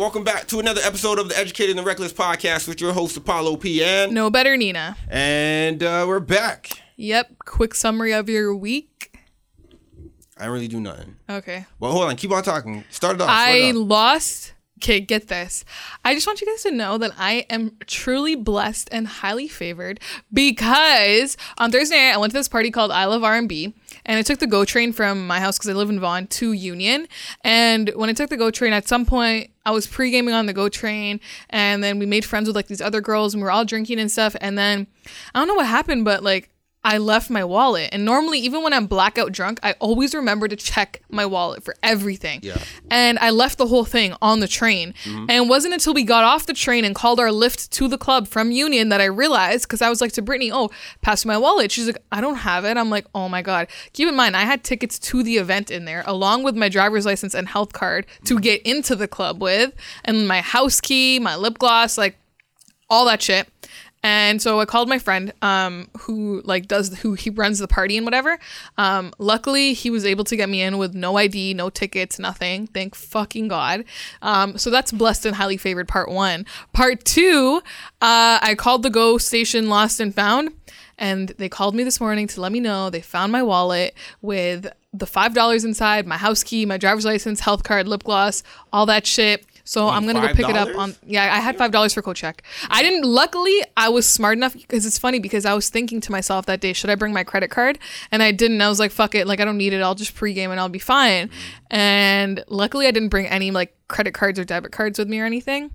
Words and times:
Welcome 0.00 0.24
back 0.24 0.46
to 0.46 0.58
another 0.60 0.80
episode 0.82 1.18
of 1.18 1.28
the 1.28 1.36
Educated 1.36 1.76
and 1.76 1.78
the 1.78 1.82
Reckless 1.86 2.10
podcast 2.10 2.66
with 2.66 2.80
your 2.80 2.94
host 2.94 3.18
Apollo 3.18 3.56
P. 3.56 3.84
And, 3.84 4.12
No 4.14 4.30
better, 4.30 4.56
Nina. 4.56 4.96
and 5.10 5.82
uh, 5.82 6.06
we're 6.08 6.20
back. 6.20 6.70
Yep. 6.96 7.32
Quick 7.44 7.74
summary 7.74 8.12
of 8.14 8.26
your 8.30 8.56
week. 8.56 9.18
I 10.38 10.44
don't 10.44 10.54
really 10.54 10.68
do 10.68 10.80
nothing. 10.80 11.16
Okay. 11.28 11.66
Well, 11.78 11.92
hold 11.92 12.04
on. 12.04 12.16
Keep 12.16 12.30
on 12.32 12.42
talking. 12.42 12.82
Start 12.88 13.16
it 13.16 13.20
off. 13.20 13.28
Start 13.28 13.48
I 13.50 13.56
it 13.56 13.76
off. 13.76 13.88
lost. 13.90 14.52
Okay, 14.82 15.00
get 15.00 15.28
this. 15.28 15.62
I 16.06 16.14
just 16.14 16.26
want 16.26 16.40
you 16.40 16.46
guys 16.46 16.62
to 16.62 16.70
know 16.70 16.96
that 16.96 17.12
I 17.18 17.44
am 17.50 17.76
truly 17.86 18.34
blessed 18.34 18.88
and 18.90 19.06
highly 19.06 19.46
favored 19.46 20.00
because 20.32 21.36
on 21.58 21.70
Thursday 21.70 21.96
night 21.96 22.14
I 22.14 22.16
went 22.16 22.30
to 22.32 22.38
this 22.38 22.48
party 22.48 22.70
called 22.70 22.90
I 22.90 23.04
Love 23.04 23.22
R&B 23.22 23.74
and 24.06 24.18
I 24.18 24.22
took 24.22 24.38
the 24.38 24.46
GO 24.46 24.64
train 24.64 24.94
from 24.94 25.26
my 25.26 25.38
house 25.38 25.58
because 25.58 25.68
I 25.68 25.74
live 25.74 25.90
in 25.90 26.00
Vaughan 26.00 26.28
to 26.28 26.52
Union. 26.52 27.08
And 27.44 27.90
when 27.94 28.08
I 28.08 28.14
took 28.14 28.30
the 28.30 28.38
GO 28.38 28.50
train, 28.50 28.72
at 28.72 28.88
some 28.88 29.04
point 29.04 29.50
I 29.66 29.70
was 29.70 29.86
pre-gaming 29.86 30.32
on 30.32 30.46
the 30.46 30.54
GO 30.54 30.70
train 30.70 31.20
and 31.50 31.84
then 31.84 31.98
we 31.98 32.06
made 32.06 32.24
friends 32.24 32.46
with 32.46 32.56
like 32.56 32.68
these 32.68 32.80
other 32.80 33.02
girls 33.02 33.34
and 33.34 33.42
we 33.42 33.44
were 33.44 33.50
all 33.50 33.66
drinking 33.66 34.00
and 34.00 34.10
stuff. 34.10 34.34
And 34.40 34.56
then 34.56 34.86
I 35.34 35.40
don't 35.40 35.48
know 35.48 35.56
what 35.56 35.66
happened, 35.66 36.06
but 36.06 36.22
like 36.22 36.49
I 36.82 36.96
left 36.96 37.28
my 37.28 37.44
wallet. 37.44 37.90
And 37.92 38.06
normally, 38.06 38.38
even 38.38 38.62
when 38.62 38.72
I'm 38.72 38.86
blackout 38.86 39.32
drunk, 39.32 39.60
I 39.62 39.72
always 39.80 40.14
remember 40.14 40.48
to 40.48 40.56
check 40.56 41.02
my 41.10 41.26
wallet 41.26 41.62
for 41.62 41.74
everything. 41.82 42.40
Yeah. 42.42 42.56
And 42.90 43.18
I 43.18 43.30
left 43.30 43.58
the 43.58 43.66
whole 43.66 43.84
thing 43.84 44.14
on 44.22 44.40
the 44.40 44.48
train. 44.48 44.94
Mm-hmm. 45.04 45.26
And 45.28 45.44
it 45.44 45.48
wasn't 45.48 45.74
until 45.74 45.92
we 45.92 46.04
got 46.04 46.24
off 46.24 46.46
the 46.46 46.54
train 46.54 46.86
and 46.86 46.94
called 46.94 47.20
our 47.20 47.30
lift 47.30 47.70
to 47.72 47.86
the 47.86 47.98
club 47.98 48.26
from 48.26 48.50
Union 48.50 48.88
that 48.88 49.00
I 49.00 49.04
realized, 49.04 49.64
because 49.64 49.82
I 49.82 49.90
was 49.90 50.00
like 50.00 50.12
to 50.12 50.22
Brittany, 50.22 50.50
oh, 50.50 50.70
pass 51.02 51.26
my 51.26 51.36
wallet. 51.36 51.70
She's 51.70 51.86
like, 51.86 52.02
I 52.10 52.22
don't 52.22 52.36
have 52.36 52.64
it. 52.64 52.78
I'm 52.78 52.88
like, 52.88 53.06
oh 53.14 53.28
my 53.28 53.42
God. 53.42 53.68
Keep 53.92 54.08
in 54.08 54.16
mind, 54.16 54.34
I 54.34 54.42
had 54.42 54.64
tickets 54.64 54.98
to 55.00 55.22
the 55.22 55.36
event 55.36 55.70
in 55.70 55.84
there, 55.84 56.02
along 56.06 56.44
with 56.44 56.56
my 56.56 56.70
driver's 56.70 57.04
license 57.04 57.34
and 57.34 57.46
health 57.46 57.74
card 57.74 58.06
to 58.24 58.34
mm-hmm. 58.34 58.42
get 58.42 58.62
into 58.62 58.96
the 58.96 59.06
club 59.06 59.42
with, 59.42 59.74
and 60.04 60.26
my 60.26 60.40
house 60.40 60.80
key, 60.80 61.18
my 61.18 61.36
lip 61.36 61.58
gloss, 61.58 61.98
like 61.98 62.16
all 62.88 63.04
that 63.04 63.20
shit. 63.20 63.48
And 64.02 64.40
so 64.40 64.60
I 64.60 64.64
called 64.64 64.88
my 64.88 64.98
friend, 64.98 65.32
um, 65.42 65.88
who 65.98 66.40
like 66.44 66.68
does 66.68 66.98
who 67.00 67.14
he 67.14 67.28
runs 67.28 67.58
the 67.58 67.68
party 67.68 67.96
and 67.96 68.06
whatever. 68.06 68.38
Um, 68.78 69.12
luckily 69.18 69.74
he 69.74 69.90
was 69.90 70.06
able 70.06 70.24
to 70.24 70.36
get 70.36 70.48
me 70.48 70.62
in 70.62 70.78
with 70.78 70.94
no 70.94 71.18
ID, 71.18 71.54
no 71.54 71.68
tickets, 71.68 72.18
nothing. 72.18 72.66
Thank 72.68 72.94
fucking 72.94 73.48
God. 73.48 73.84
Um, 74.22 74.56
so 74.56 74.70
that's 74.70 74.90
blessed 74.90 75.26
and 75.26 75.36
highly 75.36 75.58
favored 75.58 75.86
part 75.86 76.10
one. 76.10 76.46
Part 76.72 77.04
two, 77.04 77.62
uh, 78.00 78.38
I 78.40 78.54
called 78.56 78.82
the 78.82 78.90
Go 78.90 79.18
station 79.18 79.68
lost 79.68 80.00
and 80.00 80.14
found, 80.14 80.50
and 80.96 81.28
they 81.36 81.50
called 81.50 81.74
me 81.74 81.84
this 81.84 82.00
morning 82.00 82.26
to 82.28 82.40
let 82.40 82.52
me 82.52 82.60
know 82.60 82.88
they 82.88 83.02
found 83.02 83.32
my 83.32 83.42
wallet 83.42 83.94
with 84.22 84.66
the 84.92 85.06
five 85.06 85.34
dollars 85.34 85.64
inside, 85.64 86.06
my 86.06 86.16
house 86.16 86.42
key, 86.42 86.66
my 86.66 86.76
driver's 86.76 87.04
license, 87.04 87.40
health 87.40 87.62
card, 87.62 87.86
lip 87.86 88.02
gloss, 88.02 88.42
all 88.72 88.86
that 88.86 89.06
shit. 89.06 89.44
So 89.70 89.88
I'm 89.88 90.04
gonna 90.04 90.20
go 90.20 90.34
pick 90.34 90.48
it 90.48 90.56
up 90.56 90.76
on. 90.76 90.96
Yeah, 91.06 91.32
I 91.32 91.38
had 91.38 91.56
five 91.56 91.70
dollars 91.70 91.94
for 91.94 92.02
co-check. 92.02 92.42
I 92.70 92.82
didn't. 92.82 93.04
Luckily, 93.04 93.54
I 93.76 93.88
was 93.88 94.04
smart 94.04 94.36
enough 94.36 94.52
because 94.52 94.84
it's 94.84 94.98
funny 94.98 95.20
because 95.20 95.46
I 95.46 95.54
was 95.54 95.68
thinking 95.68 96.00
to 96.00 96.10
myself 96.10 96.46
that 96.46 96.60
day, 96.60 96.72
should 96.72 96.90
I 96.90 96.96
bring 96.96 97.12
my 97.12 97.22
credit 97.22 97.52
card? 97.52 97.78
And 98.10 98.20
I 98.20 98.32
didn't. 98.32 98.60
I 98.60 98.68
was 98.68 98.80
like, 98.80 98.90
fuck 98.90 99.14
it. 99.14 99.28
Like 99.28 99.38
I 99.38 99.44
don't 99.44 99.58
need 99.58 99.72
it. 99.72 99.80
I'll 99.80 99.94
just 99.94 100.16
pregame 100.16 100.48
and 100.50 100.58
I'll 100.58 100.68
be 100.68 100.80
fine. 100.80 101.30
And 101.70 102.42
luckily, 102.48 102.88
I 102.88 102.90
didn't 102.90 103.10
bring 103.10 103.28
any 103.28 103.52
like 103.52 103.72
credit 103.86 104.12
cards 104.12 104.40
or 104.40 104.44
debit 104.44 104.72
cards 104.72 104.98
with 104.98 105.06
me 105.08 105.20
or 105.20 105.24
anything. 105.24 105.70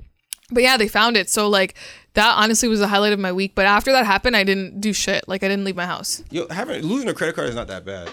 But 0.52 0.64
yeah, 0.64 0.76
they 0.76 0.90
found 0.90 1.16
it. 1.16 1.30
So 1.30 1.48
like 1.48 1.76
that 2.16 2.36
honestly 2.38 2.68
was 2.68 2.82
the 2.82 2.90
highlight 2.90 3.14
of 3.14 3.20
my 3.20 3.32
week. 3.32 3.56
But 3.56 3.66
after 3.66 3.94
that 3.94 4.06
happened, 4.06 4.36
I 4.36 4.44
didn't 4.44 4.82
do 4.82 4.92
shit. 4.92 5.26
Like 5.30 5.42
I 5.42 5.48
didn't 5.48 5.64
leave 5.64 5.78
my 5.78 5.86
house. 5.86 6.22
Yo, 6.32 6.50
having 6.50 6.84
losing 6.84 7.08
a 7.08 7.14
credit 7.14 7.34
card 7.38 7.48
is 7.48 7.56
not 7.56 7.68
that 7.68 7.86
bad. 7.86 8.10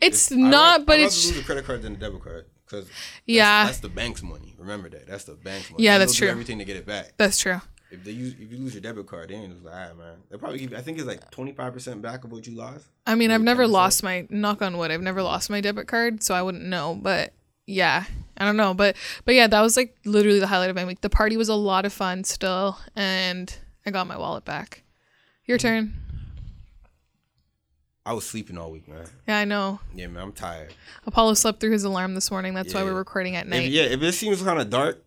It's 0.00 0.32
I'd 0.32 0.38
not, 0.38 0.50
rather- 0.50 0.84
but 0.86 0.98
I'd 0.98 1.02
it's 1.02 1.24
rather 1.24 1.36
lose 1.36 1.44
a 1.44 1.46
credit 1.46 1.64
card 1.66 1.82
than 1.82 1.92
a 1.92 1.96
debit 1.98 2.20
card 2.20 2.46
because 2.66 2.88
Yeah. 3.26 3.64
that's 3.66 3.80
the 3.80 3.88
bank's 3.88 4.22
money. 4.22 4.54
Remember 4.58 4.88
that. 4.90 5.06
That's 5.06 5.24
the 5.24 5.34
bank's 5.34 5.70
money. 5.70 5.84
Yeah, 5.84 5.94
And 5.94 6.02
that's 6.02 6.14
true. 6.14 6.28
Everything 6.28 6.58
to 6.58 6.64
get 6.64 6.76
it 6.76 6.86
back. 6.86 7.12
that's 7.16 7.38
true. 7.38 7.60
If 7.90 8.02
they 8.02 8.10
use, 8.10 8.34
if 8.40 8.50
you 8.50 8.58
lose 8.58 8.74
your 8.74 8.80
debit 8.80 9.06
card, 9.06 9.30
then 9.30 9.52
it's 9.52 9.64
like, 9.64 9.72
all 9.74 9.80
right, 9.80 9.96
man. 9.96 10.14
They 10.28 10.36
probably 10.36 10.58
give. 10.58 10.72
you- 10.72 10.76
I 10.76 10.80
think 10.80 10.98
it's 10.98 11.06
like 11.06 11.30
twenty 11.30 11.52
five 11.52 11.72
percent 11.72 12.02
back 12.02 12.24
of 12.24 12.32
what 12.32 12.44
you 12.46 12.56
lost. 12.56 12.86
I 13.06 13.14
mean, 13.14 13.30
I've 13.30 13.42
never 13.42 13.66
10%. 13.66 13.70
lost 13.70 14.02
my 14.02 14.26
knock 14.30 14.62
on 14.62 14.76
wood. 14.78 14.90
I've 14.90 15.00
never 15.02 15.22
lost 15.22 15.48
my 15.48 15.60
debit 15.60 15.86
card, 15.86 16.22
so 16.22 16.34
I 16.34 16.42
wouldn't 16.42 16.64
know. 16.64 16.98
But 17.00 17.34
yeah, 17.66 18.04
I 18.36 18.44
don't 18.44 18.56
know. 18.56 18.74
But 18.74 18.96
but 19.24 19.36
yeah, 19.36 19.46
that 19.46 19.60
was 19.60 19.76
like 19.76 19.96
literally 20.04 20.40
the 20.40 20.48
highlight 20.48 20.70
of 20.70 20.76
my 20.76 20.84
week. 20.84 21.02
The 21.02 21.10
party 21.10 21.36
was 21.36 21.48
a 21.48 21.54
lot 21.54 21.84
of 21.86 21.92
fun 21.92 22.24
still, 22.24 22.78
and 22.96 23.54
I 23.86 23.92
got 23.92 24.08
my 24.08 24.18
wallet 24.18 24.44
back. 24.44 24.82
Your 25.46 25.58
mm. 25.58 25.62
turn. 25.62 25.94
I 28.06 28.12
was 28.12 28.26
sleeping 28.26 28.58
all 28.58 28.70
week, 28.70 28.86
man. 28.86 29.06
Yeah, 29.26 29.38
I 29.38 29.44
know. 29.46 29.80
Yeah, 29.94 30.08
man. 30.08 30.24
I'm 30.24 30.32
tired. 30.32 30.74
Apollo 31.06 31.34
slept 31.34 31.60
through 31.60 31.70
his 31.70 31.84
alarm 31.84 32.14
this 32.14 32.30
morning. 32.30 32.52
That's 32.52 32.74
why 32.74 32.82
we're 32.84 32.92
recording 32.92 33.34
at 33.34 33.46
If, 33.46 33.50
night. 33.50 33.70
yeah, 33.70 33.84
if 33.84 34.02
it 34.02 34.12
seems 34.12 34.42
kind 34.42 34.60
of 34.60 34.68
dark, 34.68 35.02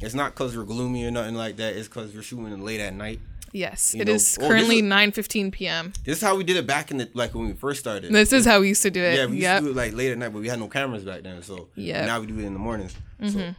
it's 0.00 0.14
not 0.14 0.32
because 0.32 0.56
we're 0.56 0.64
gloomy 0.64 1.04
or 1.04 1.10
nothing 1.10 1.34
like 1.34 1.56
that. 1.56 1.76
It's 1.76 1.86
because 1.86 2.14
we're 2.14 2.22
shooting 2.22 2.64
late 2.64 2.80
at 2.80 2.94
night. 2.94 3.20
Yes, 3.52 3.94
You 3.94 4.02
it 4.02 4.06
know- 4.06 4.14
is 4.14 4.38
currently 4.38 4.80
nine 4.80 5.12
fifteen 5.12 5.50
p.m. 5.50 5.92
This 6.04 6.18
is 6.18 6.22
how 6.22 6.36
we 6.36 6.44
did 6.44 6.56
it 6.56 6.66
back 6.66 6.90
in 6.90 6.98
the 6.98 7.10
like 7.14 7.34
when 7.34 7.46
we 7.48 7.52
first 7.52 7.80
started. 7.80 8.12
This 8.12 8.32
is 8.32 8.46
how 8.46 8.60
we 8.60 8.68
used 8.68 8.82
to 8.82 8.90
do 8.90 9.02
it. 9.02 9.16
yeah, 9.16 9.26
we 9.26 9.32
used 9.32 9.42
yep. 9.42 9.58
to 9.58 9.64
do 9.66 9.70
it 9.72 9.76
like 9.76 9.92
late 9.92 10.12
at 10.12 10.18
night, 10.18 10.32
but 10.32 10.40
we 10.40 10.48
had 10.48 10.60
no 10.60 10.68
cameras 10.68 11.04
back 11.04 11.22
then. 11.22 11.42
So. 11.42 11.68
Mm-hmm. 11.76 12.06
now 12.06 12.20
we 12.20 12.26
do 12.26 12.38
it 12.38 12.44
in 12.44 12.52
the 12.52 12.58
mornings. 12.60 12.94
So 13.26 13.54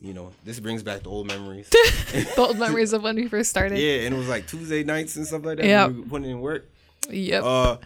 you 0.00 0.14
know, 0.14 0.32
this 0.44 0.58
brings 0.58 0.82
back 0.82 1.02
the 1.02 1.10
old 1.10 1.26
memories. 1.26 1.68
the 1.70 2.34
old 2.38 2.58
memories 2.58 2.92
of 2.92 3.02
when 3.02 3.14
we 3.16 3.28
first 3.28 3.50
started. 3.50 3.78
yeah, 3.78 4.06
and 4.06 4.14
it 4.14 4.18
was 4.18 4.28
like 4.28 4.46
Tuesday 4.46 4.84
nights 4.84 5.16
and 5.16 5.26
stuff 5.26 5.44
like 5.44 5.58
that. 5.58 5.66
Yeah, 5.66 5.88
We 5.88 6.00
were 6.00 6.06
putting 6.06 6.30
in 6.30 6.40
work. 6.40 6.68
Yep. 7.10 7.42
Uh, 7.44 7.76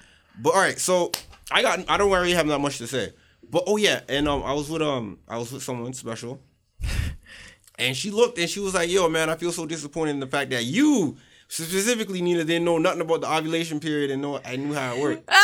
but 0.40 0.54
all 0.54 0.60
right, 0.60 0.78
so 0.78 1.12
I 1.50 1.62
got 1.62 1.88
I 1.88 1.96
don't 1.96 2.10
really 2.10 2.32
have 2.32 2.46
that 2.48 2.58
much 2.58 2.78
to 2.78 2.86
say. 2.86 3.12
But 3.48 3.64
oh 3.66 3.76
yeah, 3.76 4.00
and 4.08 4.28
um, 4.28 4.42
I 4.42 4.52
was 4.52 4.68
with 4.68 4.82
um, 4.82 5.18
I 5.28 5.38
was 5.38 5.52
with 5.52 5.62
someone 5.62 5.92
special, 5.92 6.40
and 7.78 7.96
she 7.96 8.10
looked 8.10 8.38
and 8.38 8.48
she 8.48 8.60
was 8.60 8.74
like, 8.74 8.90
"Yo, 8.90 9.08
man, 9.08 9.30
I 9.30 9.36
feel 9.36 9.52
so 9.52 9.66
disappointed 9.66 10.12
in 10.12 10.20
the 10.20 10.26
fact 10.26 10.50
that 10.50 10.64
you." 10.64 11.16
Specifically, 11.48 12.20
Nina 12.22 12.42
didn't 12.42 12.64
know 12.64 12.76
nothing 12.78 13.02
about 13.02 13.20
the 13.20 13.32
ovulation 13.32 13.78
period 13.78 14.10
and 14.10 14.20
know 14.20 14.40
I 14.44 14.56
knew 14.56 14.74
how 14.74 14.96
it 14.96 15.00
worked. 15.00 15.30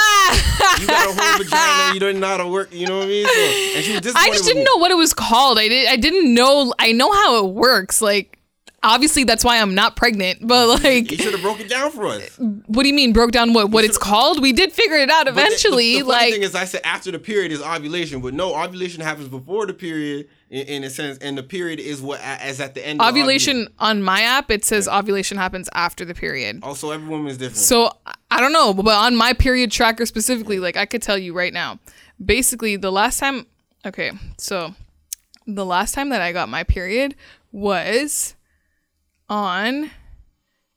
You 0.80 0.86
got 0.86 1.06
a 1.08 1.12
whole 1.12 1.38
vagina, 1.38 1.94
you 1.94 2.00
didn't 2.00 2.20
know 2.20 2.26
how 2.28 2.38
to 2.38 2.48
work. 2.48 2.72
You 2.72 2.88
know 2.88 2.98
what 2.98 3.04
I 3.04 3.08
mean? 3.08 3.26
So, 3.26 3.40
and 3.76 3.84
she 3.84 3.92
was 3.92 4.00
disappointed. 4.00 4.28
I 4.28 4.32
just 4.32 4.44
didn't 4.46 4.64
know 4.64 4.76
what 4.78 4.90
it 4.90 4.96
was 4.96 5.12
called. 5.12 5.58
I 5.58 5.68
did. 5.68 5.88
I 5.88 5.96
didn't 5.96 6.32
know. 6.34 6.72
I 6.78 6.92
know 6.92 7.12
how 7.12 7.44
it 7.44 7.52
works. 7.52 8.00
Like, 8.00 8.38
obviously, 8.82 9.24
that's 9.24 9.44
why 9.44 9.60
I'm 9.60 9.74
not 9.74 9.96
pregnant. 9.96 10.46
But 10.46 10.82
like, 10.82 11.10
You 11.10 11.16
should 11.18 11.32
have 11.32 11.42
broke 11.42 11.60
it 11.60 11.68
down 11.68 11.90
for 11.90 12.06
us. 12.06 12.38
what 12.38 12.82
do 12.82 12.88
you 12.88 12.94
mean 12.94 13.12
broke 13.12 13.30
down 13.32 13.52
what 13.52 13.70
what 13.70 13.84
it's 13.84 13.98
called? 13.98 14.42
We 14.42 14.52
did 14.52 14.72
figure 14.72 14.96
it 14.96 15.10
out 15.10 15.24
the- 15.24 15.30
eventually. 15.32 15.94
the, 15.94 15.98
the, 16.00 16.04
funny 16.04 16.24
like, 16.24 16.32
thing 16.32 16.42
is, 16.42 16.54
I 16.54 16.64
said 16.64 16.80
after 16.84 17.10
the 17.10 17.18
period 17.18 17.52
is 17.52 17.62
ovulation, 17.62 18.20
but 18.20 18.34
no, 18.34 18.54
ovulation 18.54 19.02
happens 19.02 19.28
before 19.28 19.66
the 19.66 19.74
period 19.74 20.28
in, 20.50 20.66
in 20.66 20.84
a 20.84 20.90
sense, 20.90 21.18
and 21.18 21.36
the 21.38 21.42
period 21.42 21.80
is 21.80 22.02
what 22.02 22.20
as 22.20 22.60
at 22.60 22.74
the 22.74 22.86
end. 22.86 23.00
of 23.00 23.08
ovulation 23.08 23.68
on 23.78 24.02
my 24.02 24.22
app, 24.22 24.50
it 24.50 24.64
says 24.64 24.88
ovulation 24.88 25.38
happens 25.38 25.68
after 25.74 26.04
the 26.04 26.14
period. 26.14 26.60
Oh, 26.62 26.68
also, 26.68 26.90
every 26.90 27.08
woman 27.08 27.28
is 27.28 27.38
different. 27.38 27.58
So 27.58 27.90
I 28.30 28.40
don't 28.40 28.52
know, 28.52 28.74
but 28.74 28.86
on 28.94 29.16
my 29.16 29.32
period 29.32 29.70
tracker 29.70 30.06
specifically, 30.06 30.58
like 30.58 30.76
I 30.76 30.86
could 30.86 31.02
tell 31.02 31.18
you 31.18 31.32
right 31.32 31.52
now, 31.52 31.78
basically 32.24 32.76
the 32.76 32.90
last 32.92 33.18
time. 33.18 33.46
Okay, 33.84 34.12
so 34.38 34.74
the 35.46 35.66
last 35.66 35.92
time 35.94 36.10
that 36.10 36.22
I 36.22 36.32
got 36.32 36.48
my 36.48 36.62
period 36.62 37.14
was 37.50 38.34
on 39.28 39.90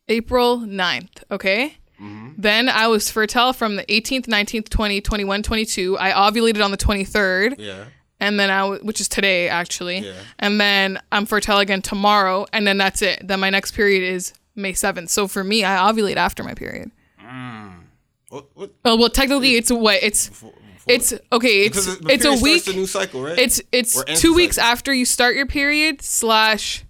April 0.08 0.60
9th. 0.60 1.24
Okay. 1.32 1.78
Mm-hmm. 2.02 2.30
Then 2.38 2.68
I 2.70 2.88
was 2.88 3.10
fertile 3.10 3.54
from 3.54 3.78
the 3.78 3.84
18th, 3.86 4.26
19th, 4.28 4.70
20, 4.70 5.02
21, 5.02 5.44
22. 5.44 5.98
I 5.98 6.12
ovulated 6.12 6.64
on 6.64 6.72
the 6.72 6.78
23rd 6.78 7.56
yeah, 7.58 7.86
and 8.20 8.38
then 8.38 8.50
I, 8.52 8.60
w- 8.62 8.82
which 8.84 9.00
is 9.00 9.08
today 9.08 9.48
actually, 9.48 10.00
Yeah. 10.00 10.14
and 10.40 10.60
then 10.60 11.00
I'm 11.14 11.26
fertile 11.26 11.60
again 11.60 11.82
tomorrow, 11.82 12.48
and 12.52 12.68
then 12.68 12.78
that's 12.78 13.02
it. 13.02 13.26
Then 13.26 13.40
my 13.40 13.50
next 13.50 13.72
period 13.72 14.04
is 14.04 14.34
May 14.56 14.74
7th. 14.74 15.08
So 15.10 15.28
for 15.30 15.42
me, 15.44 15.64
I 15.64 15.78
ovulate 15.90 16.18
after 16.18 16.44
my 16.44 16.54
period. 16.54 16.92
Mm. 17.24 17.84
what, 18.30 18.46
what, 18.56 18.72
Oh 18.84 18.98
well, 18.98 19.10
technically 19.10 19.56
it's 19.56 19.72
what 19.72 20.00
it's 20.04 20.28
before- 20.28 20.52
before- 20.52 20.62
it's 20.88 21.14
okay. 21.32 21.64
It's 21.66 21.88
it's 22.10 22.26
a 22.26 22.34
week. 22.44 22.68
a 22.68 22.74
new 22.74 22.86
cycle, 22.86 23.24
right? 23.24 23.40
It's 23.40 23.62
it's 23.72 24.04
two 24.20 24.34
weeks 24.36 24.58
cycle. 24.58 24.70
after 24.72 24.94
you 24.94 25.06
start 25.06 25.36
your 25.36 25.48
period 25.48 26.02
slash 26.02 26.84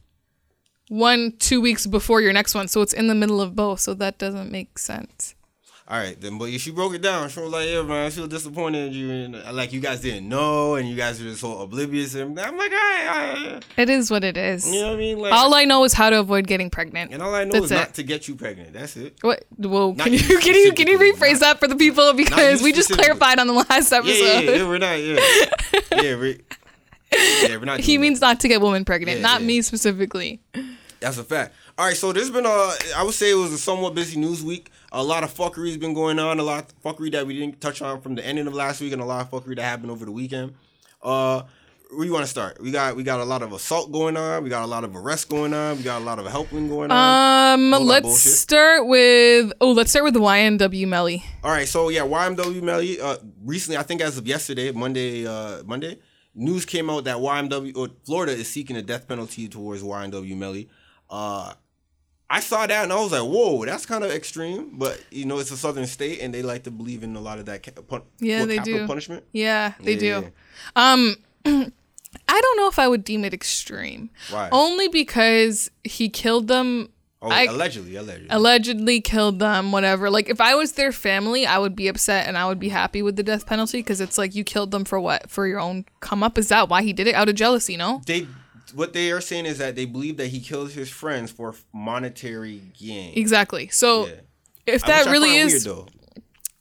one 0.89 1.33
two 1.39 1.61
weeks 1.61 1.85
before 1.87 2.21
your 2.21 2.33
next 2.33 2.53
one. 2.55 2.67
So 2.67 2.81
it's 2.81 2.93
in 2.93 3.07
the 3.07 3.15
middle 3.15 3.41
of 3.41 3.55
both. 3.55 3.79
So 3.79 3.93
that 3.95 4.17
doesn't 4.17 4.51
make 4.51 4.77
sense. 4.79 5.35
All 5.87 5.99
right, 5.99 6.19
then, 6.19 6.39
but 6.39 6.49
she 6.59 6.71
broke 6.71 6.95
it 6.95 7.03
down. 7.03 7.29
She 7.29 7.39
was 7.39 7.51
like, 7.51 7.69
"Yeah, 7.69 7.83
man, 7.83 8.07
I 8.07 8.09
feel 8.09 8.25
disappointed 8.25 8.87
in 8.87 8.93
you, 8.93 9.11
and 9.11 9.35
uh, 9.35 9.53
like 9.53 9.71
you 9.71 9.79
guys 9.79 10.01
didn't 10.01 10.27
know, 10.27 10.73
and 10.73 10.89
you 10.89 10.95
guys 10.95 11.21
were 11.21 11.29
just 11.29 11.41
so 11.41 11.59
oblivious." 11.59 12.15
And 12.15 12.39
I'm 12.39 12.57
like, 12.57 12.71
"All 12.71 12.77
right, 12.79 13.07
all 13.07 13.51
right." 13.53 13.65
It 13.77 13.91
is 13.91 14.09
what 14.09 14.23
it 14.23 14.35
is. 14.35 14.65
you 14.67 14.81
know 14.81 14.87
what 14.87 14.93
I 14.95 14.97
mean? 14.97 15.19
Like, 15.19 15.31
All 15.33 15.53
I 15.53 15.63
know 15.65 15.83
is 15.83 15.93
how 15.93 16.09
to 16.09 16.19
avoid 16.19 16.47
getting 16.47 16.71
pregnant. 16.71 17.13
and 17.13 17.21
all 17.21 17.35
I 17.35 17.43
know 17.43 17.51
That's 17.51 17.65
is 17.65 17.71
it. 17.71 17.75
not 17.75 17.93
to 17.93 18.01
get 18.03 18.27
you 18.27 18.33
pregnant. 18.33 18.73
That's 18.73 18.97
it. 18.97 19.17
What? 19.21 19.45
Well, 19.59 19.93
Not 19.93 20.05
can 20.05 20.13
you 20.13 20.19
you 20.21 20.39
can 20.39 20.55
you 20.55 20.73
can 20.73 20.87
you 20.87 20.97
rephrase 20.97 21.33
not- 21.33 21.39
that 21.41 21.59
for 21.59 21.67
the 21.67 21.75
people 21.75 22.13
because 22.13 22.63
we 22.63 22.71
just 22.73 22.89
clarified 22.91 23.37
on 23.37 23.45
the 23.45 23.53
last 23.53 23.91
episode. 23.91 24.07
Yeah, 24.11 24.39
yeah, 24.39 24.51
yeah, 24.55 24.67
we're 24.67 24.79
not. 24.79 24.99
Yeah, 24.99 25.19
yeah, 26.01 26.15
we're, 26.15 26.37
yeah, 27.13 27.57
we're 27.57 27.65
not. 27.65 27.79
he 27.79 27.99
means 27.99 28.21
not 28.21 28.39
to 28.39 28.47
get 28.47 28.59
women 28.59 28.85
pregnant, 28.85 29.17
Yeah, 29.19 29.21
not 29.23 29.43
me 29.43 29.61
specifically. 29.61 30.41
That's 31.05 31.19
a 31.19 31.23
fact. 31.23 31.53
All 31.77 31.85
right, 31.85 31.95
so 31.95 32.11
there's 32.11 32.31
been 32.31 32.47
a, 32.47 32.49
I 32.95 33.03
would 33.03 33.13
say 33.13 33.29
it 33.29 33.35
was 33.35 33.53
a 33.53 33.59
somewhat 33.59 33.93
busy 33.93 34.19
news 34.19 34.43
week. 34.43 34.71
A 34.91 35.03
lot 35.03 35.23
of 35.23 35.31
fuckery's 35.31 35.77
been 35.77 35.93
going 35.93 36.17
on. 36.17 36.39
A 36.39 36.43
lot 36.43 36.63
of 36.63 36.81
fuckery 36.81 37.11
that 37.11 37.27
we 37.27 37.37
didn't 37.37 37.61
touch 37.61 37.83
on 37.83 38.01
from 38.01 38.15
the 38.15 38.25
ending 38.25 38.47
of 38.47 38.55
last 38.55 38.81
week, 38.81 38.91
and 38.91 38.99
a 38.99 39.05
lot 39.05 39.21
of 39.21 39.29
fuckery 39.29 39.55
that 39.55 39.61
happened 39.61 39.91
over 39.91 40.03
the 40.03 40.11
weekend. 40.11 40.55
Uh, 41.03 41.43
where 41.91 42.07
you 42.07 42.11
want 42.11 42.25
to 42.25 42.29
start? 42.29 42.59
We 42.59 42.71
got 42.71 42.95
we 42.95 43.03
got 43.03 43.19
a 43.19 43.23
lot 43.23 43.43
of 43.43 43.53
assault 43.53 43.91
going 43.91 44.17
on. 44.17 44.43
We 44.43 44.49
got 44.49 44.63
a 44.63 44.65
lot 44.65 44.83
of 44.83 44.95
arrests 44.95 45.25
going 45.25 45.53
on. 45.53 45.77
We 45.77 45.83
got 45.83 46.01
a 46.01 46.03
lot 46.03 46.17
of 46.17 46.25
helping 46.25 46.69
going 46.69 46.89
on. 46.89 47.53
Um, 47.59 47.71
All 47.75 47.83
let's 47.83 48.19
start 48.19 48.87
with 48.87 49.53
oh, 49.61 49.73
let's 49.73 49.91
start 49.91 50.05
with 50.05 50.15
the 50.15 50.21
YNW 50.21 50.87
Melly. 50.87 51.23
All 51.43 51.51
right, 51.51 51.67
so 51.67 51.89
yeah, 51.89 52.01
YNW 52.01 52.63
Melly. 52.63 52.99
Uh, 52.99 53.17
recently, 53.43 53.77
I 53.77 53.83
think 53.83 54.01
as 54.01 54.17
of 54.17 54.25
yesterday, 54.25 54.71
Monday, 54.71 55.27
uh, 55.27 55.61
Monday, 55.65 55.99
news 56.33 56.65
came 56.65 56.89
out 56.89 57.03
that 57.03 57.17
YNW 57.17 57.77
or 57.77 57.89
Florida 58.05 58.31
is 58.31 58.47
seeking 58.47 58.75
a 58.75 58.81
death 58.81 59.07
penalty 59.07 59.47
towards 59.47 59.83
YNW 59.83 60.35
Melly. 60.35 60.67
Uh, 61.09 61.53
I 62.29 62.39
saw 62.39 62.65
that 62.65 62.83
and 62.83 62.91
I 62.91 62.95
was 62.99 63.11
like, 63.11 63.21
whoa, 63.21 63.63
that's 63.65 63.85
kind 63.85 64.03
of 64.03 64.11
extreme. 64.11 64.71
But 64.73 65.01
you 65.11 65.25
know, 65.25 65.39
it's 65.39 65.51
a 65.51 65.57
southern 65.57 65.85
state 65.85 66.19
and 66.21 66.33
they 66.33 66.41
like 66.41 66.63
to 66.63 66.71
believe 66.71 67.03
in 67.03 67.15
a 67.15 67.21
lot 67.21 67.37
of 67.39 67.45
that 67.45 67.63
ca- 67.63 67.81
pun- 67.81 68.01
Yeah, 68.19 68.45
they 68.45 68.57
do. 68.59 68.87
punishment. 68.87 69.23
Yeah, 69.31 69.73
they 69.79 69.93
Yeah. 69.93 70.21
do. 70.21 70.31
Um, 70.75 71.15
I 72.27 72.41
don't 72.41 72.57
know 72.57 72.67
if 72.67 72.79
I 72.79 72.87
would 72.87 73.03
deem 73.03 73.23
it 73.25 73.33
extreme. 73.33 74.09
Why? 74.31 74.49
Only 74.51 74.87
because 74.87 75.69
he 75.83 76.09
killed 76.09 76.47
them. 76.47 76.89
Oh, 77.21 77.29
I- 77.29 77.45
allegedly, 77.45 77.95
allegedly. 77.95 78.27
allegedly 78.31 79.01
killed 79.01 79.39
them, 79.39 79.71
whatever. 79.71 80.09
Like, 80.09 80.29
if 80.29 80.39
I 80.41 80.53
was 80.55 80.73
their 80.73 80.91
family, 80.91 81.45
I 81.45 81.57
would 81.57 81.75
be 81.75 81.87
upset 81.87 82.27
and 82.27 82.37
I 82.37 82.45
would 82.47 82.59
be 82.59 82.69
happy 82.69 83.01
with 83.01 83.15
the 83.15 83.23
death 83.23 83.45
penalty 83.47 83.79
because 83.79 83.99
it's 84.01 84.17
like 84.17 84.35
you 84.35 84.43
killed 84.43 84.71
them 84.71 84.85
for 84.85 84.99
what? 84.99 85.29
For 85.29 85.47
your 85.47 85.59
own 85.59 85.85
come 86.01 86.21
up? 86.23 86.37
Is 86.37 86.49
that 86.49 86.69
why 86.69 86.81
he 86.83 86.93
did 86.93 87.07
it? 87.07 87.15
Out 87.15 87.29
of 87.29 87.35
jealousy, 87.35 87.77
no? 87.77 88.01
they 88.05 88.27
what 88.73 88.93
they 88.93 89.11
are 89.11 89.21
saying 89.21 89.45
is 89.45 89.57
that 89.59 89.75
they 89.75 89.85
believe 89.85 90.17
that 90.17 90.27
he 90.27 90.39
killed 90.39 90.71
his 90.71 90.89
friends 90.89 91.31
for 91.31 91.53
monetary 91.73 92.61
gain. 92.77 93.13
Exactly. 93.15 93.67
So, 93.69 94.07
Yeah. 94.07 94.13
if 94.65 94.83
I- 94.83 94.87
that 94.87 95.07
I 95.07 95.11
really 95.11 95.35
is, 95.37 95.65
weird, 95.67 95.89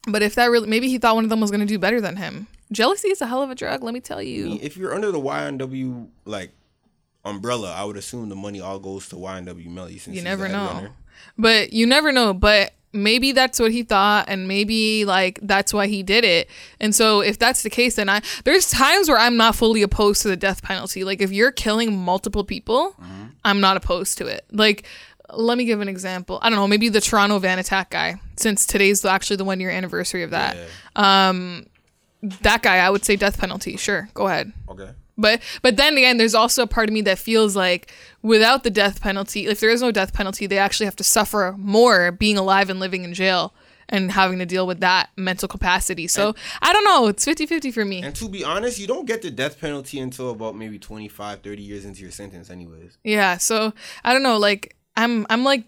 but 0.09 0.23
if 0.23 0.35
that 0.35 0.51
really, 0.51 0.69
maybe 0.69 0.89
he 0.89 0.99
thought 0.99 1.15
one 1.15 1.25
of 1.25 1.31
them 1.31 1.41
was 1.41 1.51
going 1.51 1.61
to 1.61 1.67
do 1.67 1.79
better 1.79 2.01
than 2.01 2.17
him. 2.17 2.47
Jealousy 2.73 3.09
is 3.09 3.21
a 3.21 3.27
hell 3.27 3.43
of 3.43 3.51
a 3.51 3.55
drug, 3.55 3.83
let 3.83 3.95
me 3.95 4.01
tell 4.01 4.23
you. 4.23 4.59
if 4.61 4.77
you're 4.77 4.95
under 4.95 5.11
the 5.12 5.21
YNW 5.21 6.09
like 6.25 6.51
umbrella, 7.25 7.73
I 7.73 7.85
would 7.85 7.97
assume 7.97 8.29
the 8.29 8.37
money 8.37 8.61
all 8.61 8.79
goes 8.79 9.09
to 9.11 9.17
YNW 9.17 9.69
Melly 9.69 9.99
since 9.99 10.17
You 10.17 10.23
never 10.23 10.49
know. 10.49 10.67
headliner. 10.67 10.91
But 11.39 11.73
you 11.73 11.87
never 11.87 12.12
know. 12.12 12.35
But 12.35 12.75
maybe 12.94 13.32
that's 13.32 13.61
what 13.61 13.73
he 13.73 13.82
thought, 13.82 14.26
and 14.29 14.49
maybe 14.49 15.05
like 15.05 15.38
that's 15.43 15.75
why 15.75 15.87
he 15.88 16.02
did 16.02 16.25
it. 16.25 16.49
And 16.81 16.94
so 16.94 17.20
if 17.20 17.38
that's 17.38 17.62
the 17.62 17.70
case, 17.70 17.96
then 17.96 18.08
I 18.08 18.23
there's 18.44 18.70
times 18.70 19.08
where 19.08 19.19
I'm 19.19 19.37
not 19.37 19.56
fully 19.56 19.82
opposed 19.82 20.23
to 20.23 20.29
the 20.29 20.37
death 20.37 20.62
penalty. 20.62 21.05
Like 21.05 21.20
if 21.20 21.32
you're 21.32 21.52
killing 21.52 21.99
multiple 21.99 22.44
people, 22.44 22.94
Mm-hmm. 23.00 23.25
I'm 23.44 23.61
not 23.61 23.76
opposed 23.76 24.17
to 24.19 24.26
it. 24.26 24.44
Like 24.52 24.87
let 25.32 25.58
me 25.58 25.64
give 25.64 25.81
an 25.81 25.88
example. 25.88 26.38
I 26.43 26.49
don't 26.49 26.58
know, 26.58 26.69
maybe 26.69 26.88
the 26.88 27.00
Toronto 27.00 27.38
van 27.38 27.58
attack 27.58 27.91
guy, 27.91 28.20
since 28.37 28.67
today's 28.67 29.05
actually 29.05 29.37
the 29.37 29.44
one 29.44 29.58
year 29.61 29.70
anniversary 29.70 30.23
of 30.23 30.31
that. 30.31 30.56
Um 30.96 31.67
that 32.23 32.62
guy, 32.62 32.76
I 32.79 32.88
would 32.88 33.05
say 33.05 33.17
death 33.17 33.38
penalty. 33.38 33.76
Sure, 33.76 34.08
go 34.14 34.29
ahead. 34.29 34.52
Okay. 34.69 34.91
But 35.17 35.41
but 35.63 35.77
then 35.77 35.97
again, 35.97 36.17
there's 36.17 36.35
also 36.35 36.63
a 36.63 36.67
part 36.67 36.89
of 36.89 36.93
me 36.93 37.03
that 37.03 37.19
feels 37.19 37.55
like 37.55 37.93
without 38.23 38.65
the 38.65 38.71
death 38.71 39.01
penalty, 39.01 39.47
if 39.47 39.61
there 39.61 39.71
is 39.71 39.83
no 39.83 39.91
death 39.91 40.13
penalty, 40.13 40.47
they 40.47 40.59
actually 40.59 40.87
have 40.87 40.97
to 40.97 41.05
suffer 41.05 41.55
more 41.59 42.11
being 42.11 42.37
alive 42.37 42.71
and 42.71 42.81
living 42.81 43.05
in 43.05 43.15
jail 43.15 43.55
and 43.89 44.13
having 44.13 44.39
to 44.39 44.47
deal 44.47 44.67
with 44.67 44.81
that 44.81 45.11
mental 45.17 45.47
capacity. 45.47 46.07
So 46.07 46.35
I 46.63 46.73
don't 46.73 46.85
know. 46.85 47.07
It's 47.07 47.25
50-50 47.25 47.73
for 47.73 47.85
me. 47.85 48.03
And 48.03 48.15
to 48.17 48.29
be 48.29 48.43
honest, 48.43 48.79
you 48.79 48.87
don't 48.87 49.07
get 49.07 49.23
the 49.23 49.31
death 49.31 49.61
penalty 49.61 50.01
until 50.01 50.31
about 50.31 50.57
maybe 50.57 50.79
25, 50.79 51.43
30 51.43 51.63
years 51.63 51.85
into 51.85 52.01
your 52.01 52.11
sentence, 52.11 52.51
anyways. 52.51 52.99
Yeah. 53.05 53.37
So 53.37 53.73
I 54.03 54.13
don't 54.13 54.23
know. 54.23 54.39
Like 54.39 54.77
I'm 54.97 55.27
I'm 55.31 55.45
like 55.45 55.65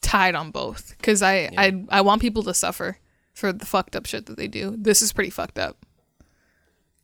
tied 0.00 0.34
on 0.34 0.50
both 0.50 0.94
because 0.96 1.22
I 1.22 1.50
I 1.56 1.84
I 1.88 2.00
want 2.00 2.20
people 2.20 2.42
to 2.44 2.54
suffer 2.54 2.98
for 3.34 3.52
the 3.52 3.66
fucked 3.66 3.94
up 3.94 4.06
shit 4.06 4.26
that 4.26 4.36
they 4.36 4.48
do. 4.48 4.74
This 4.76 5.02
is 5.02 5.12
pretty 5.12 5.30
fucked 5.30 5.58
up. 5.58 5.85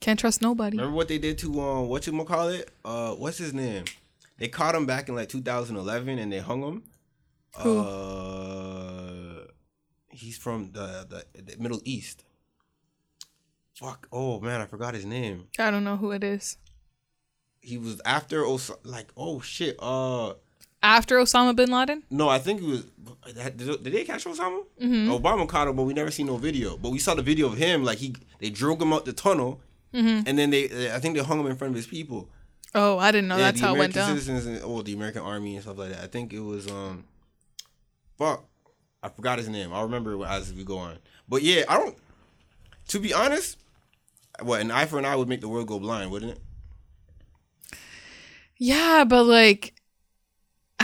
Can't 0.03 0.19
trust 0.19 0.43
nobody. 0.43 0.77
Remember 0.77 0.97
what 0.97 1.09
they 1.09 1.19
did 1.19 1.39
to 1.39 1.61
um 1.61 1.89
what 1.89 2.07
you 2.07 2.25
call 2.25 2.49
it? 2.49 2.71
Uh, 2.85 3.13
what's 3.13 3.39
his 3.39 3.55
name? 3.55 3.85
They 4.39 4.49
caught 4.49 4.75
him 4.75 4.85
back 4.85 5.09
in 5.09 5.15
like 5.15 5.29
2011 5.29 6.19
and 6.19 6.33
they 6.33 6.41
hung 6.41 6.63
him. 6.63 6.83
Who? 7.59 7.79
Uh, 7.79 9.45
he's 10.11 10.37
from 10.39 10.73
the, 10.73 11.07
the 11.09 11.43
the 11.43 11.57
Middle 11.63 11.81
East. 11.85 12.25
Fuck. 13.75 14.09
Oh 14.13 14.41
man, 14.41 14.61
I 14.61 14.67
forgot 14.67 14.95
his 14.95 15.07
name. 15.07 15.47
I 15.59 15.71
don't 15.71 15.85
know 15.85 15.97
who 15.97 16.11
it 16.11 16.25
is. 16.25 16.57
He 17.61 17.79
was 17.79 18.01
after 18.05 18.45
Os- 18.45 18.71
like 18.85 19.09
oh 19.17 19.41
shit. 19.41 19.77
Uh, 19.79 20.35
After 20.83 21.17
Osama 21.19 21.55
bin 21.55 21.71
Laden. 21.71 22.03
no, 22.11 22.29
I 22.29 22.41
think 22.41 22.61
it 22.61 22.67
was. 22.67 22.85
Did, 23.57 23.57
did 23.85 23.93
they 23.93 24.03
catch 24.05 24.25
Osama? 24.25 24.65
Obama 24.81 25.47
caught 25.49 25.69
him, 25.69 25.77
but 25.77 25.85
we 25.85 25.95
never 25.95 26.11
seen 26.11 26.27
no 26.27 26.37
video. 26.39 26.77
But 26.77 26.91
we 26.91 26.99
saw 26.99 27.15
the 27.15 27.23
video 27.23 27.47
of 27.47 27.57
him. 27.57 27.85
Like 27.85 27.99
he, 27.99 28.17
they 28.41 28.51
drove 28.51 28.83
him 28.83 28.93
out 28.93 29.05
the 29.05 29.13
tunnel, 29.13 29.61
and 29.93 30.39
then 30.39 30.51
they, 30.51 30.93
I 30.93 30.99
think 30.99 31.17
they 31.17 31.23
hung 31.23 31.41
him 31.41 31.47
in 31.47 31.57
front 31.57 31.73
of 31.73 31.77
his 31.77 31.87
people. 31.87 32.29
Oh, 32.75 32.99
I 32.99 33.13
didn't 33.13 33.29
know 33.29 33.37
that's 33.37 33.61
the 33.61 33.67
how 33.67 33.75
it 33.75 33.79
went 33.79 33.95
American 33.95 34.15
down. 34.15 34.21
citizens 34.21 34.47
and 34.47 34.61
oh, 34.65 34.83
the 34.83 34.95
American 34.95 35.23
Army 35.23 35.55
and 35.55 35.63
stuff 35.63 35.77
like 35.77 35.91
that. 35.91 36.03
I 36.03 36.07
think 36.07 36.33
it 36.33 36.41
was 36.41 36.71
um, 36.71 37.05
fuck, 38.17 38.45
I 39.03 39.09
forgot 39.09 39.39
his 39.39 39.49
name. 39.49 39.73
I'll 39.73 39.83
remember 39.83 40.25
as 40.25 40.53
we 40.55 40.65
go 40.65 40.79
on. 40.79 40.99
But 41.29 41.43
yeah, 41.43 41.65
I 41.69 41.77
don't. 41.79 41.97
To 42.89 42.99
be 42.99 43.13
honest, 43.13 43.59
what 44.41 44.61
an 44.61 44.71
eye 44.71 44.87
for 44.87 44.99
an 44.99 45.05
eye 45.05 45.17
would 45.17 45.29
make 45.29 45.41
the 45.41 45.49
world 45.49 45.67
go 45.67 45.79
blind, 45.79 46.11
wouldn't 46.11 46.33
it? 46.33 47.79
Yeah, 48.57 49.05
but 49.05 49.25
like, 49.25 49.75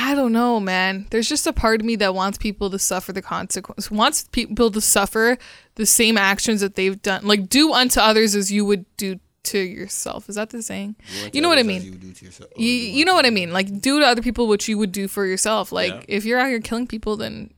I 0.09 0.15
don't 0.15 0.33
know, 0.33 0.59
man. 0.59 1.07
There's 1.11 1.29
just 1.29 1.47
a 1.47 1.53
part 1.53 1.81
of 1.81 1.87
me 1.87 1.95
that 1.97 2.15
wants 2.15 2.39
people 2.39 2.71
to 2.71 2.79
suffer 2.79 3.13
the 3.13 3.21
consequence, 3.21 3.91
wants 3.91 4.25
people 4.33 4.71
to 4.71 4.81
suffer 4.81 5.37
the 5.75 5.85
same 5.85 6.17
actions 6.17 6.63
that 6.63 6.77
they've 6.77 7.01
done. 7.03 7.27
Like, 7.27 7.49
do 7.51 7.75
unto 7.75 8.01
others 8.01 8.35
as 8.35 8.51
you 8.51 8.65
would 8.65 8.87
do 8.97 9.21
to 9.45 9.59
yourself. 9.59 10.31
Is 10.31 10.37
that 10.37 10.49
the 10.49 10.63
saying? 10.63 10.97
want 11.21 11.35
You 11.35 11.43
know 11.43 11.49
what 11.51 11.59
I 11.59 11.63
mean? 11.63 11.83
You, 11.83 11.91
do 11.93 12.11
to 12.13 12.25
yourself. 12.25 12.51
Oh, 12.57 12.59
you, 12.61 12.71
you 12.73 13.05
know 13.05 13.15
what 13.15 13.27
I 13.27 13.31
mean? 13.31 13.53
Like, 13.53 13.81
do 13.83 14.01
to 14.01 14.07
other 14.07 14.23
people 14.23 14.49
what 14.49 14.67
you 14.67 14.79
would 14.79 14.93
do 14.93 15.09
for 15.09 15.27
yourself. 15.27 15.73
Like, 15.73 15.93
Yeah. 15.93 16.01
if 16.09 16.25
you're 16.25 16.39
out 16.39 16.49
here 16.49 16.61
killing 16.61 16.87
people, 16.87 17.17
then 17.19 17.51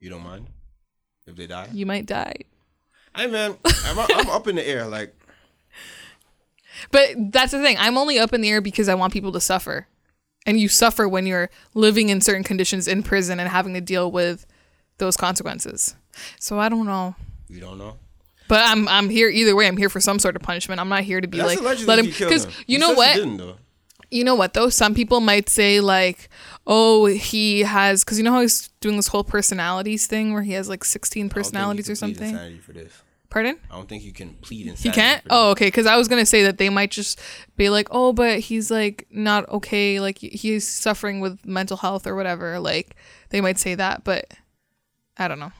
You 0.00 0.08
don't 0.08 0.22
mind 0.24 0.46
if 1.26 1.36
they 1.36 1.46
die? 1.46 1.68
you 1.72 1.84
might 1.84 2.06
die. 2.06 2.36
Hey 3.14 3.26
man, 3.26 3.56
I'm, 3.84 3.98
I'm 3.98 4.30
up 4.30 4.48
in 4.48 4.56
the 4.56 4.66
air. 4.66 4.86
Like 4.86 5.14
But 6.90 7.10
that's 7.32 7.52
the 7.52 7.60
thing. 7.62 7.76
I'm 7.78 7.96
only 7.98 8.18
up 8.18 8.32
in 8.32 8.40
the 8.40 8.48
air 8.50 8.60
because 8.62 8.88
I 8.88 8.94
want 8.94 9.12
people 9.12 9.32
to 9.32 9.40
suffer. 9.40 9.86
And 10.46 10.60
you 10.60 10.68
suffer 10.68 11.08
when 11.08 11.26
you're 11.26 11.48
living 11.72 12.10
in 12.10 12.20
certain 12.20 12.44
conditions 12.44 12.86
in 12.86 13.02
prison 13.02 13.40
and 13.40 13.48
having 13.48 13.74
to 13.74 13.80
deal 13.80 14.10
with 14.12 14.46
those 14.98 15.16
consequences. 15.16 15.94
So 16.38 16.58
I 16.58 16.68
don't 16.68 16.86
know. 16.86 17.14
you 17.48 17.60
don't 17.60 17.78
know. 17.78 17.96
But 18.46 18.60
I'm 18.66 18.86
I'm 18.88 19.08
here 19.08 19.28
either 19.28 19.56
way. 19.56 19.66
I'm 19.66 19.76
here 19.78 19.88
for 19.88 20.00
some 20.00 20.18
sort 20.18 20.36
of 20.36 20.42
punishment. 20.42 20.80
I'm 20.80 20.88
not 20.90 21.02
here 21.02 21.20
to 21.20 21.26
be 21.26 21.38
That's 21.38 21.60
like 21.62 21.86
let 21.86 21.98
him 21.98 22.06
because 22.06 22.46
you 22.66 22.78
know 22.78 22.92
what 22.92 23.16
though. 23.16 23.56
you 24.10 24.22
know 24.22 24.34
what 24.34 24.52
though 24.52 24.68
some 24.68 24.94
people 24.94 25.20
might 25.20 25.48
say 25.48 25.80
like 25.80 26.28
oh 26.66 27.06
he 27.06 27.60
has 27.60 28.04
because 28.04 28.18
you 28.18 28.24
know 28.24 28.32
how 28.32 28.42
he's 28.42 28.68
doing 28.80 28.96
this 28.96 29.08
whole 29.08 29.24
personalities 29.24 30.06
thing 30.06 30.34
where 30.34 30.42
he 30.42 30.52
has 30.52 30.68
like 30.68 30.84
16 30.84 31.18
I 31.18 31.22
don't 31.22 31.28
think 31.30 31.34
you 31.36 31.42
personalities 31.42 31.88
or 31.90 31.94
something. 31.94 32.58
for 32.58 32.72
this. 32.74 32.92
Pardon? 33.34 33.58
I 33.68 33.74
don't 33.74 33.88
think 33.88 34.04
you 34.04 34.12
can 34.12 34.34
plead 34.42 34.62
He 34.62 34.68
insanity. 34.68 34.94
can't. 34.94 35.22
Oh, 35.28 35.50
okay. 35.50 35.66
Because 35.66 35.86
I 35.86 35.96
was 35.96 36.06
gonna 36.06 36.24
say 36.24 36.44
that 36.44 36.56
they 36.58 36.68
might 36.70 36.92
just 36.92 37.20
be 37.56 37.68
like, 37.68 37.88
oh, 37.90 38.12
but 38.12 38.38
he's 38.38 38.70
like 38.70 39.08
not 39.10 39.48
okay. 39.48 39.98
Like 39.98 40.18
he's 40.18 40.64
suffering 40.68 41.18
with 41.18 41.44
mental 41.44 41.76
health 41.76 42.06
or 42.06 42.14
whatever. 42.14 42.60
Like 42.60 42.94
they 43.30 43.40
might 43.40 43.58
say 43.58 43.74
that, 43.74 44.04
but 44.04 44.34
I 45.16 45.26
don't 45.26 45.40
know. 45.40 45.50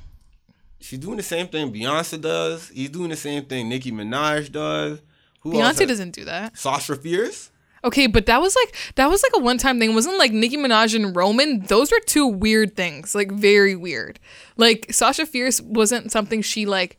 She's 0.79 1.01
doing 1.01 1.17
the 1.17 1.25
same 1.25 1.49
thing 1.49 1.73
Beyonce 1.73 2.21
does. 2.21 2.69
He's 2.69 2.91
doing 2.91 3.11
the 3.11 3.17
same 3.17 3.45
thing 3.47 3.69
Nicki 3.69 3.91
Minaj 3.91 4.53
does. 4.53 5.01
Who 5.41 5.55
Beyonce 5.55 5.81
has- 5.81 5.89
doesn't 5.89 6.13
do 6.13 6.25
that. 6.27 6.57
Sasha 6.57 6.95
Fierce. 6.95 7.51
Okay, 7.83 8.07
but 8.07 8.27
that 8.27 8.41
was 8.41 8.55
like 8.55 8.73
that 8.95 9.11
was 9.11 9.25
like 9.25 9.33
a 9.35 9.41
one 9.45 9.59
time 9.59 9.81
thing. 9.81 9.91
It 9.91 9.95
Wasn't 9.95 10.17
like 10.17 10.31
Nicki 10.31 10.57
Minaj 10.57 10.95
and 10.95 11.17
Roman? 11.17 11.59
Those 11.67 11.91
were 11.91 11.99
two 12.07 12.29
weird 12.29 12.77
things. 12.77 13.17
Like 13.17 13.33
very 13.33 13.75
weird. 13.75 14.21
Like 14.57 14.93
Sasha 14.93 15.27
Fierce 15.27 15.61
wasn't 15.61 16.13
something 16.13 16.41
she 16.41 16.67
like 16.67 16.97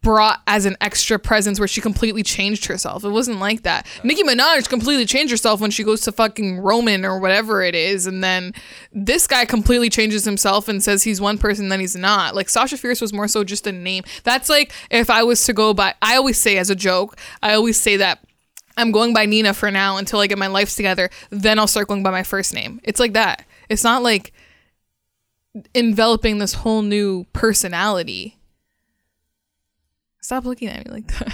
brought 0.00 0.40
as 0.46 0.64
an 0.64 0.76
extra 0.80 1.18
presence 1.18 1.58
where 1.58 1.68
she 1.68 1.80
completely 1.80 2.22
changed 2.22 2.66
herself. 2.66 3.04
It 3.04 3.10
wasn't 3.10 3.40
like 3.40 3.62
that. 3.62 3.86
Nicki 4.04 4.22
Minaj 4.22 4.68
completely 4.68 5.04
changed 5.04 5.30
herself 5.30 5.60
when 5.60 5.70
she 5.70 5.82
goes 5.82 6.00
to 6.02 6.12
fucking 6.12 6.60
Roman 6.60 7.04
or 7.04 7.18
whatever 7.18 7.62
it 7.62 7.74
is, 7.74 8.06
and 8.06 8.22
then 8.22 8.54
this 8.92 9.26
guy 9.26 9.44
completely 9.44 9.90
changes 9.90 10.24
himself 10.24 10.68
and 10.68 10.82
says 10.82 11.02
he's 11.02 11.20
one 11.20 11.38
person, 11.38 11.68
then 11.68 11.80
he's 11.80 11.96
not. 11.96 12.34
Like 12.34 12.48
Sasha 12.48 12.76
Fierce 12.76 13.00
was 13.00 13.12
more 13.12 13.28
so 13.28 13.44
just 13.44 13.66
a 13.66 13.72
name. 13.72 14.04
That's 14.24 14.48
like 14.48 14.72
if 14.90 15.10
I 15.10 15.22
was 15.24 15.44
to 15.44 15.52
go 15.52 15.74
by. 15.74 15.94
I 16.00 16.16
always 16.16 16.38
say 16.38 16.58
as 16.58 16.70
a 16.70 16.76
joke. 16.76 17.18
I 17.42 17.54
always 17.54 17.78
say 17.78 17.96
that. 17.96 18.20
I'm 18.76 18.92
going 18.92 19.12
by 19.12 19.26
Nina 19.26 19.54
for 19.54 19.72
now 19.72 19.96
until 19.96 20.20
I 20.20 20.28
get 20.28 20.38
my 20.38 20.46
life 20.46 20.74
together. 20.76 21.10
Then 21.30 21.58
I'll 21.58 21.66
start 21.66 21.88
going 21.88 22.04
by 22.04 22.12
my 22.12 22.22
first 22.22 22.54
name. 22.54 22.80
It's 22.84 23.00
like 23.00 23.14
that. 23.14 23.44
It's 23.68 23.82
not 23.82 24.04
like 24.04 24.32
enveloping 25.74 26.38
this 26.38 26.54
whole 26.54 26.82
new 26.82 27.24
personality. 27.32 28.37
Stop 30.28 30.44
looking 30.44 30.68
at 30.68 30.84
me 30.84 30.92
like 30.92 31.06
that. 31.18 31.32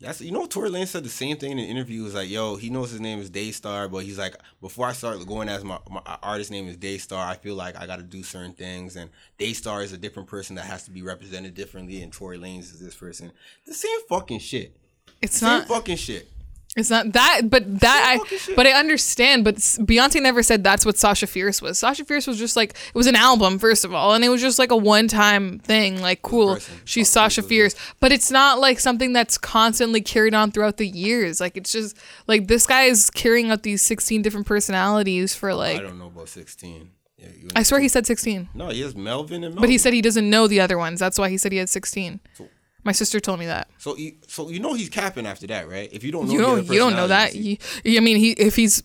That's 0.00 0.22
you 0.22 0.32
know 0.32 0.46
Tory 0.46 0.70
Lanez 0.70 0.86
said 0.86 1.04
the 1.04 1.10
same 1.10 1.36
thing 1.36 1.52
in 1.52 1.58
an 1.58 1.66
interview. 1.66 1.98
He 1.98 2.02
was 2.02 2.14
like, 2.14 2.30
"Yo, 2.30 2.56
he 2.56 2.70
knows 2.70 2.90
his 2.90 2.98
name 2.98 3.18
is 3.18 3.28
Daystar, 3.28 3.88
but 3.90 4.04
he's 4.04 4.16
like, 4.16 4.34
before 4.62 4.86
I 4.86 4.94
start 4.94 5.24
going 5.26 5.50
as 5.50 5.62
my, 5.64 5.78
my 5.90 6.00
artist 6.22 6.50
name 6.50 6.66
is 6.66 6.78
Daystar, 6.78 7.28
I 7.28 7.34
feel 7.34 7.56
like 7.56 7.78
I 7.78 7.86
got 7.86 7.96
to 7.96 8.02
do 8.02 8.22
certain 8.22 8.54
things, 8.54 8.96
and 8.96 9.10
Daystar 9.36 9.82
is 9.82 9.92
a 9.92 9.98
different 9.98 10.30
person 10.30 10.56
that 10.56 10.64
has 10.64 10.84
to 10.84 10.90
be 10.90 11.02
represented 11.02 11.52
differently, 11.54 12.00
and 12.02 12.10
Tory 12.10 12.38
Lanez 12.38 12.72
is 12.72 12.80
this 12.80 12.94
person. 12.94 13.32
The 13.66 13.74
same 13.74 14.00
fucking 14.08 14.38
shit. 14.38 14.74
It's 15.20 15.42
not 15.42 15.48
Same 15.48 15.58
not. 15.58 15.68
fucking 15.68 15.96
shit. 15.98 16.26
It's 16.74 16.88
not 16.88 17.12
that, 17.12 17.50
but 17.50 17.80
that 17.80 18.18
I, 18.18 18.54
but 18.56 18.66
I 18.66 18.72
understand. 18.72 19.44
But 19.44 19.56
Beyonce 19.56 20.22
never 20.22 20.42
said 20.42 20.64
that's 20.64 20.86
what 20.86 20.96
Sasha 20.96 21.26
Fierce 21.26 21.60
was. 21.60 21.78
Sasha 21.78 22.02
Fierce 22.02 22.26
was 22.26 22.38
just 22.38 22.56
like 22.56 22.70
it 22.70 22.94
was 22.94 23.06
an 23.06 23.14
album, 23.14 23.58
first 23.58 23.84
of 23.84 23.92
all, 23.92 24.14
and 24.14 24.24
it 24.24 24.30
was 24.30 24.40
just 24.40 24.58
like 24.58 24.70
a 24.70 24.76
one-time 24.76 25.58
thing. 25.58 26.00
Like, 26.00 26.22
cool, 26.22 26.56
she's 26.86 27.10
Sasha 27.10 27.42
Sasha 27.42 27.42
Fierce 27.42 27.74
Fierce, 27.74 27.94
but 28.00 28.10
it's 28.10 28.30
not 28.30 28.58
like 28.58 28.80
something 28.80 29.12
that's 29.12 29.36
constantly 29.36 30.00
carried 30.00 30.32
on 30.32 30.50
throughout 30.50 30.78
the 30.78 30.88
years. 30.88 31.40
Like, 31.42 31.58
it's 31.58 31.72
just 31.72 31.94
like 32.26 32.48
this 32.48 32.66
guy 32.66 32.84
is 32.84 33.10
carrying 33.10 33.50
out 33.50 33.64
these 33.64 33.82
sixteen 33.82 34.22
different 34.22 34.46
personalities 34.46 35.34
for 35.34 35.52
like. 35.52 35.78
I 35.78 35.82
don't 35.82 35.98
know 35.98 36.06
about 36.06 36.30
sixteen. 36.30 36.92
Yeah, 37.18 37.28
I 37.54 37.64
swear 37.64 37.80
he 37.80 37.88
said 37.88 38.06
sixteen, 38.06 38.48
no, 38.54 38.70
he 38.70 38.80
has 38.80 38.96
Melvin 38.96 39.44
and 39.44 39.54
Melvin. 39.54 39.60
but 39.60 39.68
he 39.68 39.76
said 39.76 39.92
he 39.92 40.00
doesn't 40.00 40.28
know 40.28 40.48
the 40.48 40.60
other 40.60 40.78
ones. 40.78 40.98
That's 41.00 41.18
why 41.18 41.28
he 41.28 41.36
said 41.36 41.52
he 41.52 41.58
had 41.58 41.68
sixteen. 41.68 42.20
My 42.84 42.92
sister 42.92 43.20
told 43.20 43.38
me 43.38 43.46
that. 43.46 43.68
so. 43.78 43.96
You, 43.96 44.14
so 44.26 44.48
you 44.50 44.58
know 44.60 44.74
he's 44.74 44.88
capping 44.88 45.26
after 45.26 45.46
that, 45.48 45.68
right? 45.68 45.88
If 45.92 46.02
you 46.04 46.10
don't 46.12 46.26
know, 46.26 46.32
you 46.32 46.40
don't 46.40 46.66
you 46.66 46.78
don't 46.78 46.94
know 46.96 47.08
that 47.08 47.32
He- 47.32 47.58
I 47.86 48.00
mean 48.00 48.16
he 48.16 48.32
if 48.32 48.56
he's 48.56 48.82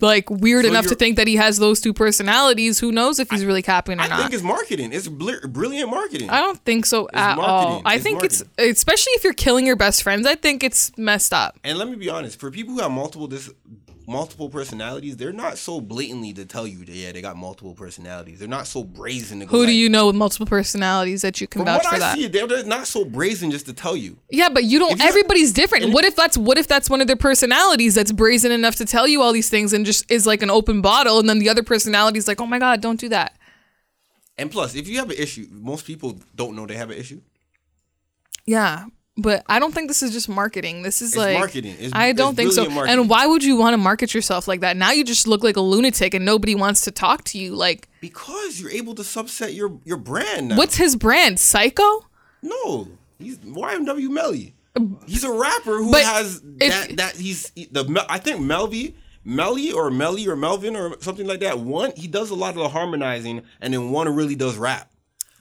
like 0.00 0.28
weird 0.28 0.64
So 0.64 0.70
enough 0.72 0.88
to 0.88 0.96
think 0.96 1.16
that 1.18 1.28
he 1.28 1.36
has 1.36 1.56
those 1.58 1.80
two 1.80 1.92
personalities 1.92 2.80
who 2.80 2.90
knows 2.90 3.20
if 3.20 3.30
he's 3.30 3.44
really 3.44 3.62
capping 3.62 4.00
or 4.00 4.02
I 4.02 4.08
not 4.08 4.18
I 4.18 4.22
think 4.22 4.34
it's 4.34 4.42
marketing. 4.42 4.92
It's 4.92 5.06
bl- 5.06 5.46
brilliant 5.48 5.88
marketing. 5.88 6.30
I 6.30 6.40
don't 6.40 6.58
think 6.64 6.84
so 6.84 7.08
at 7.14 7.38
all. 7.38 7.80
I 7.84 7.94
It's 7.94 8.02
think 8.02 8.24
it's 8.24 8.42
especially 8.58 9.12
if 9.12 9.22
you're 9.24 9.32
killing 9.34 9.64
your 9.66 9.76
best 9.76 10.02
friends 10.02 10.26
I 10.26 10.34
think 10.34 10.64
it's 10.64 10.90
messed 10.98 11.32
up 11.32 11.58
and 11.62 11.78
let 11.78 11.88
me 11.88 11.94
be 11.96 12.08
honest, 12.08 12.40
for 12.40 12.50
people 12.50 12.74
who 12.74 12.80
have 12.80 12.90
multiple 12.90 13.28
dis- 13.28 13.50
multiple 14.06 14.48
personalities, 14.48 15.16
they're 15.16 15.32
not 15.32 15.58
so 15.58 15.80
blatantly 15.80 16.32
to 16.34 16.44
tell 16.44 16.66
you 16.66 16.84
that 16.84 16.92
yeah 16.94 17.12
they 17.12 17.20
got 17.22 17.36
multiple 17.36 17.74
personalities. 17.74 18.38
They're 18.38 18.48
not 18.48 18.66
so 18.66 18.82
brazen 18.84 19.40
to 19.40 19.46
go. 19.46 19.50
who 19.50 19.62
do 19.62 19.66
like- 19.66 19.74
you 19.76 19.88
know 19.88 20.06
with 20.08 20.16
multiple 20.16 20.46
personalities 20.46 21.22
that 21.22 21.40
you 21.40 21.46
can 21.46 21.64
vouch 21.64 21.86
for 21.86 21.94
I 21.94 21.98
that 21.98 22.16
see, 22.16 22.26
they're, 22.28 22.46
they're 22.46 22.64
not 22.64 22.86
so 22.86 23.04
brazen 23.04 23.50
just 23.50 23.66
to 23.66 23.72
tell 23.72 23.96
you. 23.96 24.18
yeah 24.30 24.48
but 24.48 24.64
you 24.64 24.78
don't 24.78 25.00
everybody's 25.00 25.52
different 25.52 25.92
what 25.92 26.04
if 26.04 26.14
that's 26.16 26.36
what 26.36 26.58
if 26.58 26.66
that's 26.66 26.88
one 26.90 27.00
of 27.00 27.06
their 27.06 27.16
personalities 27.16 27.94
that's 27.94 28.12
brazen 28.12 28.52
enough 28.52 28.76
to 28.76 28.84
tell 28.84 29.06
you 29.06 29.22
all 29.22 29.32
these 29.32 29.48
things 29.50 29.72
and 29.72 29.86
just 29.86 30.10
is 30.10 30.26
like 30.26 30.42
an 30.42 30.50
open 30.50 30.80
bottle 30.82 31.18
and 31.18 31.28
then 31.28 31.38
the 31.38 31.48
other 31.48 31.62
personality 31.62 32.18
is 32.18 32.26
like 32.28 32.40
oh 32.40 32.46
my 32.46 32.58
god 32.58 32.80
don't 32.80 33.00
do 33.00 33.08
that 33.08 33.36
And 34.38 34.50
plus, 34.50 34.74
if 34.74 34.88
you 34.88 34.96
have 34.98 35.10
an 35.10 35.18
issue, 35.18 35.46
most 35.50 35.84
people 35.86 36.18
don't 36.34 36.56
know 36.56 36.64
they 36.66 36.76
have 36.76 36.90
an 36.90 36.96
issue. 36.98 37.20
Yeah, 38.46 38.86
but 39.16 39.42
I 39.46 39.58
don't 39.58 39.74
think 39.74 39.88
this 39.88 40.02
is 40.02 40.10
just 40.12 40.28
marketing. 40.28 40.82
This 40.82 41.02
is 41.02 41.10
It's 41.10 41.16
like 41.18 41.38
marketing. 41.38 41.72
It's- 41.74 41.90
I 41.92 42.12
don't 42.12 42.30
it's 42.30 42.36
think 42.36 42.52
so. 42.52 42.68
marketing. 42.74 43.00
And 43.00 43.10
why 43.10 43.26
would 43.26 43.44
you 43.44 43.56
want 43.56 43.74
to 43.74 43.78
market 43.78 44.14
yourself 44.14 44.48
like 44.48 44.60
that? 44.60 44.76
Now 44.76 44.92
you 44.92 45.04
just 45.04 45.26
look 45.26 45.42
like 45.44 45.56
a 45.56 45.60
lunatic, 45.60 46.14
and 46.14 46.24
nobody 46.24 46.54
wants 46.54 46.82
to 46.82 46.90
talk 46.90 47.24
to 47.24 47.38
you. 47.38 47.54
Like, 47.54 47.88
Because 48.00 48.60
you're 48.60 48.70
able 48.70 48.94
to 48.94 49.02
subset 49.02 49.54
your 49.54 49.78
your 49.84 49.98
brand 49.98 50.48
now. 50.48 50.56
what's 50.56 50.76
his 50.76 50.96
brand? 50.96 51.38
Psycho? 51.38 52.06
No, 52.42 52.88
he's 53.18 53.38
YNW 53.38 54.08
Melly. 54.10 54.54
He's 55.06 55.22
a 55.24 55.30
rapper 55.30 55.76
who 55.82 55.92
But 55.92 56.02
has 56.04 56.40
if- 56.60 56.88
that. 56.88 56.96
That 56.96 57.16
he's 57.16 57.50
the. 57.70 57.84
Mel- 57.84 58.06
I 58.08 58.18
think 58.18 58.40
Melvy, 58.40 58.94
Melly 59.24 59.70
or 59.70 59.90
Melly 59.90 60.26
or 60.26 60.34
Melvin 60.34 60.74
or 60.74 60.96
something 61.00 61.26
like 61.26 61.40
that. 61.40 61.58
One, 61.60 61.92
he 61.96 62.06
does 62.08 62.30
a 62.30 62.34
lot 62.34 62.50
of 62.56 62.62
the 62.62 62.68
harmonizing, 62.70 63.42
and 63.60 63.74
then 63.74 63.90
one 63.90 64.08
really 64.08 64.34
does 64.34 64.56
rap. 64.56 64.90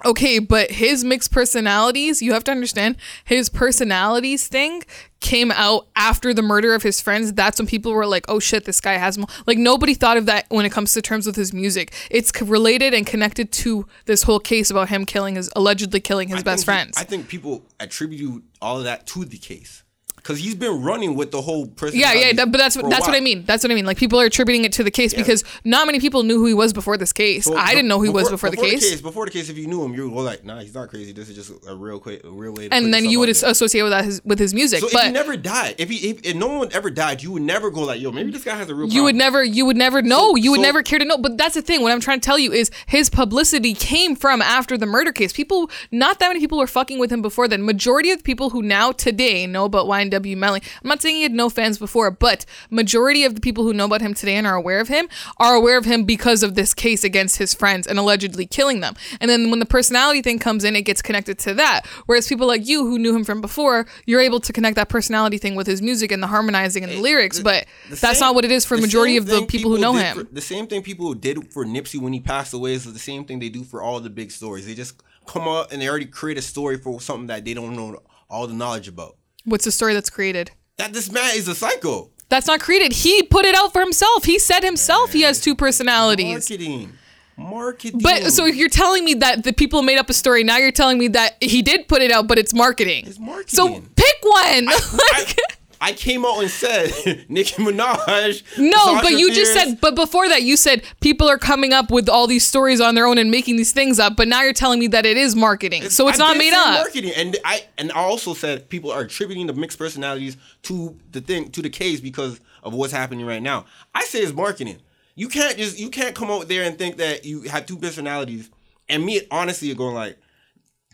Okay, 0.05 0.39
but 0.39 0.71
his 0.71 1.03
mixed 1.03 1.31
personalities, 1.31 2.21
you 2.21 2.33
have 2.33 2.43
to 2.45 2.51
understand, 2.51 2.97
his 3.23 3.49
personalities 3.49 4.47
thing 4.47 4.83
came 5.19 5.51
out 5.51 5.87
after 5.95 6.33
the 6.33 6.41
murder 6.41 6.73
of 6.73 6.81
his 6.83 6.99
friends. 6.99 7.31
That's 7.33 7.59
when 7.59 7.67
people 7.67 7.93
were 7.93 8.07
like, 8.07 8.25
"Oh 8.27 8.39
shit, 8.39 8.65
this 8.65 8.81
guy 8.81 8.93
has 8.93 9.17
mo-. 9.17 9.27
like 9.45 9.57
nobody 9.57 9.93
thought 9.93 10.17
of 10.17 10.25
that 10.25 10.45
when 10.49 10.65
it 10.65 10.71
comes 10.71 10.93
to 10.93 11.01
terms 11.01 11.25
with 11.27 11.35
his 11.35 11.53
music. 11.53 11.93
It's 12.09 12.31
related 12.41 12.93
and 12.93 13.05
connected 13.05 13.51
to 13.53 13.85
this 14.05 14.23
whole 14.23 14.39
case 14.39 14.71
about 14.71 14.89
him 14.89 15.05
killing 15.05 15.35
his 15.35 15.49
allegedly 15.55 15.99
killing 15.99 16.29
his 16.29 16.39
I 16.39 16.43
best 16.43 16.65
think 16.65 16.77
he- 16.77 16.83
friends. 16.83 16.97
I 16.97 17.03
think 17.03 17.27
people 17.27 17.63
attribute 17.79 18.43
all 18.61 18.77
of 18.79 18.83
that 18.85 19.05
to 19.07 19.25
the 19.25 19.37
case 19.37 19.83
because 20.21 20.39
he's 20.39 20.55
been 20.55 20.81
running 20.83 21.15
with 21.15 21.31
the 21.31 21.41
whole 21.41 21.67
person. 21.67 21.99
Yeah, 21.99 22.13
yeah, 22.13 22.33
that, 22.33 22.51
but 22.51 22.57
that's 22.57 22.75
what 22.75 22.89
that's 22.89 23.07
what 23.07 23.15
I 23.15 23.19
mean. 23.19 23.43
That's 23.45 23.63
what 23.63 23.71
I 23.71 23.75
mean. 23.75 23.85
Like 23.85 23.97
people 23.97 24.19
are 24.19 24.25
attributing 24.25 24.65
it 24.65 24.73
to 24.73 24.83
the 24.83 24.91
case 24.91 25.13
because 25.13 25.43
not 25.63 25.87
many 25.87 25.99
people 25.99 26.23
knew 26.23 26.37
who 26.37 26.45
he 26.45 26.53
was 26.53 26.73
before 26.73 26.97
this 26.97 27.11
case. 27.11 27.45
So, 27.45 27.55
I 27.55 27.73
didn't 27.73 27.87
know 27.87 27.97
who 27.97 28.03
he 28.05 28.09
was 28.09 28.29
before, 28.29 28.49
the 28.49 28.57
case. 28.57 29.01
Before 29.01 29.25
the 29.25 29.31
case, 29.31 29.49
if 29.49 29.57
you 29.57 29.67
knew 29.67 29.83
him, 29.83 29.93
you 29.93 30.09
were 30.09 30.21
like, 30.21 30.43
"Nah, 30.43 30.59
he's 30.59 30.73
not 30.73 30.89
crazy. 30.89 31.11
This 31.11 31.29
is 31.29 31.35
just 31.35 31.67
a 31.67 31.75
real, 31.75 31.99
quick, 31.99 32.23
a 32.23 32.29
real 32.29 32.53
way." 32.53 32.69
To 32.69 32.73
And 32.75 32.93
then 32.93 33.05
you 33.05 33.19
would 33.19 33.29
associate 33.29 33.81
with 33.81 33.91
that 33.91 34.05
his, 34.05 34.23
with 34.23 34.39
his 34.39 34.53
music. 34.53 34.81
So 34.81 34.87
if 34.87 34.93
he 34.93 35.11
never 35.11 35.35
died, 35.37 35.75
if 35.77 35.89
he 35.89 36.09
if, 36.09 36.25
if 36.25 36.35
no 36.35 36.47
one 36.47 36.69
ever 36.71 36.89
died, 36.89 37.23
you 37.23 37.31
would 37.31 37.41
never 37.41 37.71
go 37.71 37.81
like, 37.81 37.99
"Yo, 37.99 38.11
maybe 38.11 38.31
this 38.31 38.43
guy 38.43 38.55
has 38.55 38.69
a 38.69 38.75
real." 38.75 38.89
you 38.89 39.03
would 39.03 39.15
never 39.15 39.43
you 39.43 39.65
would 39.65 39.77
never 39.77 40.01
know. 40.01 40.35
you 40.35 40.51
would 40.51 40.59
so- 40.59 40.63
never 40.63 40.83
care 40.83 40.99
to 40.99 41.05
know. 41.05 41.17
But 41.17 41.37
that's 41.37 41.55
the 41.55 41.61
thing. 41.61 41.81
What 41.81 41.91
I'm 41.91 42.01
trying 42.01 42.19
to 42.19 42.25
tell 42.25 42.39
you 42.39 42.51
is 42.51 42.69
his 42.85 43.09
publicity 43.09 43.73
came 43.73 44.15
from 44.15 44.41
after 44.41 44.77
the 44.77 44.85
murder 44.85 45.11
case. 45.11 45.33
People 45.33 45.69
not 45.91 46.19
that 46.19 46.27
many 46.27 46.39
people 46.39 46.57
were 46.57 46.67
fucking 46.67 46.99
with 46.99 47.11
him 47.11 47.21
before 47.21 47.47
then. 47.47 47.65
Majority 47.65 48.11
of 48.11 48.19
the 48.19 48.23
people 48.23 48.51
who 48.51 48.61
now 48.61 48.91
today 48.91 49.47
know 49.47 49.65
about 49.65 49.87
YNW 50.11 50.37
Melly. 50.37 50.61
I'm 50.83 50.87
not 50.89 51.01
saying 51.01 51.15
he 51.15 51.23
had 51.23 51.31
no 51.33 51.49
fans 51.49 51.77
before, 51.77 52.11
but 52.11 52.45
majority 52.69 53.23
of 53.23 53.35
the 53.35 53.41
people 53.41 53.63
who 53.63 53.73
know 53.73 53.85
about 53.85 54.01
him 54.01 54.13
today 54.13 54.35
and 54.35 54.45
are 54.45 54.55
aware 54.55 54.79
of 54.79 54.87
him 54.87 55.07
are 55.37 55.55
aware 55.55 55.77
of 55.77 55.85
him 55.85 56.03
because 56.03 56.43
of 56.43 56.55
this 56.55 56.73
case 56.73 57.03
against 57.03 57.37
his 57.37 57.53
friends 57.53 57.87
and 57.87 57.97
allegedly 57.97 58.45
killing 58.45 58.79
them. 58.79 58.95
And 59.19 59.29
then 59.29 59.49
when 59.49 59.59
the 59.59 59.65
personality 59.65 60.21
thing 60.21 60.39
comes 60.39 60.63
in, 60.63 60.75
it 60.75 60.83
gets 60.83 61.01
connected 61.01 61.39
to 61.39 61.53
that. 61.55 61.85
Whereas 62.05 62.27
people 62.27 62.47
like 62.47 62.67
you 62.67 62.85
who 62.85 62.99
knew 62.99 63.15
him 63.15 63.23
from 63.23 63.41
before, 63.41 63.85
you're 64.05 64.21
able 64.21 64.39
to 64.41 64.53
connect 64.53 64.75
that 64.75 64.89
personality 64.89 65.37
thing 65.37 65.55
with 65.55 65.67
his 65.67 65.81
music 65.81 66.11
and 66.11 66.21
the 66.21 66.27
harmonizing 66.27 66.83
and 66.83 66.91
the 66.93 67.01
lyrics. 67.01 67.39
But 67.39 67.65
The 67.89 67.95
that's 67.95 68.19
same- 68.19 68.27
not 68.27 68.35
what 68.35 68.45
it 68.45 68.51
is 68.51 68.65
for 68.65 68.75
the 68.75 68.81
majority 68.81 69.17
of 69.17 69.25
the 69.25 69.37
thing 69.37 69.47
people 69.47 69.71
who 69.71 69.77
know 69.79 69.93
him. 69.93 70.17
for- 70.17 70.23
the 70.31 70.41
same 70.41 70.67
thing 70.67 70.81
people 70.81 71.13
did 71.13 71.51
for 71.53 71.65
Nipsey 71.65 71.99
when 71.99 72.13
he 72.13 72.19
passed 72.19 72.53
away 72.53 72.73
is 72.73 72.91
the 72.91 72.99
same 72.99 73.25
thing 73.25 73.39
they 73.39 73.49
do 73.49 73.63
for 73.63 73.81
all 73.81 73.99
the 73.99 74.09
big 74.09 74.31
stories. 74.31 74.65
They 74.65 74.73
just 74.73 74.95
come 75.27 75.47
up 75.47 75.71
and 75.71 75.81
they 75.81 75.87
already 75.87 76.05
create 76.05 76.37
a 76.37 76.41
story 76.41 76.77
for 76.77 76.99
something 76.99 77.27
that 77.27 77.45
they 77.45 77.53
don't 77.53 77.75
know 77.75 77.99
all 78.29 78.47
the 78.47 78.53
knowledge 78.53 78.87
about. 78.87 79.17
What's 79.45 79.65
the 79.65 79.71
story 79.71 79.93
that's 79.93 80.09
created? 80.09 80.51
That 80.77 80.93
this 80.93 81.11
man 81.11 81.35
is 81.35 81.47
a 81.47 81.55
psycho. 81.55 82.09
That's 82.29 82.47
not 82.47 82.59
created. 82.61 82.93
He 82.93 83.23
put 83.23 83.45
it 83.45 83.55
out 83.55 83.73
for 83.73 83.81
himself. 83.81 84.23
He 84.23 84.39
said 84.39 84.63
himself 84.63 85.11
he 85.13 85.21
has 85.23 85.41
two 85.41 85.53
personalities. 85.55 86.49
Marketing, 86.49 86.93
marketing. 87.37 87.99
But 88.01 88.31
so 88.31 88.45
you're 88.45 88.69
telling 88.69 89.03
me 89.03 89.15
that 89.15 89.43
the 89.43 89.51
people 89.51 89.81
made 89.81 89.97
up 89.97 90.09
a 90.09 90.13
story, 90.13 90.43
now 90.43 90.57
you're 90.57 90.71
telling 90.71 90.97
me 90.97 91.09
that 91.09 91.35
he 91.41 91.61
did 91.61 91.87
put 91.89 92.01
it 92.01 92.09
out, 92.11 92.27
but 92.27 92.37
it's 92.39 92.53
marketing. 92.53 93.05
It's 93.05 93.19
marketing. 93.19 93.47
So 93.49 93.67
pick 93.95 94.15
one. 94.23 94.67
I, 94.69 94.79
Like- 95.17 95.50
I 95.83 95.93
came 95.93 96.23
out 96.25 96.39
and 96.39 96.49
said 96.49 97.25
Nicki 97.29 97.61
Minaj. 97.61 98.43
no, 98.59 99.01
but 99.01 99.13
you 99.13 99.33
just 99.33 99.51
said. 99.51 99.81
But 99.81 99.95
before 99.95 100.29
that, 100.29 100.43
you 100.43 100.55
said 100.55 100.83
people 101.01 101.27
are 101.27 101.39
coming 101.39 101.73
up 101.73 101.89
with 101.89 102.07
all 102.07 102.27
these 102.27 102.45
stories 102.45 102.79
on 102.79 102.93
their 102.93 103.07
own 103.07 103.17
and 103.17 103.31
making 103.31 103.55
these 103.57 103.71
things 103.73 103.99
up. 103.99 104.15
But 104.15 104.27
now 104.27 104.43
you're 104.43 104.53
telling 104.53 104.79
me 104.79 104.87
that 104.89 105.07
it 105.07 105.17
is 105.17 105.35
marketing. 105.35 105.89
so 105.89 106.07
it's 106.07 106.19
I 106.19 106.27
not 106.27 106.37
made 106.37 106.53
up. 106.53 106.83
Marketing, 106.83 107.11
and 107.17 107.35
I 107.43 107.65
and 107.79 107.91
I 107.93 107.95
also 107.95 108.35
said 108.35 108.69
people 108.69 108.91
are 108.91 109.01
attributing 109.01 109.47
the 109.47 109.53
mixed 109.53 109.79
personalities 109.79 110.37
to 110.63 110.95
the 111.11 111.19
thing 111.19 111.49
to 111.51 111.63
the 111.63 111.69
case 111.69 111.99
because 111.99 112.39
of 112.61 112.73
what's 112.73 112.93
happening 112.93 113.25
right 113.25 113.41
now. 113.41 113.65
I 113.95 114.03
say 114.03 114.19
it's 114.19 114.33
marketing. 114.33 114.77
You 115.15 115.29
can't 115.29 115.57
just 115.57 115.79
you 115.79 115.89
can't 115.89 116.13
come 116.13 116.29
out 116.29 116.47
there 116.47 116.61
and 116.63 116.77
think 116.77 116.97
that 116.97 117.25
you 117.25 117.41
have 117.43 117.65
two 117.65 117.77
personalities, 117.77 118.51
and 118.87 119.03
me 119.03 119.21
honestly 119.31 119.71
are 119.71 119.75
going 119.75 119.95
like, 119.95 120.17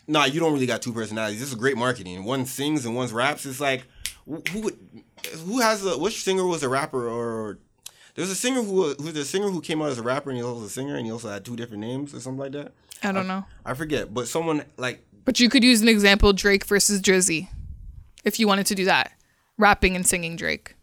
nah, 0.06 0.24
you 0.24 0.40
don't 0.40 0.54
really 0.54 0.66
got 0.66 0.80
two 0.80 0.94
personalities. 0.94 1.40
This 1.40 1.50
is 1.50 1.54
great 1.54 1.76
marketing. 1.76 2.24
One 2.24 2.46
sings 2.46 2.86
and 2.86 2.96
one's 2.96 3.12
raps. 3.12 3.44
It's 3.44 3.60
like 3.60 3.84
who 4.28 4.42
who 4.52 4.60
would 4.60 4.78
who 5.46 5.60
has 5.60 5.84
a 5.84 5.96
which 5.98 6.22
singer 6.22 6.44
was 6.44 6.62
a 6.62 6.68
rapper 6.68 7.08
or. 7.08 7.58
There's 8.14 8.30
a 8.30 8.34
singer 8.34 8.62
who 8.62 8.94
who's 8.94 9.16
a 9.16 9.24
singer 9.24 9.48
who 9.48 9.60
came 9.60 9.80
out 9.80 9.90
as 9.90 9.98
a 9.98 10.02
rapper 10.02 10.30
and 10.30 10.36
he 10.36 10.42
was 10.42 10.62
a 10.62 10.68
singer 10.68 10.96
and 10.96 11.06
he 11.06 11.12
also 11.12 11.28
had 11.28 11.44
two 11.44 11.54
different 11.54 11.82
names 11.82 12.12
or 12.12 12.18
something 12.18 12.40
like 12.40 12.50
that. 12.50 12.72
I 13.00 13.12
don't 13.12 13.28
know. 13.28 13.44
I 13.64 13.74
forget, 13.74 14.12
but 14.12 14.26
someone 14.26 14.64
like 14.76 15.06
But 15.24 15.38
you 15.38 15.48
could 15.48 15.62
use 15.62 15.80
an 15.82 15.88
example: 15.88 16.32
Drake 16.32 16.64
versus 16.64 17.00
Drizzy, 17.00 17.48
if 18.24 18.40
you 18.40 18.48
wanted 18.48 18.66
to 18.66 18.74
do 18.74 18.84
that, 18.86 19.12
rapping 19.56 19.94
and 19.94 20.04
singing 20.04 20.34
Drake. 20.34 20.74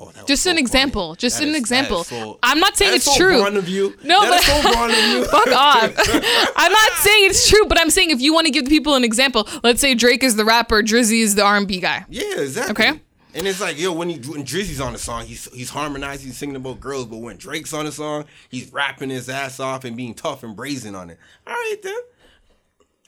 Oh, 0.00 0.10
Just 0.26 0.42
so 0.42 0.50
an 0.50 0.54
funny. 0.56 0.62
example. 0.62 1.14
Just 1.16 1.38
That 1.38 1.44
an 1.44 1.50
is- 1.50 1.58
example. 1.60 2.02
so- 2.04 2.38
I'm 2.42 2.58
not 2.58 2.76
saying 2.76 2.94
it's 2.94 3.04
so 3.04 3.14
true. 3.16 3.44
Of 3.46 3.68
you. 3.68 3.94
No, 4.02 4.20
That 4.22 4.30
but 4.30 4.42
so 4.42 4.84
of 4.84 5.10
you. 5.12 5.24
fuck 5.30 5.48
off. 5.48 6.52
I'm 6.56 6.72
not 6.72 6.92
saying 6.98 7.26
it's 7.30 7.48
true, 7.48 7.64
but 7.66 7.78
I'm 7.78 7.90
saying 7.90 8.10
if 8.10 8.20
you 8.20 8.32
want 8.34 8.46
to 8.46 8.50
give 8.52 8.66
people 8.66 8.94
an 8.94 9.04
example, 9.04 9.46
let's 9.62 9.80
say 9.80 9.94
Drake 9.94 10.22
is 10.24 10.36
the 10.36 10.44
rapper, 10.44 10.82
Drizzy 10.82 11.20
is 11.20 11.34
the 11.34 11.44
R&B 11.44 11.80
guy. 11.80 12.04
Yeah, 12.08 12.38
exactly. 12.40 12.86
Okay. 12.88 13.00
And 13.34 13.46
it's 13.46 13.60
like, 13.60 13.78
yo, 13.78 13.92
when 13.92 14.08
he 14.10 14.16
when 14.30 14.44
Drizzy's 14.44 14.80
on 14.80 14.92
the 14.92 14.98
song, 14.98 15.24
he's 15.24 15.46
he's 15.54 15.70
harmonizing, 15.70 16.26
he's 16.26 16.36
singing 16.36 16.56
about 16.56 16.80
girls, 16.80 17.06
but 17.06 17.16
when 17.18 17.38
Drake's 17.38 17.72
on 17.72 17.86
the 17.86 17.92
song, 17.92 18.26
he's 18.50 18.70
rapping 18.72 19.08
his 19.08 19.28
ass 19.30 19.58
off 19.58 19.84
and 19.84 19.96
being 19.96 20.12
tough 20.14 20.42
and 20.42 20.54
brazen 20.54 20.94
on 20.94 21.08
it. 21.08 21.18
All 21.46 21.54
right 21.54 21.76
then. 21.82 21.96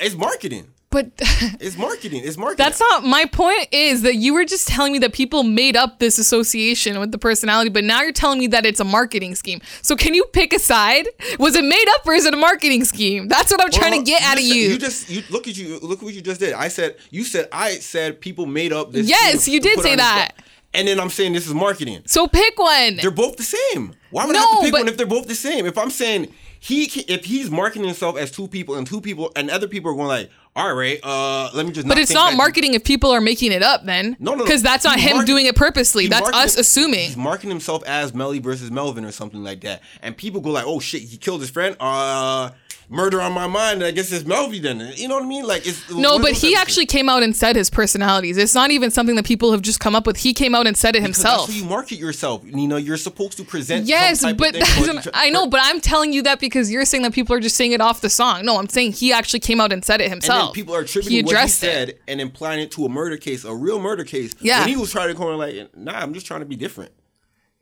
It's 0.01 0.15
marketing. 0.15 0.73
But 0.95 1.11
It's 1.61 1.77
marketing. 1.77 2.23
It's 2.25 2.37
marketing. 2.37 2.65
that's 2.65 2.79
not 2.79 3.05
my 3.05 3.25
point. 3.27 3.67
Is 3.73 4.03
that 4.03 4.15
you 4.15 4.33
were 4.33 4.45
just 4.45 4.69
telling 4.69 4.93
me 4.93 5.01
that 5.01 5.13
people 5.13 5.43
made 5.43 5.77
up 5.77 5.99
this 5.99 6.19
association 6.19 7.01
with 7.01 7.11
the 7.11 7.19
personality, 7.19 7.69
but 7.69 7.83
now 7.83 8.01
you're 8.03 8.13
telling 8.13 8.39
me 8.39 8.47
that 8.49 8.65
it's 8.65 8.79
a 8.79 8.85
marketing 8.85 9.35
scheme. 9.35 9.61
So 9.83 9.97
can 9.97 10.15
you 10.15 10.25
pick 10.33 10.53
a 10.53 10.59
side? 10.61 11.09
Was 11.41 11.57
it 11.57 11.65
made 11.65 11.85
up 11.97 12.07
or 12.07 12.15
is 12.15 12.27
it 12.27 12.33
a 12.33 12.37
marketing 12.37 12.85
scheme? 12.85 13.27
That's 13.27 13.51
what 13.51 13.61
I'm 13.61 13.71
trying 13.73 13.91
Well, 13.93 14.05
to 14.05 14.07
get 14.07 14.23
out 14.23 14.37
of 14.39 14.45
you. 14.45 14.55
You 14.55 14.79
just 14.79 15.11
you 15.11 15.23
look 15.31 15.49
at 15.49 15.57
you 15.57 15.81
look 15.81 16.01
what 16.01 16.15
you 16.15 16.21
just 16.23 16.39
did. 16.41 16.53
I 16.53 16.69
said 16.69 16.97
you 17.11 17.25
said 17.25 17.49
I 17.51 17.73
said 17.73 18.21
people 18.21 18.47
made 18.47 18.73
up 18.73 18.93
this. 18.93 19.09
Yes, 19.09 19.49
you 19.49 19.59
did 19.61 19.81
say 19.81 19.97
that. 19.97 20.33
And 20.73 20.89
then 20.89 20.99
I'm 21.01 21.11
saying 21.11 21.33
this 21.33 21.47
is 21.47 21.55
marketing. 21.55 22.03
so 22.07 22.27
pick 22.27 22.59
one. 22.59 22.97
They're 22.97 23.11
both 23.11 23.37
the 23.37 23.45
same. 23.45 23.95
Why 24.11 24.27
would 24.27 24.35
I 24.37 24.41
have 24.41 24.51
to 24.59 24.63
pick 24.63 24.73
but- 24.73 24.81
one 24.83 24.89
if 24.89 24.97
they're 24.97 25.07
both 25.07 25.27
the 25.27 25.35
same? 25.35 25.67
If 25.67 25.77
I'm 25.79 25.91
saying 25.91 26.33
he, 26.59 26.85
if 26.85 27.27
he's 27.27 27.51
marketing 27.51 27.85
himself 27.87 28.17
as 28.17 28.31
two 28.31 28.49
people 28.49 28.75
and 28.77 28.87
two 28.87 29.01
people 29.01 29.31
and 29.37 29.51
other 29.51 29.69
people 29.69 29.91
are 29.91 29.95
going 29.95 30.09
like, 30.09 30.31
all 30.57 30.73
right, 30.73 31.01
uh, 31.03 31.51
let 31.53 31.67
me 31.67 31.73
just. 31.73 31.89
But 31.89 31.99
it's 31.99 32.13
not 32.15 32.35
marketing 32.37 32.75
if 32.75 32.85
people 32.85 33.11
are 33.11 33.21
making 33.21 33.51
it 33.51 33.63
up 33.63 33.85
then. 33.85 34.17
No, 34.21 34.33
no, 34.33 34.39
no. 34.39 34.45
Because 34.45 34.63
that's 34.63 34.85
not 34.85 35.01
him 35.01 35.17
market- 35.17 35.27
doing 35.27 35.47
it 35.47 35.57
purposely. 35.57 36.07
That's 36.07 36.29
us 36.29 36.57
assuming. 36.57 37.07
He's 37.07 37.17
marketing 37.17 37.51
himself 37.51 37.83
as 37.85 38.15
Melly 38.15 38.39
versus 38.39 38.71
Melvin 38.71 39.05
or 39.05 39.11
something 39.11 39.43
like 39.43 39.63
that, 39.63 39.83
and 40.01 40.17
people 40.17 40.41
go 40.41 40.51
like, 40.51 40.65
"Oh 40.67 40.79
shit, 40.79 41.03
he 41.03 41.17
killed 41.17 41.41
his 41.41 41.51
friend." 41.51 41.77
Uh, 41.81 42.51
murder 42.89 43.21
on 43.21 43.33
my 43.33 43.47
mind. 43.47 43.83
I 43.83 43.91
guess 43.91 44.13
it's 44.13 44.25
Melvy 44.25 44.59
then. 44.61 44.93
You 44.97 45.09
know 45.09 45.17
what 45.17 45.25
I 45.25 45.27
mean? 45.27 45.47
Like 45.47 45.67
it's 45.67 45.91
No, 45.91 46.19
but 46.19 46.33
he 46.33 46.55
actually 46.55 46.87
came 46.87 47.09
out 47.09 47.23
and 47.23 47.35
said 47.37 47.57
his 47.57 47.71
personalities. 47.71 48.37
It's 48.37 48.55
not 48.55 48.71
even 48.71 48.91
something 48.91 49.17
that 49.17 49.25
people 49.25 49.53
have 49.53 49.63
just 49.63 49.81
come 49.81 49.95
up 49.95 50.07
with. 50.07 50.17
He 50.19 50.33
came 50.35 50.55
out 50.55 50.67
and 50.67 50.77
said 50.77 50.91
it 50.97 51.01
Because 51.03 51.17
himself. 51.17 51.47
That's 51.47 51.59
how 51.59 51.65
you 51.65 51.69
market 51.69 51.99
yourself. 51.99 52.43
You 52.45 52.69
know, 52.69 52.77
you're 52.77 52.97
supposed 52.97 53.37
to 53.39 53.45
present. 53.45 53.87
Yes, 53.87 54.23
but 54.23 54.33
of 54.33 54.39
thing, 54.39 54.53
that's, 54.53 54.79
you 54.79 55.01
try- 55.01 55.13
I 55.15 55.31
know, 55.31 55.47
but 55.47 55.61
I'm 55.63 55.81
telling 55.81 56.13
you 56.13 56.23
that 56.23 56.41
because 56.41 56.71
you're 56.71 56.85
saying 56.85 57.03
that 57.03 57.13
people 57.13 57.35
are 57.35 57.41
just 57.41 57.57
saying 57.57 57.73
it 57.73 57.81
off 57.81 58.01
the 58.01 58.11
song. 58.11 58.45
No, 58.45 58.59
I'm 58.59 58.69
saying 58.69 58.93
he 58.93 59.13
actually 59.13 59.41
came 59.41 59.61
out 59.61 59.73
and 59.73 59.85
said 59.85 60.01
it 60.01 60.05
And 60.05 60.13
himself. 60.15 60.49
then 60.49 60.55
people 60.55 60.75
are 60.75 60.81
he 60.81 60.85
attributing 60.85 61.27
what 61.27 61.41
he 61.41 61.49
said 61.49 61.89
it. 61.91 62.03
and 62.09 62.21
implying 62.21 62.61
it 62.61 62.71
to 62.73 62.85
a 62.85 62.89
murder 62.89 63.17
case, 63.17 63.45
a 63.45 63.55
real 63.55 63.81
murder 63.81 64.05
case. 64.05 64.35
Yeah. 64.41 64.61
And 64.63 64.71
he 64.71 64.77
was 64.77 64.91
trying 64.93 65.09
to 65.09 65.15
come 65.15 65.37
like, 65.37 65.77
nah, 65.77 65.93
I'm 65.93 66.15
just 66.15 66.27
trying 66.27 66.41
to 66.41 66.47
be 66.47 66.57
different. 66.57 66.93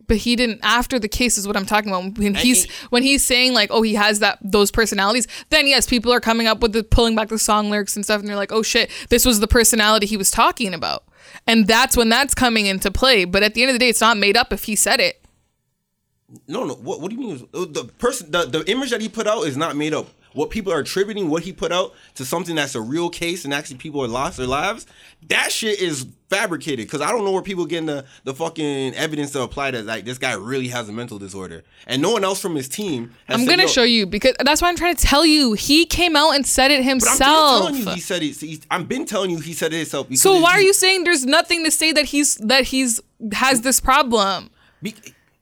But 0.09 0.19
he 0.19 0.37
didn't 0.37 0.61
after 0.63 0.99
the 0.99 1.09
case 1.09 1.39
is 1.39 1.47
what 1.47 1.57
I'm 1.57 1.67
talking 1.67 1.91
about. 1.91 2.19
When 2.19 2.35
he's 2.35 2.71
when 2.91 3.03
he's 3.03 3.25
saying 3.25 3.55
like, 3.55 3.71
oh, 3.71 3.83
he 3.83 3.95
has 3.95 4.19
that 4.19 4.39
those 4.43 4.71
personalities, 4.71 5.27
then 5.51 5.67
yes, 5.67 5.87
people 5.87 6.13
are 6.13 6.21
coming 6.21 6.47
up 6.47 6.61
with 6.61 6.73
the 6.73 6.83
pulling 6.83 7.15
back 7.15 7.29
the 7.29 7.39
song 7.39 7.71
lyrics 7.71 7.97
and 7.97 8.05
stuff, 8.05 8.21
and 8.21 8.29
they're 8.29 8.37
like, 8.37 8.53
oh 8.53 8.63
shit, 8.63 8.91
this 9.09 9.25
was 9.25 9.41
the 9.41 9.49
personality 9.49 10.07
he 10.07 10.17
was 10.17 10.31
talking 10.31 10.75
about. 10.75 11.05
And 11.47 11.67
that's 11.67 11.97
when 11.97 12.09
that's 12.09 12.35
coming 12.35 12.67
into 12.67 12.91
play. 12.91 13.25
But 13.25 13.43
at 13.43 13.55
the 13.55 13.63
end 13.63 13.71
of 13.71 13.75
the 13.75 13.79
day, 13.79 13.89
it's 13.89 14.01
not 14.01 14.17
made 14.17 14.37
up 14.37 14.53
if 14.53 14.65
he 14.65 14.77
said 14.77 15.01
it. 15.01 15.25
No, 16.47 16.65
no. 16.65 16.75
What, 16.75 17.01
what 17.01 17.11
do 17.11 17.17
you 17.17 17.23
mean? 17.23 17.49
The 17.53 17.85
person, 17.99 18.31
the, 18.31 18.45
the 18.45 18.71
image 18.71 18.91
that 18.91 19.01
he 19.01 19.09
put 19.09 19.27
out 19.27 19.43
is 19.47 19.57
not 19.57 19.77
made 19.77 19.95
up. 19.95 20.07
What 20.35 20.51
people 20.51 20.73
are 20.73 20.79
attributing 20.81 21.29
what 21.29 21.43
he 21.43 21.53
put 21.53 21.73
out 21.73 21.93
to 22.15 22.25
something 22.25 22.55
that's 22.57 22.75
a 22.75 22.81
real 22.81 23.11
case 23.11 23.45
and 23.45 23.53
actually 23.53 23.77
people 23.77 24.03
have 24.03 24.11
lost 24.11 24.37
their 24.39 24.47
lives, 24.47 24.87
that 25.29 25.53
shit 25.53 25.81
is 25.81 26.07
fabricated. 26.31 26.87
Because 26.87 27.01
I 27.01 27.11
don't 27.13 27.25
know 27.25 27.33
where 27.33 27.43
people 27.43 27.67
getting 27.67 27.87
the, 27.87 28.05
the 28.25 28.33
fucking 28.35 28.95
evidence 28.95 29.33
to 29.33 29.43
apply 29.43 29.73
that 29.73 29.85
like 29.85 30.05
this 30.05 30.19
guy 30.19 30.33
really 30.35 30.69
has 30.69 30.89
a 30.89 30.93
mental 30.93 31.19
disorder, 31.19 31.63
and 31.87 32.01
no 32.01 32.11
one 32.13 32.25
else 32.25 32.41
from 32.41 32.55
his 32.55 32.69
team. 32.69 33.15
Has 33.27 33.41
I'm 33.41 33.47
gonna 33.47 33.63
"Yo, 33.63 33.69
show 33.69 33.83
you 33.83 34.07
because 34.07 34.35
that's 34.45 34.63
why 34.63 34.69
I'm 34.69 34.77
trying 34.77 34.97
to 34.97 35.03
tell 35.03 35.25
you. 35.27 35.53
He 35.53 35.85
came 35.87 36.17
out 36.17 36.35
and 36.35 36.47
said 36.47 36.71
it 36.71 36.79
But 36.79 36.83
I'm 36.83 36.89
himself. 36.89 37.63
telling 37.63 37.75
you 37.77 37.91
he 37.91 38.01
said 38.01 38.23
it. 38.23 38.35
See, 38.37 38.61
I've 38.71 38.89
been 38.89 39.05
telling 39.05 39.31
you 39.31 39.39
he 39.41 39.53
said 39.53 39.73
it 39.73 39.79
himself. 39.79 40.15
So 40.17 40.41
why 40.41 40.53
are 40.53 40.63
you 40.63 40.73
saying 40.73 41.05
there's 41.05 41.27
nothing 41.27 41.65
to 41.65 41.71
say 41.71 41.93
that 41.93 42.07
he's 42.07 42.37
that 42.37 42.65
he's 42.65 43.01
has 43.33 43.61
this 43.63 43.81
problem? 43.81 44.51
Be- 44.83 44.95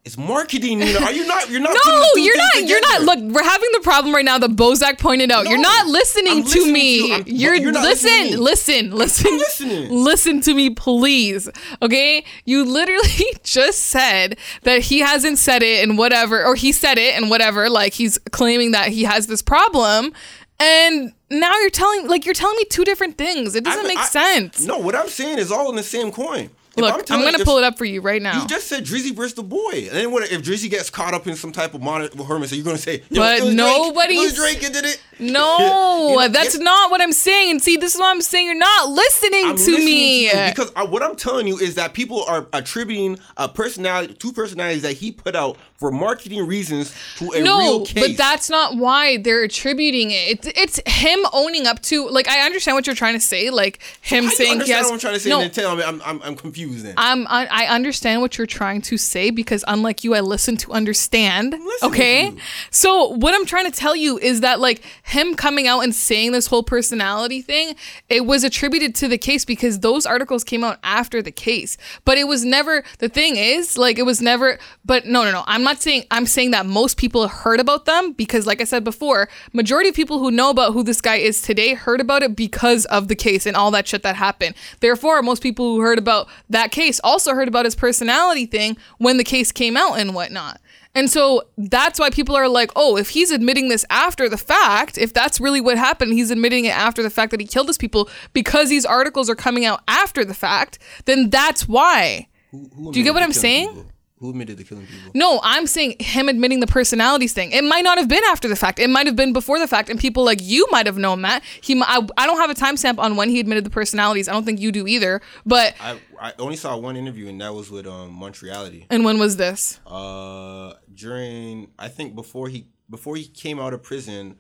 It's 0.03 0.17
marketing. 0.17 0.81
You 0.81 0.95
know, 0.95 1.01
are 1.01 1.13
you 1.13 1.27
not? 1.27 1.51
You're 1.51 1.61
not. 1.61 1.75
No, 1.75 1.81
putting 1.85 2.01
the 2.01 2.11
two 2.15 2.21
you're 2.23 2.37
not. 2.39 2.53
things 2.55 2.71
You're 2.71 2.81
not. 2.81 3.03
Look, 3.03 3.19
we're 3.35 3.45
having 3.45 3.69
the 3.75 3.81
problem 3.81 4.15
right 4.15 4.25
now 4.25 4.39
that 4.39 4.51
Bozak 4.53 4.99
pointed 4.99 5.31
out. 5.31 5.47
you're 5.47 5.59
not 5.61 5.87
listening 5.89 6.39
I'm 6.39 6.45
to 6.45 6.73
me. 6.73 6.99
to 7.01 7.07
you. 7.07 7.13
I'm- 7.15 7.23
you're, 7.27 7.55
you're 7.55 7.73
not 7.73 7.83
listen, 7.85 8.09
listening 8.41 8.41
listen, 8.41 8.91
listen, 8.93 9.37
listening. 9.37 9.91
Listen 9.93 10.41
to 10.41 10.55
me, 10.55 10.71
please. 10.71 11.51
Okay, 11.83 12.25
you 12.47 12.65
literally 12.65 13.27
just 13.45 13.81
said 13.87 14.39
that 14.63 14.81
he 14.83 15.01
hasn't 15.01 15.39
said 15.39 15.63
it 15.63 15.83
and 15.87 15.99
whatever, 15.99 16.45
or 16.47 16.55
he 16.55 16.73
said 16.73 16.97
it 16.97 17.15
and 17.15 17.29
whatever. 17.29 17.69
Like 17.69 17.93
he's 17.93 18.19
claiming 18.33 18.71
that 18.71 18.89
he 18.89 19.03
has 19.05 19.27
this 19.27 19.43
problem, 19.43 20.13
and 20.59 21.13
now 21.31 21.55
you're 21.59 21.69
telling 21.71 22.09
like 22.09 22.25
you're 22.25 22.35
telling 22.35 22.57
me 22.57 22.65
two 22.65 22.85
different 22.87 23.19
things. 23.19 23.55
It 23.55 23.65
doesn't 23.65 23.85
I- 23.85 23.89
make 23.89 23.99
I- 23.99 24.07
sense. 24.07 24.65
No, 24.65 24.79
what 24.79 24.95
I'm 24.95 25.09
saying 25.09 25.39
is 25.39 25.53
all 25.53 25.69
in 25.69 25.77
the 25.77 25.83
same 25.83 26.11
coin. 26.11 26.49
If 26.77 26.77
Look, 26.77 26.95
I'm, 26.95 27.05
telling- 27.05 27.33
gonna 27.33 27.45
pull 27.45 27.59
it 27.59 27.65
up 27.65 27.77
for 27.77 27.85
you 27.85 28.01
right 28.01 28.23
now. 28.23 28.43
You 28.43 28.47
just 28.47 28.69
said 28.69 28.85
Drizzy 28.85 29.15
versus 29.15 29.35
the 29.35 29.43
boy, 29.43 29.71
and 29.73 29.91
then 29.91 30.13
what 30.13 30.31
if 30.31 30.43
Drizzy 30.43 30.71
gets 30.71 30.89
caught 30.89 31.15
up 31.15 31.27
in 31.27 31.35
some 31.35 31.51
type 31.51 31.75
of 31.75 31.83
with 31.83 32.27
Herman? 32.27 32.49
So 32.49 32.55
you're 32.55 32.65
gonna 32.65 32.79
say, 32.79 33.03
But 33.11 33.43
was 33.43 34.35
Drake, 34.35 34.61
Drake 34.61 34.73
did 34.73 34.85
it. 34.85 35.03
no, 35.19 36.11
You 36.11 36.17
know, 36.17 36.29
that's 36.29 36.59
not 36.59 36.91
what 36.91 37.01
I'm 37.01 37.13
saying. 37.13 37.59
See, 37.59 37.77
this 37.77 37.95
is 37.95 38.01
what 38.01 38.15
I'm 38.15 38.23
saying. 38.23 38.47
You're 38.47 38.55
not 38.55 38.89
listening 38.89 39.47
I'm 39.47 39.57
to 39.57 39.71
listening 39.71 39.85
me. 39.85 40.31
to 40.31 40.53
because 40.55 40.73
I, 40.77 40.85
what 40.85 41.03
I'm 41.03 41.17
telling 41.17 41.47
you 41.47 41.59
is 41.59 41.75
that 41.75 41.93
people 41.93 42.23
are 42.25 42.47
attributing 42.53 43.19
a 43.37 43.49
personality, 43.49 44.15
two 44.15 44.33
personalities 44.33 44.83
that 44.83 44.93
he 44.93 45.11
put 45.11 45.35
out 45.35 45.57
for 45.77 45.91
marketing 45.91 46.47
reasons 46.47 46.95
to 47.17 47.31
a 47.33 47.43
no, 47.43 47.59
real 47.59 47.87
case. 47.87 48.09
but 48.09 48.17
that's 48.17 48.49
not 48.49 48.77
why 48.77 49.17
they're 49.17 49.43
attributing 49.43 50.11
it. 50.13 50.47
It's 50.47 50.79
it's 50.79 50.81
him 50.87 51.19
owning 51.33 51.67
up 51.67 51.83
to 51.83 52.09
like 52.09 52.29
I 52.29 52.47
understand 52.47 52.77
what 52.77 52.87
you're 52.87 52.97
trying 52.97 53.15
to 53.15 53.21
say, 53.21 53.51
like 53.51 53.81
him 54.03 54.29
saying 54.29 54.53
understand 54.53 54.85
what 54.85 54.93
I'm 54.95 54.99
trying 55.01 55.15
to 55.15 55.21
say, 55.21 55.31
no, 55.31 55.41
and 55.41 55.53
tell 55.53 55.81
I'm, 55.81 56.01
I'm, 56.03 56.23
I'm 56.23 56.37
confused. 56.37 56.60
I'm 56.97 57.27
I, 57.29 57.47
I 57.51 57.67
understand 57.67 58.21
what 58.21 58.39
you're 58.39 58.47
trying 58.47 58.83
to 58.83 58.97
say 58.97 59.31
because 59.31 59.65
unlike 59.67 60.05
you, 60.05 60.15
I 60.15 60.21
listen 60.21 60.57
to 60.59 60.73
understand. 60.73 61.53
listening 61.53 61.91
Okay, 61.91 62.31
to 62.31 62.37
so 62.71 63.09
what 63.09 63.35
I'm 63.35 63.47
trying 63.47 63.71
to 63.71 63.77
tell 63.77 63.97
you 63.97 64.19
is 64.19 64.41
that 64.41 64.61
like 64.61 64.83
him 65.03 65.35
coming 65.35 65.67
out 65.67 65.81
and 65.81 65.95
saying 65.95 66.33
this 66.33 66.47
whole 66.47 66.63
personality 66.63 67.43
thing, 67.43 67.77
it 68.09 68.27
was 68.27 68.45
attributed 68.45 68.95
to 68.97 69.09
the 69.09 69.19
case 69.19 69.45
because 69.45 69.81
those 69.81 70.07
articles 70.07 70.45
came 70.45 70.65
out 70.65 70.79
after 70.83 71.23
the 71.23 71.33
case. 71.33 71.77
But 72.05 72.19
it 72.19 72.27
was 72.27 72.45
never 72.45 72.83
the 72.99 73.09
thing 73.09 73.37
is 73.37 73.79
like 73.79 73.99
it 73.99 74.05
was 74.05 74.21
never. 74.21 74.59
But 74.85 75.07
no, 75.07 75.25
no, 75.25 75.33
no. 75.33 75.45
I'm 75.47 75.63
not 75.63 75.81
saying 75.83 76.05
I'm 76.11 76.27
saying 76.27 76.51
that 76.53 76.67
most 76.67 76.97
people 76.97 77.29
heard 77.29 77.61
about 77.61 77.85
them 77.85 78.13
because, 78.13 78.47
like 78.47 78.61
I 78.61 78.65
said 78.65 78.85
before, 78.85 79.29
majority 79.53 79.89
of 79.89 79.95
people 79.95 80.19
who 80.19 80.31
know 80.31 80.51
about 80.51 80.73
who 80.73 80.83
this 80.83 81.01
guy 81.01 81.17
is 81.17 81.43
today 81.43 81.75
heard 81.75 82.01
about 82.01 82.23
it 82.23 82.37
because 82.37 82.85
of 82.87 83.09
the 83.09 83.17
case 83.17 83.47
and 83.47 83.57
all 83.57 83.71
that 83.71 83.89
shit 83.89 84.03
that 84.03 84.17
happened. 84.17 84.55
Therefore, 84.81 85.23
most 85.23 85.43
people 85.43 85.75
who 85.75 85.81
heard 85.81 85.99
about 85.99 86.29
that 86.51 86.71
case 86.71 87.01
also 87.03 87.35
heard 87.35 87.49
about 87.49 87.65
his 87.65 87.75
personality 87.75 88.45
thing 88.47 88.77
when 88.99 89.17
the 89.17 89.25
case 89.25 89.51
came 89.53 89.77
out 89.77 89.95
and 89.99 90.15
whatnot. 90.15 90.61
And 90.95 91.09
so 91.09 91.45
that's 91.57 92.01
why 92.01 92.11
people 92.11 92.35
are 92.37 92.49
like, 92.49 92.73
oh, 92.75 92.97
if 92.97 93.11
he's 93.11 93.31
admitting 93.31 93.69
this 93.69 93.85
after 93.91 94.29
the 94.29 94.37
fact, 94.37 94.99
if 94.99 95.13
that's 95.15 95.41
really 95.41 95.61
what 95.61 95.79
happened, 95.79 96.13
he's 96.13 96.31
admitting 96.33 96.65
it 96.65 96.77
after 96.77 97.03
the 97.03 97.11
fact 97.11 97.31
that 97.31 97.41
he 97.41 97.47
killed 97.47 97.69
his 97.69 97.79
people 97.79 98.11
because 98.33 98.69
these 98.69 98.85
articles 98.85 99.31
are 99.31 99.37
coming 99.37 99.65
out 99.65 99.83
after 99.87 100.25
the 100.25 100.35
fact, 100.35 100.79
then 101.05 101.31
that's 101.31 101.69
why. 101.69 102.27
Who- 102.51 102.69
who 102.75 102.93
Do 102.93 102.99
you 102.99 103.05
get 103.05 103.15
what 103.15 103.23
I'm 103.23 103.33
saying? 103.33 103.69
people? 103.69 103.90
Who 104.21 104.29
admitted 104.29 104.59
to 104.59 104.65
killing 104.65 104.87
people? 104.87 105.13
No, 105.15 105.41
I'm 105.43 105.67
saying 105.67 105.97
him 105.99 106.29
admitting 106.29 106.61
the 106.61 106.67
personalities 106.67 107.33
thing. 107.33 107.53
It 107.53 107.65
might 107.65 107.85
not 107.85 107.97
have 107.97 108.07
been 108.07 108.23
after 108.25 108.49
the 108.49 108.55
fact. 108.57 108.79
It 108.79 108.91
might 108.91 109.07
have 109.07 109.17
been 109.17 109.33
before 109.33 109.59
the 109.59 109.67
fact, 109.67 109.89
and 109.89 109.99
people 109.99 110.25
like 110.25 110.41
you 110.43 110.67
might 110.71 110.85
have 110.85 110.99
known 110.99 111.23
that. 111.23 111.43
He, 111.63 111.81
I, 111.81 112.07
I 112.19 112.27
don't 112.27 112.37
have 112.37 112.51
a 112.51 112.55
timestamp 112.55 112.99
on 112.99 113.17
when 113.17 113.31
he 113.31 113.41
admitted 113.41 113.65
the 113.65 113.71
personalities. 113.71 114.29
I 114.29 114.33
don't 114.33 114.45
think 114.45 114.61
you 114.61 114.73
do 114.73 114.87
either. 114.87 115.23
But 115.47 115.75
I 115.81 115.99
I 116.21 116.35
only 116.39 116.57
saw 116.57 116.77
one 116.77 116.99
interview, 116.99 117.29
and 117.29 117.41
that 117.41 117.55
was 117.55 117.71
with 117.71 117.87
um 117.87 118.13
Montreality. 118.13 118.87
and 118.91 119.07
when 119.07 119.19
was 119.19 119.39
this? 119.39 119.81
Uh, 119.87 120.75
during 120.93 121.71
I 121.79 121.89
think 121.89 122.15
before 122.15 122.49
he 122.49 122.67
before 122.91 123.17
he 123.17 123.25
came 123.27 123.59
out 123.59 123.73
of 123.73 123.83
prison, 123.83 124.37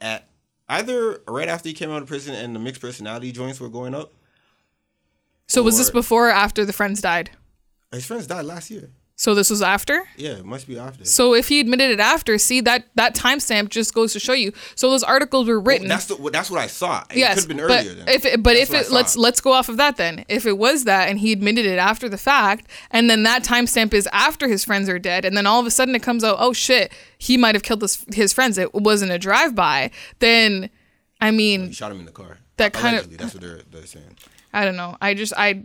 at 0.00 0.28
either 0.68 1.22
right 1.26 1.48
after 1.48 1.68
he 1.68 1.74
came 1.74 1.90
out 1.90 2.02
of 2.02 2.06
prison 2.06 2.36
and 2.36 2.54
the 2.54 2.60
mixed 2.60 2.80
personality 2.80 3.32
joints 3.32 3.58
were 3.58 3.68
going 3.68 3.96
up. 3.96 4.14
So 5.48 5.62
was 5.64 5.76
this 5.76 5.90
before 5.90 6.28
or 6.28 6.30
after 6.30 6.64
the 6.64 6.72
friends 6.72 7.00
died? 7.00 7.30
His 7.90 8.06
friends 8.06 8.28
died 8.28 8.44
last 8.44 8.70
year. 8.70 8.90
So 9.20 9.34
this 9.34 9.50
was 9.50 9.62
after. 9.62 10.04
Yeah, 10.16 10.34
it 10.34 10.44
must 10.44 10.68
be 10.68 10.78
after. 10.78 11.04
So 11.04 11.34
if 11.34 11.48
he 11.48 11.58
admitted 11.58 11.90
it 11.90 11.98
after, 11.98 12.38
see 12.38 12.60
that 12.60 12.84
that 12.94 13.16
timestamp 13.16 13.68
just 13.68 13.92
goes 13.92 14.12
to 14.12 14.20
show 14.20 14.32
you. 14.32 14.52
So 14.76 14.90
those 14.90 15.02
articles 15.02 15.48
were 15.48 15.58
written. 15.58 15.88
That's 15.88 16.04
the 16.04 16.14
that's 16.30 16.48
what 16.52 16.60
I 16.60 16.68
saw. 16.68 17.02
It 17.10 17.16
yes, 17.16 17.34
could 17.34 17.40
have 17.40 17.48
been 17.48 17.66
but 17.66 17.80
earlier. 17.80 17.94
then. 17.94 18.08
if 18.08 18.24
it, 18.24 18.40
but 18.44 18.54
That's 18.54 18.70
if 18.70 18.86
it 18.86 18.92
let's 18.92 19.16
let's 19.16 19.40
go 19.40 19.52
off 19.52 19.68
of 19.68 19.76
that 19.76 19.96
then. 19.96 20.24
If 20.28 20.46
it 20.46 20.56
was 20.56 20.84
that 20.84 21.08
and 21.08 21.18
he 21.18 21.32
admitted 21.32 21.66
it 21.66 21.78
after 21.78 22.08
the 22.08 22.16
fact, 22.16 22.68
and 22.92 23.10
then 23.10 23.24
that 23.24 23.42
timestamp 23.42 23.92
is 23.92 24.08
after 24.12 24.46
his 24.46 24.64
friends 24.64 24.88
are 24.88 25.00
dead, 25.00 25.24
and 25.24 25.36
then 25.36 25.48
all 25.48 25.58
of 25.58 25.66
a 25.66 25.72
sudden 25.72 25.96
it 25.96 26.02
comes 26.02 26.22
out, 26.22 26.36
oh 26.38 26.52
shit, 26.52 26.92
he 27.18 27.36
might 27.36 27.56
have 27.56 27.64
killed 27.64 27.82
his 27.82 28.04
his 28.14 28.32
friends. 28.32 28.56
It 28.56 28.72
wasn't 28.72 29.10
a 29.10 29.18
drive 29.18 29.52
by. 29.52 29.90
Then, 30.20 30.70
I 31.20 31.32
mean, 31.32 31.66
he 31.66 31.72
shot 31.72 31.90
him 31.90 31.98
in 31.98 32.06
the 32.06 32.12
car. 32.12 32.38
That 32.56 32.72
kind 32.72 32.96
of- 32.96 33.18
that's 33.18 33.34
what 33.34 33.42
they're 33.42 33.62
they're 33.68 33.84
saying. 33.84 34.16
I 34.52 34.64
don't 34.64 34.76
know. 34.76 34.96
I 35.00 35.14
just 35.14 35.32
I 35.36 35.64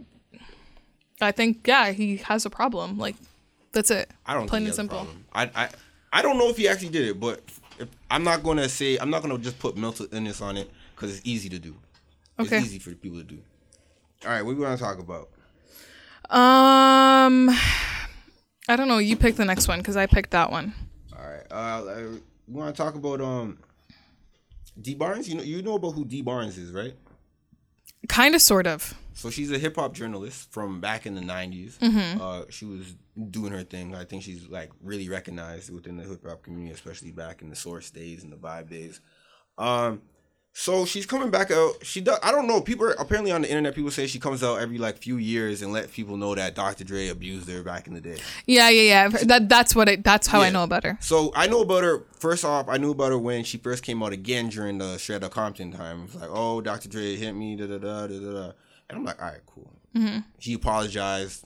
I 1.21 1.31
think 1.31 1.67
yeah, 1.67 1.91
he 1.91 2.17
has 2.17 2.47
a 2.47 2.49
problem. 2.49 2.97
Like 2.97 3.15
that's 3.73 3.91
it. 3.91 4.09
I 4.25 4.33
don't 4.33 4.47
plain 4.47 4.61
think 4.61 4.69
and 4.69 4.75
simple. 4.75 5.07
I, 5.33 5.49
I 5.55 5.69
I 6.13 6.21
don't 6.21 6.37
know 6.37 6.49
if 6.49 6.57
he 6.57 6.67
actually 6.67 6.89
did 6.89 7.07
it, 7.07 7.19
but 7.19 7.41
if, 7.79 7.89
I'm 8.09 8.23
not 8.23 8.43
gonna 8.43 8.69
say 8.69 8.97
I'm 8.97 9.09
not 9.09 9.21
gonna 9.21 9.37
just 9.37 9.59
put 9.59 9.75
mental 9.75 10.07
illness 10.11 10.41
on 10.41 10.57
it 10.57 10.69
because 10.95 11.17
it's 11.17 11.25
easy 11.27 11.49
to 11.49 11.59
do. 11.59 11.75
Okay. 12.39 12.57
It's 12.57 12.67
easy 12.67 12.79
for 12.79 12.91
people 12.91 13.17
to 13.17 13.23
do. 13.23 13.39
All 14.25 14.31
right, 14.31 14.41
what 14.41 14.55
we 14.55 14.63
want 14.63 14.77
to 14.77 14.83
talk 14.83 14.99
about? 14.99 15.29
Um, 16.29 17.49
I 18.69 18.75
don't 18.75 18.87
know. 18.87 18.99
You 18.99 19.17
pick 19.17 19.35
the 19.35 19.45
next 19.45 19.67
one 19.67 19.79
because 19.79 19.97
I 19.97 20.05
picked 20.05 20.31
that 20.31 20.49
one. 20.49 20.73
All 21.17 21.25
right, 21.25 21.45
uh, 21.51 21.83
we 22.47 22.53
want 22.53 22.75
to 22.75 22.81
talk 22.81 22.95
about 22.95 23.19
um 23.21 23.57
Dee 24.79 24.95
Barnes. 24.95 25.27
You 25.27 25.35
know 25.35 25.43
you 25.43 25.61
know 25.61 25.75
about 25.75 25.91
who 25.91 26.05
Dee 26.05 26.21
Barnes 26.21 26.57
is, 26.57 26.71
right? 26.71 26.93
Kind 28.07 28.35
of, 28.35 28.41
sort 28.41 28.67
of. 28.67 28.93
So 29.13 29.29
she's 29.29 29.51
a 29.51 29.57
hip 29.57 29.75
hop 29.75 29.93
journalist 29.93 30.51
from 30.51 30.81
back 30.81 31.05
in 31.05 31.15
the 31.15 31.21
90s. 31.21 31.77
Mm-hmm. 31.77 32.21
Uh, 32.21 32.41
she 32.49 32.65
was 32.65 32.95
doing 33.29 33.51
her 33.51 33.63
thing. 33.63 33.95
I 33.95 34.05
think 34.05 34.23
she's 34.23 34.47
like 34.49 34.71
really 34.81 35.07
recognized 35.07 35.71
within 35.73 35.97
the 35.97 36.03
hip 36.03 36.25
hop 36.27 36.43
community, 36.43 36.73
especially 36.73 37.11
back 37.11 37.41
in 37.41 37.49
the 37.49 37.55
Source 37.55 37.91
days 37.91 38.23
and 38.23 38.31
the 38.31 38.37
Vibe 38.37 38.69
days. 38.69 39.01
Um, 39.57 40.01
So 40.55 40.85
she's 40.85 41.07
coming 41.07 41.31
back 41.31 41.49
out. 41.49 41.77
She 41.81 41.99
does. 41.99 42.19
I 42.21 42.31
don't 42.31 42.45
know. 42.45 42.61
People 42.61 42.85
are, 42.85 42.91
apparently 42.91 43.31
on 43.31 43.41
the 43.41 43.49
internet. 43.49 43.73
People 43.73 43.89
say 43.89 44.05
she 44.05 44.19
comes 44.19 44.43
out 44.43 44.61
every 44.61 44.77
like 44.77 44.97
few 44.99 45.17
years 45.17 45.63
and 45.63 45.73
let 45.73 45.91
people 45.91 46.15
know 46.15 46.35
that 46.35 46.53
Dr. 46.53 46.83
Dre 46.83 47.07
abused 47.07 47.49
her 47.49 47.63
back 47.63 47.87
in 47.87 47.95
the 47.95 48.01
day. 48.01 48.19
Yeah, 48.45 48.69
yeah, 48.69 49.09
yeah. 49.09 49.23
That 49.23 49.49
that's 49.49 49.75
what 49.75 49.89
it. 49.89 50.03
That's 50.03 50.27
how 50.27 50.41
I 50.41 50.51
know 50.51 50.63
about 50.63 50.83
her. 50.83 50.97
So 51.01 51.33
I 51.35 51.47
know 51.47 51.61
about 51.61 51.83
her. 51.83 52.03
First 52.13 52.45
off, 52.45 52.69
I 52.69 52.77
knew 52.77 52.91
about 52.91 53.09
her 53.09 53.17
when 53.17 53.43
she 53.43 53.57
first 53.57 53.83
came 53.83 54.03
out 54.03 54.13
again 54.13 54.49
during 54.49 54.77
the 54.77 54.99
Straight 54.99 55.23
Outta 55.23 55.29
Compton 55.29 55.71
time. 55.71 56.01
It 56.01 56.13
was 56.13 56.15
like, 56.15 56.29
oh, 56.31 56.61
Dr. 56.61 56.87
Dre 56.87 57.15
hit 57.15 57.33
me, 57.33 57.55
da 57.55 57.65
da 57.65 57.79
da 57.79 58.07
da 58.07 58.19
da. 58.19 58.51
And 58.89 58.99
I'm 58.99 59.03
like, 59.03 59.19
all 59.19 59.29
right, 59.29 59.41
cool. 59.47 59.71
Mm-hmm. 59.95 60.19
He 60.37 60.53
apologized. 60.53 61.45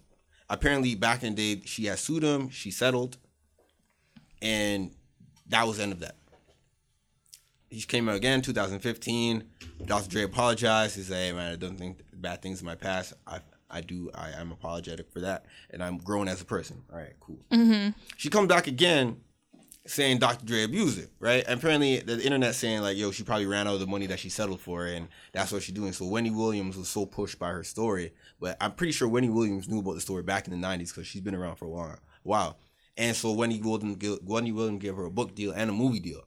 Apparently, 0.50 0.96
back 0.96 1.24
in 1.24 1.34
the 1.34 1.56
day, 1.56 1.62
she 1.66 1.86
had 1.86 1.98
sued 1.98 2.24
him. 2.24 2.50
She 2.50 2.72
settled, 2.72 3.18
and 4.42 4.92
that 5.48 5.66
was 5.66 5.78
the 5.78 5.84
end 5.84 5.94
of 5.94 6.00
that. 6.02 6.16
He 7.70 7.82
came 7.82 8.08
out 8.08 8.16
again, 8.16 8.42
2015. 8.42 9.44
Dr. 9.86 10.10
Dre 10.10 10.24
apologized. 10.24 10.96
He 10.96 11.04
said, 11.04 11.16
"Hey 11.16 11.32
man, 11.34 11.54
I 11.54 11.56
don't 11.56 11.78
think 11.78 12.00
bad 12.14 12.42
things 12.42 12.62
in 12.62 12.66
my 12.66 12.76
past. 12.76 13.14
I 13.26 13.40
I 13.70 13.82
do. 13.82 14.10
I 14.16 14.32
am 14.32 14.52
apologetic 14.52 15.12
for 15.12 15.20
that, 15.22 15.46
and 15.70 15.84
I'm 15.84 15.98
growing 15.98 16.28
as 16.30 16.42
a 16.42 16.46
person. 16.46 16.84
All 16.92 16.98
right, 16.98 17.14
cool." 17.20 17.40
Mm-hmm. 17.52 18.00
She 18.16 18.30
comes 18.30 18.48
back 18.48 18.68
again, 18.68 19.18
saying 19.86 20.20
Dr. 20.20 20.46
Dre 20.46 20.64
abused 20.64 21.00
it, 21.00 21.10
right? 21.20 21.44
And 21.46 21.60
apparently, 21.60 22.00
the 22.00 22.22
internet 22.24 22.56
saying 22.56 22.82
like, 22.82 22.98
"Yo, 22.98 23.12
she 23.12 23.24
probably 23.24 23.46
ran 23.46 23.68
out 23.68 23.74
of 23.74 23.80
the 23.82 23.88
money 23.88 24.08
that 24.08 24.20
she 24.20 24.30
settled 24.30 24.62
for, 24.62 24.86
and 24.86 25.10
that's 25.34 25.52
what 25.52 25.64
she's 25.64 25.76
doing." 25.76 25.92
So 25.92 26.06
Wendy 26.06 26.32
Williams 26.32 26.78
was 26.78 26.88
so 26.88 27.06
pushed 27.06 27.38
by 27.38 27.50
her 27.50 27.64
story, 27.64 28.14
but 28.40 28.56
I'm 28.62 28.74
pretty 28.74 28.94
sure 28.94 29.08
Wendy 29.08 29.30
Williams 29.30 29.68
knew 29.68 29.80
about 29.80 29.96
the 29.96 30.02
story 30.02 30.24
back 30.24 30.48
in 30.48 30.60
the 30.60 30.68
'90s 30.68 30.90
because 30.90 31.08
she's 31.08 31.22
been 31.22 31.36
around 31.36 31.58
for 31.58 31.66
a 31.66 31.70
while. 31.70 32.00
Wow. 32.24 32.56
And 32.98 33.16
so 33.16 33.32
Wendy 33.32 33.62
Williams, 33.62 33.98
Wendy 34.24 34.52
Williams 34.52 34.82
gave 34.82 34.96
her 34.96 35.06
a 35.06 35.12
book 35.12 35.36
deal 35.36 35.52
and 35.52 35.70
a 35.70 35.74
movie 35.74 36.00
deal. 36.00 36.24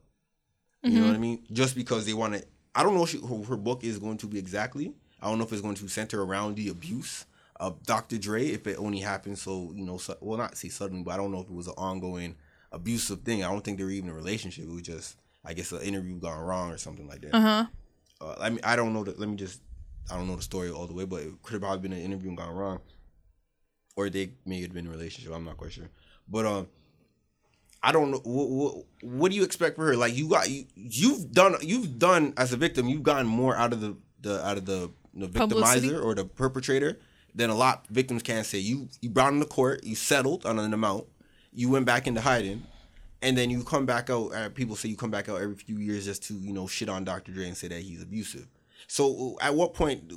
You 0.83 1.01
know 1.01 1.07
what 1.09 1.17
I 1.17 1.19
mean? 1.19 1.45
Just 1.53 1.75
because 1.75 2.07
they 2.07 2.15
want 2.15 2.35
to. 2.35 2.45
I 2.75 2.83
don't 2.83 2.95
know 2.95 3.01
what 3.01 3.11
she, 3.11 3.19
her, 3.21 3.43
her 3.45 3.57
book 3.57 3.85
is 3.85 3.99
going 3.99 4.17
to 4.19 4.27
be 4.27 4.39
exactly. 4.39 4.95
I 5.21 5.29
don't 5.29 5.39
know 5.39 5.45
if 5.45 5.53
it's 5.53 5.61
going 5.61 5.75
to 5.75 5.89
center 5.89 6.23
around 6.23 6.57
the 6.57 6.69
abuse 6.69 7.27
of 7.57 7.83
Dr. 7.85 8.17
Dre. 8.17 8.47
If 8.47 8.67
it 8.67 8.79
only 8.79 9.01
happened 9.01 9.39
so 9.39 9.73
you 9.75 9.85
know, 9.85 9.99
su- 9.99 10.15
well, 10.21 10.39
not 10.39 10.57
say 10.57 10.69
suddenly, 10.69 11.03
but 11.03 11.13
I 11.13 11.17
don't 11.19 11.33
know 11.33 11.41
if 11.41 11.47
it 11.49 11.55
was 11.55 11.67
an 11.67 11.75
ongoing 11.77 12.37
abusive 12.73 13.21
thing. 13.23 13.45
I 13.45 13.51
don't 13.51 13.63
think 13.63 13.77
they 13.79 13.85
were 13.85 13.91
even 13.91 14.09
in 14.09 14.15
a 14.15 14.19
relationship. 14.19 14.65
It 14.65 14.73
was 14.73 14.83
just, 14.83 15.17
I 15.45 15.53
guess, 15.53 15.71
an 15.73 15.83
interview 15.83 16.19
gone 16.19 16.39
wrong 16.41 16.71
or 16.71 16.79
something 16.79 17.07
like 17.07 17.21
that. 17.23 17.35
Uh 17.35 17.41
huh. 17.41 17.67
Uh, 18.23 18.35
I 18.41 18.49
mean, 18.51 18.61
I 18.65 18.77
don't 18.77 18.95
know. 18.95 19.05
The, 19.05 19.15
let 19.19 19.29
me 19.29 19.37
just. 19.37 19.61
I 20.11 20.17
don't 20.17 20.27
know 20.27 20.37
the 20.37 20.43
story 20.43 20.71
all 20.71 20.87
the 20.87 20.95
way, 20.95 21.05
but 21.05 21.23
it 21.23 21.43
could 21.43 21.53
have 21.53 21.63
probably 21.63 21.81
been 21.89 21.93
an 21.93 22.03
interview 22.03 22.31
and 22.31 22.39
gone 22.39 22.55
wrong, 22.55 22.81
or 23.97 24.09
they 24.09 24.33
may 24.47 24.63
have 24.63 24.73
been 24.73 24.87
in 24.87 24.93
a 24.93 24.97
relationship. 24.97 25.33
I'm 25.33 25.45
not 25.45 25.57
quite 25.59 25.73
sure, 25.73 25.91
but 26.29 26.47
um. 26.47 26.69
I 27.83 27.93
don't 27.93 28.11
know. 28.11 28.21
What, 28.25 28.49
what, 28.51 28.85
what 29.03 29.31
do 29.31 29.37
you 29.37 29.43
expect 29.43 29.77
for 29.77 29.87
her? 29.87 29.97
Like 29.97 30.15
you 30.15 30.29
got 30.29 30.51
you, 30.51 30.67
you've 30.75 31.33
done 31.33 31.57
you've 31.63 31.99
done 31.99 32.35
as 32.37 32.53
a 32.53 32.57
victim. 32.57 32.89
You've 32.89 33.03
gotten 33.03 33.27
more 33.27 33.57
out 33.57 33.73
of 33.73 33.81
the, 33.81 33.97
the 34.21 34.47
out 34.47 34.59
of 34.59 34.67
the, 34.67 34.91
the 35.15 35.29
Publicity? 35.29 35.89
victimizer 35.89 36.05
or 36.05 36.15
the 36.15 36.25
perpetrator 36.25 36.99
than 37.35 37.51
a 37.51 37.55
lot 37.55 37.87
victims 37.89 38.23
can 38.23 38.45
say. 38.45 38.59
You 38.59 38.89
you 39.01 39.09
brought 39.09 39.33
him 39.33 39.41
to 39.41 39.47
court. 39.47 39.85
You 39.85 39.95
settled 39.95 40.45
on 40.45 40.59
an 40.59 40.75
amount. 40.75 41.07
You 41.53 41.71
went 41.71 41.87
back 41.87 42.07
into 42.07 42.21
hiding, 42.21 42.65
and 43.23 43.37
then 43.37 43.51
you 43.51 43.65
come 43.65 43.87
back 43.87 44.11
out. 44.11 44.35
Uh, 44.35 44.49
people 44.51 44.77
say 44.77 44.89
you 44.89 44.97
come 44.97 45.11
back 45.11 45.29
out 45.29 45.41
every 45.41 45.57
few 45.57 45.79
years 45.79 46.05
just 46.05 46.23
to 46.25 46.35
you 46.35 46.53
know 46.53 46.67
shit 46.67 46.89
on 46.89 47.05
Dr. 47.05 47.33
Dre 47.33 47.47
and 47.47 47.57
say 47.57 47.69
that 47.69 47.81
he's 47.81 48.03
abusive. 48.03 48.47
So 48.89 49.39
at 49.41 49.55
what 49.55 49.73
point 49.73 50.13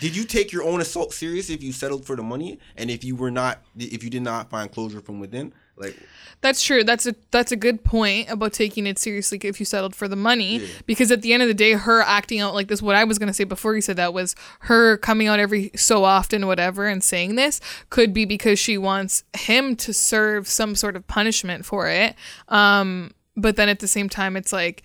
did 0.00 0.16
you 0.16 0.24
take 0.24 0.50
your 0.50 0.64
own 0.64 0.80
assault 0.80 1.12
serious 1.12 1.50
if 1.50 1.62
you 1.62 1.72
settled 1.72 2.04
for 2.04 2.16
the 2.16 2.22
money 2.22 2.58
and 2.76 2.90
if 2.90 3.04
you 3.04 3.14
were 3.14 3.30
not 3.30 3.60
if 3.76 4.02
you 4.02 4.10
did 4.10 4.22
not 4.22 4.50
find 4.50 4.72
closure 4.72 5.00
from 5.00 5.20
within? 5.20 5.52
Like 5.76 5.98
That's 6.40 6.62
true. 6.62 6.84
That's 6.84 7.06
a 7.06 7.14
that's 7.30 7.52
a 7.52 7.56
good 7.56 7.84
point 7.84 8.28
about 8.30 8.52
taking 8.52 8.86
it 8.86 8.98
seriously 8.98 9.38
if 9.42 9.58
you 9.58 9.66
settled 9.66 9.94
for 9.94 10.08
the 10.08 10.16
money. 10.16 10.58
Yeah. 10.58 10.66
Because 10.86 11.10
at 11.10 11.22
the 11.22 11.32
end 11.32 11.42
of 11.42 11.48
the 11.48 11.54
day, 11.54 11.72
her 11.72 12.02
acting 12.02 12.40
out 12.40 12.54
like 12.54 12.68
this, 12.68 12.82
what 12.82 12.96
I 12.96 13.04
was 13.04 13.18
gonna 13.18 13.32
say 13.32 13.44
before 13.44 13.74
you 13.74 13.80
said 13.80 13.96
that 13.96 14.12
was 14.12 14.36
her 14.60 14.96
coming 14.98 15.26
out 15.26 15.40
every 15.40 15.70
so 15.74 16.04
often, 16.04 16.46
whatever, 16.46 16.86
and 16.86 17.02
saying 17.02 17.36
this 17.36 17.60
could 17.90 18.12
be 18.12 18.24
because 18.24 18.58
she 18.58 18.76
wants 18.76 19.24
him 19.34 19.74
to 19.76 19.94
serve 19.94 20.46
some 20.46 20.74
sort 20.74 20.96
of 20.96 21.06
punishment 21.06 21.64
for 21.64 21.88
it. 21.88 22.14
Um, 22.48 23.14
but 23.36 23.56
then 23.56 23.68
at 23.68 23.80
the 23.80 23.88
same 23.88 24.08
time, 24.08 24.36
it's 24.36 24.52
like 24.52 24.82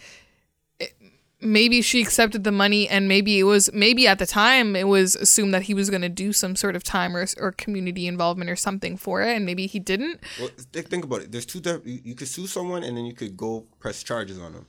maybe 1.41 1.81
she 1.81 2.01
accepted 2.01 2.43
the 2.43 2.51
money 2.51 2.87
and 2.87 3.07
maybe 3.07 3.39
it 3.39 3.43
was 3.43 3.71
maybe 3.73 4.07
at 4.07 4.19
the 4.19 4.25
time 4.25 4.75
it 4.75 4.87
was 4.87 5.15
assumed 5.15 5.53
that 5.53 5.63
he 5.63 5.73
was 5.73 5.89
going 5.89 6.01
to 6.01 6.09
do 6.09 6.33
some 6.33 6.55
sort 6.55 6.75
of 6.75 6.83
time 6.83 7.15
or, 7.15 7.25
or 7.37 7.51
community 7.53 8.07
involvement 8.07 8.49
or 8.49 8.55
something 8.55 8.97
for 8.97 9.21
it 9.21 9.35
and 9.35 9.45
maybe 9.45 9.65
he 9.67 9.79
didn't 9.79 10.19
Well, 10.39 10.49
think 10.73 11.05
about 11.05 11.21
it. 11.21 11.31
There's 11.31 11.45
two. 11.45 11.61
You, 11.85 12.15
could 12.15 12.27
sue 12.27 12.47
someone 12.47 12.83
and 12.83 12.97
then 12.97 13.05
you 13.05 13.13
could 13.13 13.37
go 13.37 13.65
press 13.79 14.03
charges 14.03 14.39
on 14.39 14.53
them. 14.53 14.65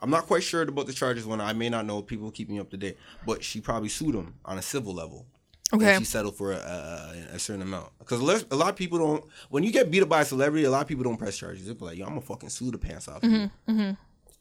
I'm 0.00 0.10
not 0.10 0.26
quite 0.26 0.42
sure 0.42 0.62
about 0.62 0.86
the 0.86 0.92
charges 0.92 1.24
one. 1.24 1.40
I 1.40 1.52
may 1.52 1.68
not 1.68 1.86
know. 1.86 2.02
People 2.02 2.30
keep 2.30 2.48
me 2.48 2.60
up 2.60 2.70
to 2.70 2.76
date, 2.76 2.98
but 3.26 3.42
she 3.42 3.60
probably 3.60 3.88
sued 3.88 4.14
him 4.14 4.34
on 4.44 4.58
a 4.58 4.62
civil 4.62 4.92
level. 4.92 5.26
Okay. 5.72 5.94
And 5.94 6.02
she 6.02 6.04
settled 6.04 6.36
for 6.36 6.52
a, 6.52 6.56
a, 6.56 7.34
a 7.34 7.38
certain 7.38 7.62
amount 7.62 7.90
because 7.98 8.20
a 8.20 8.54
lot 8.54 8.68
of 8.68 8.76
people 8.76 8.98
don't. 8.98 9.24
When 9.48 9.64
you 9.64 9.72
get 9.72 9.90
beat 9.90 10.02
up 10.02 10.10
by 10.10 10.20
a 10.20 10.24
celebrity, 10.24 10.64
a 10.64 10.70
lot 10.70 10.82
of 10.82 10.88
people 10.88 11.04
don't 11.04 11.16
press 11.16 11.38
charges. 11.38 11.64
They're 11.64 11.74
like, 11.74 11.96
"Yo, 11.96 12.04
I'm 12.04 12.10
gonna 12.10 12.20
fucking 12.20 12.50
sue 12.50 12.70
the 12.70 12.78
pants 12.78 13.08
off 13.08 13.22
you." 13.22 13.30
Mm-hmm, 13.30 13.72
mm-hmm. 13.72 13.90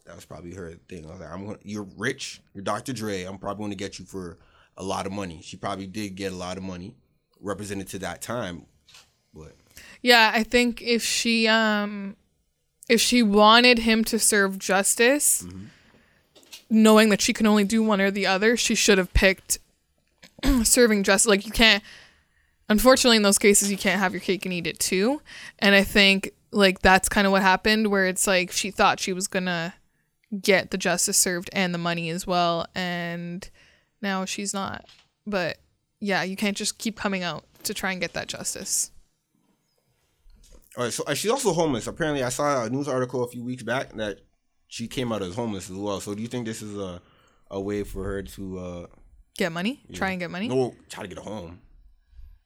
That 0.06 0.16
was 0.16 0.26
probably 0.26 0.54
her 0.54 0.74
thing. 0.90 1.06
I 1.06 1.12
was 1.12 1.20
like, 1.20 1.32
"I'm 1.32 1.46
gonna. 1.46 1.60
You're 1.64 1.88
rich. 1.98 2.42
You're 2.54 2.64
Dr. 2.64 2.94
Dre. 2.94 3.24
I'm 3.24 3.38
probably 3.38 3.66
gonna 3.66 3.76
get 3.76 4.00
you 4.00 4.06
for 4.06 4.38
a 4.78 4.84
lot 4.84 5.06
of 5.06 5.12
money." 5.12 5.42
She 5.44 5.58
probably 5.58 5.88
did 5.88 6.16
get 6.16 6.34
a 6.34 6.36
lot 6.36 6.58
of 6.58 6.64
money, 6.64 6.96
represented 7.40 7.88
to 7.90 8.00
that 8.00 8.22
time, 8.22 8.66
but. 9.34 9.54
Yeah, 10.02 10.32
I 10.34 10.44
think 10.44 10.82
if 10.82 11.04
she 11.04 11.48
um 11.48 12.16
if 12.90 13.00
she 13.00 13.24
wanted 13.24 13.80
him 13.80 14.04
to 14.06 14.20
serve 14.20 14.60
justice, 14.60 15.46
knowing 16.70 17.10
that 17.10 17.22
she 17.22 17.34
can 17.34 17.48
only 17.48 17.64
do 17.64 17.82
one 17.82 18.02
or 18.02 18.12
the 18.12 18.28
other, 18.28 18.58
she 18.58 18.76
should 18.76 18.98
have 18.98 19.14
picked 19.14 19.60
serving 20.64 21.04
justice. 21.04 21.30
Like 21.30 21.46
you 21.46 21.52
can't 21.52 21.82
unfortunately 22.70 23.18
in 23.18 23.24
those 23.24 23.40
cases 23.40 23.72
you 23.72 23.78
can't 23.78 24.00
have 24.00 24.14
your 24.14 24.22
cake 24.22 24.46
and 24.46 24.54
eat 24.54 24.68
it 24.68 24.80
too. 24.80 25.22
And 25.60 25.74
I 25.76 25.84
think 25.84 26.32
like 26.52 26.80
that's 26.80 27.10
kind 27.10 27.26
of 27.26 27.32
what 27.32 27.42
happened 27.42 27.88
where 27.88 28.06
it's 28.06 28.28
like 28.28 28.52
she 28.52 28.72
thought 28.72 29.00
she 29.00 29.14
was 29.14 29.28
going 29.28 29.46
to 29.46 29.74
get 30.42 30.72
the 30.72 30.78
justice 30.78 31.18
served 31.18 31.50
and 31.54 31.74
the 31.74 31.78
money 31.78 32.10
as 32.10 32.26
well 32.26 32.66
and 32.76 33.50
now 34.02 34.26
she's 34.26 34.54
not. 34.54 34.86
But 35.26 35.58
yeah, 36.00 36.24
you 36.24 36.36
can't 36.36 36.58
just 36.58 36.78
keep 36.78 36.98
coming 36.98 37.24
out 37.24 37.46
to 37.64 37.74
try 37.74 37.92
and 37.92 38.02
get 38.02 38.14
that 38.14 38.28
justice. 38.28 38.92
All 40.76 40.84
right, 40.86 40.94
so 40.94 41.04
uh, 41.06 41.14
she's 41.14 41.32
also 41.32 41.54
homeless. 41.54 41.88
Apparently, 41.88 42.24
I 42.24 42.30
saw 42.30 42.66
a 42.66 42.70
news 42.70 42.88
article 42.88 43.24
a 43.24 43.28
few 43.28 43.44
weeks 43.44 43.64
back 43.64 43.94
that 43.94 44.22
she 44.68 44.88
came 44.88 45.14
out 45.14 45.22
as 45.22 45.36
homeless 45.36 45.70
as 45.70 45.78
well. 45.78 46.00
So, 46.00 46.16
do 46.16 46.22
you 46.22 46.28
think 46.28 46.46
this 46.46 46.62
is 46.62 46.78
a 46.78 47.02
a 47.52 47.62
way 47.62 47.84
for 47.84 48.04
her 48.04 48.24
to 48.24 48.58
uh 48.60 48.86
Get 49.38 49.52
money? 49.52 49.84
Try 49.94 50.12
and 50.12 50.20
get 50.20 50.30
money? 50.30 50.48
no 50.48 50.76
try 50.90 51.04
to 51.04 51.10
get 51.10 51.18
a 51.18 51.22
home? 51.22 51.62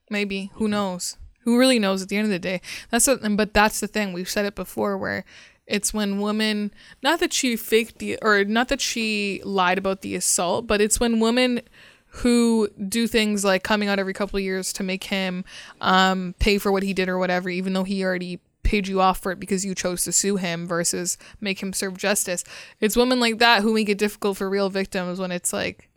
Maybe. 0.10 0.52
Who 0.56 0.68
knows? 0.68 1.18
Who 1.42 1.58
really 1.58 1.80
knows 1.80 2.02
at 2.02 2.10
the 2.10 2.18
end 2.18 2.26
of 2.26 2.32
the 2.32 2.40
day? 2.40 2.62
That's 2.92 3.08
what, 3.08 3.20
but 3.36 3.54
that's 3.54 3.80
the 3.80 3.88
thing. 3.88 4.14
We've 4.14 4.30
said 4.30 4.46
it 4.46 4.56
before 4.56 4.98
where 4.98 5.26
it's 5.68 5.94
when 5.94 6.22
women, 6.22 6.72
not 7.04 7.20
that 7.20 7.34
she 7.34 7.56
faked 7.56 8.00
the, 8.00 8.18
or 8.22 8.46
not 8.46 8.70
that 8.70 8.82
she 8.82 9.42
lied 9.44 9.78
about 9.78 10.02
the 10.02 10.16
assault, 10.16 10.66
but 10.66 10.82
it's 10.82 11.00
when 11.00 11.20
women 11.20 11.62
who 12.08 12.70
do 12.88 13.06
things 13.06 13.44
like 13.44 13.64
coming 13.64 13.90
out 13.90 14.00
every 14.00 14.14
couple 14.14 14.38
of 14.38 14.44
years 14.44 14.72
to 14.74 14.84
make 14.84 15.06
him 15.06 15.44
um, 15.82 16.34
pay 16.40 16.58
for 16.58 16.72
what 16.72 16.84
he 16.84 16.94
did 16.94 17.10
or 17.10 17.18
whatever, 17.18 17.50
even 17.50 17.74
though 17.74 17.84
he 17.84 18.04
already 18.04 18.40
paid 18.64 18.88
you 18.88 19.00
off 19.00 19.20
for 19.20 19.32
it 19.32 19.40
because 19.40 19.64
you 19.64 19.76
chose 19.76 20.04
to 20.04 20.12
sue 20.12 20.38
him 20.38 20.68
versus 20.68 21.18
make 21.40 21.62
him 21.62 21.74
serve 21.74 21.98
justice. 21.98 22.44
It's 22.80 22.98
women 22.98 23.20
like 23.20 23.40
that 23.40 23.62
who 23.62 23.74
make 23.74 23.90
it 23.90 23.98
difficult 23.98 24.38
for 24.38 24.50
real 24.50 24.70
victims 24.70 25.20
when 25.20 25.32
it's 25.32 25.54
like 25.54 25.90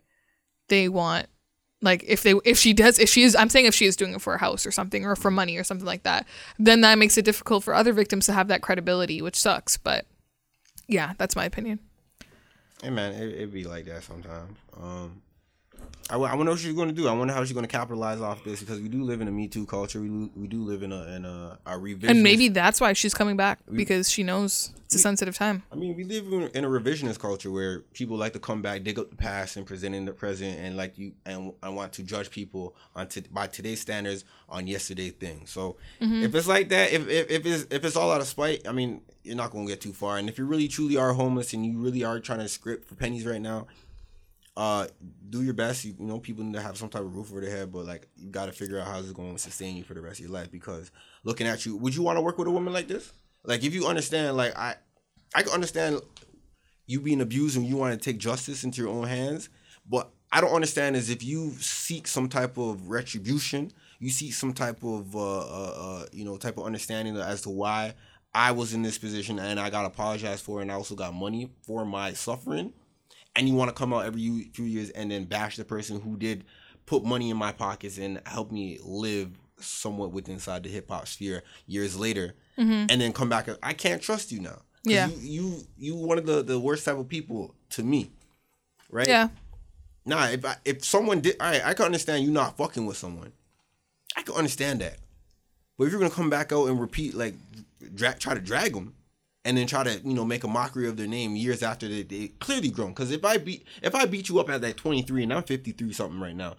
they 0.67 0.87
want 0.87 1.27
like 1.81 2.03
if 2.07 2.23
they 2.23 2.33
if 2.45 2.57
she 2.57 2.73
does 2.73 2.99
if 2.99 3.09
she 3.09 3.23
is 3.23 3.35
i'm 3.35 3.49
saying 3.49 3.65
if 3.65 3.73
she 3.73 3.85
is 3.85 3.95
doing 3.95 4.13
it 4.13 4.21
for 4.21 4.35
a 4.35 4.37
house 4.39 4.65
or 4.65 4.71
something 4.71 5.05
or 5.05 5.15
for 5.15 5.31
money 5.31 5.57
or 5.57 5.63
something 5.63 5.85
like 5.85 6.03
that 6.03 6.25
then 6.59 6.81
that 6.81 6.97
makes 6.97 7.17
it 7.17 7.25
difficult 7.25 7.63
for 7.63 7.73
other 7.73 7.93
victims 7.93 8.25
to 8.25 8.33
have 8.33 8.47
that 8.47 8.61
credibility 8.61 9.21
which 9.21 9.35
sucks 9.35 9.77
but 9.77 10.05
yeah 10.87 11.13
that's 11.17 11.35
my 11.35 11.45
opinion 11.45 11.79
Hey 12.81 12.89
man, 12.89 13.13
it, 13.13 13.29
it 13.39 13.53
be 13.53 13.65
like 13.65 13.85
that 13.85 14.03
sometimes. 14.03 14.57
Um, 14.81 15.21
I, 16.09 16.13
w- 16.13 16.31
I 16.31 16.35
wonder 16.35 16.51
what 16.51 16.59
she's 16.59 16.73
going 16.73 16.89
to 16.89 16.93
do. 16.93 17.07
I 17.07 17.13
wonder 17.13 17.33
how 17.33 17.43
she's 17.43 17.53
going 17.53 17.65
to 17.65 17.71
capitalize 17.71 18.19
off 18.19 18.43
this 18.43 18.59
because 18.59 18.81
we 18.81 18.89
do 18.89 19.03
live 19.03 19.21
in 19.21 19.27
a 19.27 19.31
Me 19.31 19.47
Too 19.47 19.65
culture. 19.65 20.01
We 20.01 20.09
lo- 20.09 20.29
we 20.35 20.47
do 20.47 20.63
live 20.63 20.83
in 20.83 20.91
a 20.91 21.03
in 21.15 21.25
a, 21.25 21.57
a 21.65 21.71
revisionist. 21.73 22.09
and 22.09 22.23
maybe 22.23 22.49
that's 22.49 22.81
why 22.81 22.93
she's 22.93 23.13
coming 23.13 23.37
back 23.37 23.59
because 23.71 24.09
she 24.09 24.23
knows 24.23 24.71
it's 24.85 24.95
a 24.95 24.99
sensitive 24.99 25.37
time 25.37 25.63
I 25.71 25.75
mean, 25.75 25.95
we 25.95 26.03
live 26.03 26.25
in, 26.25 26.41
in 26.49 26.65
a 26.65 26.67
revisionist 26.67 27.19
culture 27.19 27.49
where 27.49 27.79
people 27.93 28.17
like 28.17 28.33
to 28.33 28.39
come 28.39 28.61
back, 28.61 28.83
dig 28.83 28.99
up 28.99 29.09
the 29.09 29.15
past, 29.15 29.55
and 29.55 29.65
present 29.65 29.95
in 29.95 30.05
the 30.05 30.11
present, 30.11 30.59
and 30.59 30.75
like 30.75 30.97
you 30.97 31.13
and 31.25 31.53
I 31.63 31.69
want 31.69 31.93
to 31.93 32.03
judge 32.03 32.29
people 32.29 32.75
on 32.95 33.07
to, 33.09 33.21
by 33.31 33.47
today's 33.47 33.79
standards 33.79 34.25
on 34.49 34.67
yesterday's 34.67 35.13
things. 35.13 35.49
So 35.49 35.77
mm-hmm. 36.01 36.23
if 36.23 36.35
it's 36.35 36.47
like 36.47 36.69
that, 36.69 36.91
if, 36.91 37.07
if 37.07 37.31
if 37.31 37.45
it's 37.45 37.65
if 37.71 37.85
it's 37.85 37.95
all 37.95 38.11
out 38.11 38.21
of 38.21 38.27
spite, 38.27 38.67
I 38.67 38.73
mean, 38.73 39.01
you're 39.23 39.35
not 39.35 39.51
gonna 39.51 39.67
get 39.67 39.81
too 39.81 39.93
far. 39.93 40.17
And 40.17 40.27
if 40.27 40.37
you 40.37 40.45
really 40.45 40.67
truly 40.67 40.97
are 40.97 41.13
homeless 41.13 41.53
and 41.53 41.65
you 41.65 41.77
really 41.77 42.03
are 42.03 42.19
trying 42.19 42.39
to 42.39 42.49
script 42.49 42.87
for 42.87 42.95
pennies 42.95 43.25
right 43.25 43.41
now, 43.41 43.67
uh, 44.57 44.87
do 45.29 45.43
your 45.43 45.53
best. 45.53 45.85
You, 45.85 45.95
know, 45.99 46.19
people 46.19 46.43
need 46.43 46.53
to 46.53 46.61
have 46.61 46.77
some 46.77 46.89
type 46.89 47.01
of 47.01 47.15
roof 47.15 47.31
over 47.31 47.41
their 47.41 47.49
head, 47.49 47.71
but 47.71 47.85
like 47.85 48.07
you 48.15 48.29
got 48.29 48.47
to 48.47 48.51
figure 48.51 48.79
out 48.79 48.87
how 48.87 48.99
it's 48.99 49.11
going 49.11 49.33
to 49.33 49.41
sustain 49.41 49.77
you 49.77 49.83
for 49.83 49.93
the 49.93 50.01
rest 50.01 50.19
of 50.19 50.25
your 50.25 50.31
life. 50.31 50.51
Because 50.51 50.91
looking 51.23 51.47
at 51.47 51.65
you, 51.65 51.77
would 51.77 51.95
you 51.95 52.03
want 52.03 52.17
to 52.17 52.21
work 52.21 52.37
with 52.37 52.47
a 52.47 52.51
woman 52.51 52.73
like 52.73 52.87
this? 52.87 53.13
Like 53.43 53.63
if 53.63 53.73
you 53.73 53.87
understand, 53.87 54.37
like 54.37 54.57
I, 54.57 54.75
I 55.33 55.43
can 55.43 55.51
understand 55.51 56.01
you 56.85 56.99
being 56.99 57.21
abused 57.21 57.55
and 57.57 57.65
you 57.65 57.77
want 57.77 57.99
to 57.99 58.11
take 58.11 58.19
justice 58.19 58.63
into 58.63 58.81
your 58.81 58.91
own 58.91 59.07
hands. 59.07 59.49
But 59.89 60.11
I 60.31 60.41
don't 60.41 60.53
understand 60.53 60.95
is 60.95 61.09
if 61.09 61.23
you 61.23 61.51
seek 61.59 62.07
some 62.07 62.29
type 62.29 62.57
of 62.57 62.89
retribution, 62.89 63.71
you 63.99 64.09
seek 64.09 64.33
some 64.33 64.53
type 64.53 64.83
of 64.83 65.15
uh, 65.15 65.39
uh, 65.39 65.73
uh, 65.77 66.05
you 66.11 66.25
know 66.25 66.37
type 66.37 66.57
of 66.57 66.65
understanding 66.65 67.17
as 67.17 67.41
to 67.43 67.49
why 67.49 67.93
I 68.33 68.51
was 68.51 68.73
in 68.73 68.81
this 68.81 68.97
position 68.97 69.39
and 69.39 69.59
I 69.59 69.69
got 69.69 69.85
apologized 69.85 70.43
for, 70.43 70.61
and 70.61 70.71
I 70.71 70.75
also 70.75 70.95
got 70.95 71.13
money 71.13 71.51
for 71.63 71.85
my 71.85 72.13
suffering. 72.13 72.73
And 73.35 73.47
you 73.47 73.55
want 73.55 73.69
to 73.69 73.73
come 73.73 73.93
out 73.93 74.05
every 74.05 74.49
few 74.53 74.65
years 74.65 74.89
and 74.89 75.09
then 75.11 75.23
bash 75.23 75.55
the 75.57 75.63
person 75.63 76.01
who 76.01 76.17
did 76.17 76.43
put 76.85 77.03
money 77.03 77.29
in 77.29 77.37
my 77.37 77.51
pockets 77.51 77.97
and 77.97 78.21
help 78.25 78.51
me 78.51 78.77
live 78.83 79.29
somewhat 79.57 80.11
with 80.11 80.27
inside 80.27 80.63
the 80.63 80.69
hip 80.69 80.89
hop 80.89 81.07
sphere 81.07 81.43
years 81.67 81.97
later, 81.97 82.35
mm-hmm. 82.57 82.87
and 82.89 83.01
then 83.01 83.13
come 83.13 83.29
back. 83.29 83.47
I 83.63 83.73
can't 83.73 84.01
trust 84.01 84.31
you 84.31 84.39
now. 84.41 84.61
Yeah. 84.83 85.07
you, 85.07 85.15
you 85.21 85.63
you 85.77 85.95
one 85.95 86.17
of 86.17 86.25
the 86.25 86.41
the 86.41 86.59
worst 86.59 86.85
type 86.85 86.97
of 86.97 87.07
people 87.07 87.53
to 87.71 87.83
me, 87.83 88.11
right? 88.89 89.07
Yeah. 89.07 89.29
Nah, 90.05 90.29
if 90.29 90.43
I, 90.43 90.55
if 90.65 90.83
someone 90.83 91.21
did, 91.21 91.35
all 91.39 91.51
right, 91.51 91.61
I 91.63 91.73
can 91.75 91.85
understand 91.85 92.23
you 92.23 92.31
not 92.31 92.57
fucking 92.57 92.85
with 92.85 92.97
someone. 92.97 93.31
I 94.15 94.23
can 94.23 94.33
understand 94.35 94.81
that. 94.81 94.97
But 95.77 95.85
if 95.85 95.91
you're 95.91 96.01
gonna 96.01 96.13
come 96.13 96.29
back 96.29 96.51
out 96.51 96.67
and 96.67 96.79
repeat 96.79 97.13
like, 97.13 97.35
dra- 97.93 98.17
try 98.17 98.33
to 98.33 98.41
drag 98.41 98.73
them, 98.73 98.95
and 99.45 99.57
then 99.57 99.67
try 99.67 99.83
to 99.83 99.99
you 100.03 100.13
know 100.13 100.25
make 100.25 100.43
a 100.43 100.47
mockery 100.47 100.87
of 100.87 100.97
their 100.97 101.07
name 101.07 101.35
years 101.35 101.63
after 101.63 101.87
they, 101.87 102.03
they 102.03 102.27
clearly 102.39 102.69
grown. 102.69 102.89
Because 102.89 103.11
if 103.11 103.25
I 103.25 103.37
beat 103.37 103.65
if 103.81 103.95
I 103.95 104.05
beat 104.05 104.29
you 104.29 104.39
up 104.39 104.49
at 104.49 104.61
that 104.61 104.77
23 104.77 105.23
and 105.23 105.33
I'm 105.33 105.43
53 105.43 105.93
something 105.93 106.19
right 106.19 106.35
now, 106.35 106.55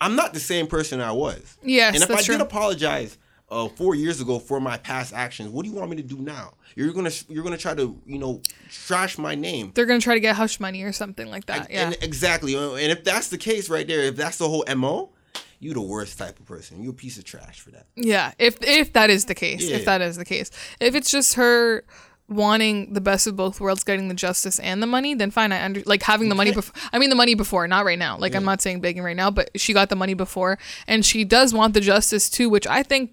I'm 0.00 0.16
not 0.16 0.34
the 0.34 0.40
same 0.40 0.66
person 0.66 1.00
I 1.00 1.12
was. 1.12 1.58
Yes, 1.62 1.94
and 1.94 2.02
if 2.02 2.10
I 2.10 2.22
true. 2.22 2.34
did 2.36 2.42
apologize 2.42 3.18
uh, 3.50 3.68
four 3.68 3.94
years 3.94 4.20
ago 4.20 4.38
for 4.38 4.60
my 4.60 4.78
past 4.78 5.12
actions, 5.12 5.50
what 5.50 5.64
do 5.64 5.70
you 5.70 5.76
want 5.76 5.90
me 5.90 5.96
to 5.96 6.02
do 6.02 6.18
now? 6.18 6.54
You're 6.74 6.92
gonna 6.92 7.10
you're 7.28 7.44
gonna 7.44 7.58
try 7.58 7.74
to 7.74 8.00
you 8.06 8.18
know 8.18 8.40
trash 8.70 9.18
my 9.18 9.34
name. 9.34 9.72
They're 9.74 9.86
gonna 9.86 10.00
try 10.00 10.14
to 10.14 10.20
get 10.20 10.36
hush 10.36 10.58
money 10.60 10.82
or 10.82 10.92
something 10.92 11.28
like 11.28 11.46
that. 11.46 11.70
Yeah. 11.70 11.86
And 11.86 11.96
exactly. 12.02 12.54
And 12.54 12.92
if 12.92 13.04
that's 13.04 13.28
the 13.28 13.38
case 13.38 13.68
right 13.68 13.86
there, 13.86 14.00
if 14.00 14.16
that's 14.16 14.38
the 14.38 14.48
whole 14.48 14.64
MO, 14.76 15.10
you 15.62 15.74
the 15.74 15.80
worst 15.80 16.18
type 16.18 16.38
of 16.40 16.46
person. 16.46 16.82
You 16.82 16.90
a 16.90 16.94
piece 16.94 17.18
of 17.18 17.24
trash 17.24 17.60
for 17.60 17.70
that. 17.70 17.86
Yeah, 17.94 18.32
if 18.38 18.56
if 18.62 18.94
that 18.94 19.10
is 19.10 19.26
the 19.26 19.34
case, 19.34 19.62
Yeah. 19.62 19.76
if 19.76 19.84
that 19.84 20.00
is 20.00 20.16
the 20.16 20.24
case, 20.24 20.50
if 20.80 20.94
it's 20.94 21.10
just 21.10 21.34
her 21.34 21.84
wanting 22.32 22.92
the 22.94 23.00
best 23.00 23.26
of 23.26 23.36
both 23.36 23.60
worlds, 23.60 23.84
getting 23.84 24.08
the 24.08 24.14
justice 24.14 24.58
and 24.58 24.82
the 24.82 24.86
money, 24.86 25.14
then 25.14 25.30
fine. 25.30 25.52
I 25.52 25.64
under 25.64 25.82
like 25.86 26.02
having 26.02 26.28
the 26.28 26.34
money 26.34 26.52
before. 26.52 26.74
I 26.92 26.98
mean, 26.98 27.10
the 27.10 27.16
money 27.16 27.34
before, 27.34 27.66
not 27.68 27.84
right 27.84 27.98
now. 27.98 28.18
Like 28.18 28.34
I'm 28.34 28.44
not 28.44 28.60
saying 28.60 28.80
begging 28.80 29.02
right 29.02 29.16
now, 29.16 29.30
but 29.30 29.50
she 29.60 29.72
got 29.72 29.88
the 29.88 29.96
money 29.96 30.14
before, 30.14 30.58
and 30.86 31.04
she 31.04 31.24
does 31.24 31.54
want 31.54 31.74
the 31.74 31.80
justice 31.80 32.28
too, 32.30 32.48
which 32.50 32.66
I 32.66 32.82
think 32.82 33.12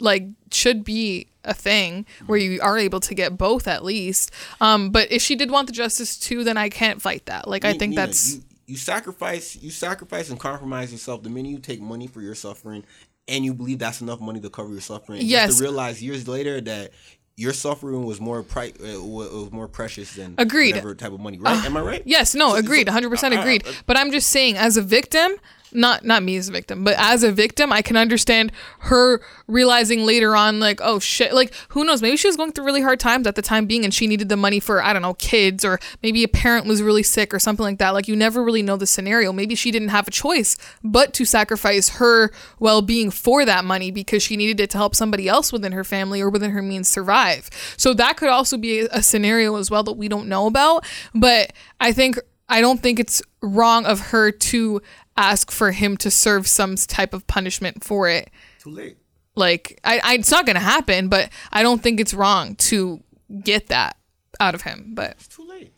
like 0.00 0.26
should 0.52 0.84
be 0.84 1.28
a 1.44 1.54
thing 1.54 2.04
where 2.26 2.38
you 2.38 2.60
are 2.60 2.76
able 2.76 3.00
to 3.00 3.14
get 3.14 3.38
both 3.38 3.68
at 3.68 3.84
least. 3.84 4.30
Um, 4.60 4.90
but 4.90 5.10
if 5.12 5.22
she 5.22 5.36
did 5.36 5.50
want 5.50 5.66
the 5.68 5.72
justice 5.72 6.18
too, 6.18 6.44
then 6.44 6.56
I 6.56 6.68
can't 6.68 7.00
fight 7.00 7.26
that. 7.26 7.48
Like 7.48 7.64
I 7.64 7.72
Ni- 7.72 7.78
think 7.78 7.90
Nina, 7.90 8.06
that's 8.06 8.34
you, 8.36 8.42
you 8.66 8.76
sacrifice 8.76 9.56
you 9.56 9.70
sacrifice 9.70 10.30
and 10.30 10.38
compromise 10.38 10.90
yourself 10.92 11.22
the 11.22 11.30
minute 11.30 11.48
you 11.50 11.58
take 11.58 11.80
money 11.80 12.06
for 12.06 12.20
your 12.20 12.34
suffering 12.34 12.84
and 13.28 13.44
you 13.44 13.54
believe 13.54 13.78
that's 13.78 14.00
enough 14.00 14.20
money 14.20 14.40
to 14.40 14.50
cover 14.50 14.70
your 14.70 14.80
suffering. 14.80 15.20
Just 15.20 15.30
Yes. 15.30 15.56
to 15.58 15.62
realize 15.62 16.02
years 16.02 16.26
later 16.26 16.60
that 16.62 16.90
your 17.38 17.52
suffering 17.52 18.04
was 18.04 18.20
more 18.20 18.42
pri- 18.42 18.72
uh, 18.82 19.00
was 19.00 19.52
more 19.52 19.68
precious 19.68 20.12
than 20.14 20.34
Agreed. 20.38 20.74
whatever 20.74 20.94
type 20.94 21.12
of 21.12 21.20
money. 21.20 21.38
Right? 21.38 21.64
Am 21.64 21.76
I 21.76 21.80
right? 21.80 22.02
Yes, 22.04 22.34
no, 22.34 22.50
So- 22.50 22.56
agreed, 22.56 22.88
so- 22.88 22.92
100% 22.92 23.32
I- 23.32 23.36
I- 23.36 23.40
agreed. 23.40 23.64
But 23.86 23.96
I'm 23.96 24.10
just 24.10 24.28
saying 24.30 24.56
as 24.56 24.76
a 24.76 24.82
victim, 24.82 25.30
not 25.72 26.04
not 26.04 26.22
me 26.22 26.36
as 26.36 26.48
a 26.48 26.52
victim, 26.52 26.84
but 26.84 26.94
as 26.98 27.22
a 27.22 27.32
victim, 27.32 27.72
I 27.72 27.82
can 27.82 27.96
understand 27.96 28.52
her 28.80 29.20
realizing 29.46 30.04
later 30.04 30.36
on 30.36 30.60
like, 30.60 30.80
oh 30.82 30.98
shit, 30.98 31.32
like 31.32 31.52
who 31.70 31.84
knows, 31.84 32.02
maybe 32.02 32.16
she 32.16 32.28
was 32.28 32.36
going 32.36 32.52
through 32.52 32.64
really 32.64 32.82
hard 32.82 33.00
times 33.00 33.26
at 33.26 33.34
the 33.34 33.42
time 33.42 33.66
being 33.66 33.84
and 33.84 33.92
she 33.92 34.06
needed 34.06 34.28
the 34.28 34.36
money 34.36 34.60
for 34.60 34.82
I 34.82 34.92
don't 34.92 35.02
know, 35.02 35.14
kids 35.14 35.64
or 35.64 35.78
maybe 36.02 36.22
a 36.24 36.28
parent 36.28 36.66
was 36.66 36.82
really 36.82 37.02
sick 37.02 37.32
or 37.32 37.38
something 37.38 37.64
like 37.64 37.78
that. 37.78 37.90
Like 37.90 38.08
you 38.08 38.16
never 38.16 38.42
really 38.42 38.62
know 38.62 38.76
the 38.76 38.86
scenario. 38.86 39.32
Maybe 39.32 39.54
she 39.54 39.70
didn't 39.70 39.88
have 39.88 40.08
a 40.08 40.12
choice 40.12 40.56
but 40.82 41.12
to 41.14 41.24
sacrifice 41.24 41.90
her 41.90 42.30
well-being 42.58 43.10
for 43.10 43.44
that 43.44 43.64
money 43.64 43.90
because 43.90 44.22
she 44.22 44.36
needed 44.36 44.60
it 44.60 44.70
to 44.70 44.78
help 44.78 44.94
somebody 44.94 45.28
else 45.28 45.52
within 45.52 45.72
her 45.72 45.84
family 45.84 46.20
or 46.20 46.30
within 46.30 46.50
her 46.50 46.62
means 46.62 46.88
survive. 46.88 47.50
So 47.76 47.94
that 47.94 48.16
could 48.16 48.28
also 48.28 48.56
be 48.56 48.80
a 48.80 49.02
scenario 49.02 49.56
as 49.56 49.70
well 49.70 49.82
that 49.84 49.92
we 49.92 50.08
don't 50.08 50.28
know 50.28 50.46
about, 50.46 50.84
but 51.14 51.52
I 51.80 51.92
think 51.92 52.18
I 52.48 52.60
don't 52.60 52.80
think 52.80 52.98
it's 52.98 53.22
wrong 53.42 53.84
of 53.84 54.00
her 54.00 54.30
to 54.30 54.80
ask 55.18 55.50
for 55.50 55.72
him 55.72 55.96
to 55.98 56.10
serve 56.10 56.46
some 56.46 56.76
type 56.76 57.12
of 57.12 57.26
punishment 57.26 57.84
for 57.84 58.08
it. 58.08 58.30
Too 58.62 58.70
late. 58.70 58.96
Like, 59.34 59.78
I, 59.84 60.00
I 60.02 60.14
it's 60.14 60.30
not 60.30 60.46
gonna 60.46 60.60
happen, 60.60 61.08
but 61.08 61.28
I 61.52 61.62
don't 61.62 61.82
think 61.82 62.00
it's 62.00 62.14
wrong 62.14 62.54
to 62.56 63.02
get 63.42 63.66
that 63.68 63.96
out 64.40 64.54
of 64.54 64.62
him. 64.62 64.92
But 64.94 65.12
It's 65.12 65.28
too 65.28 65.46
late. 65.48 65.76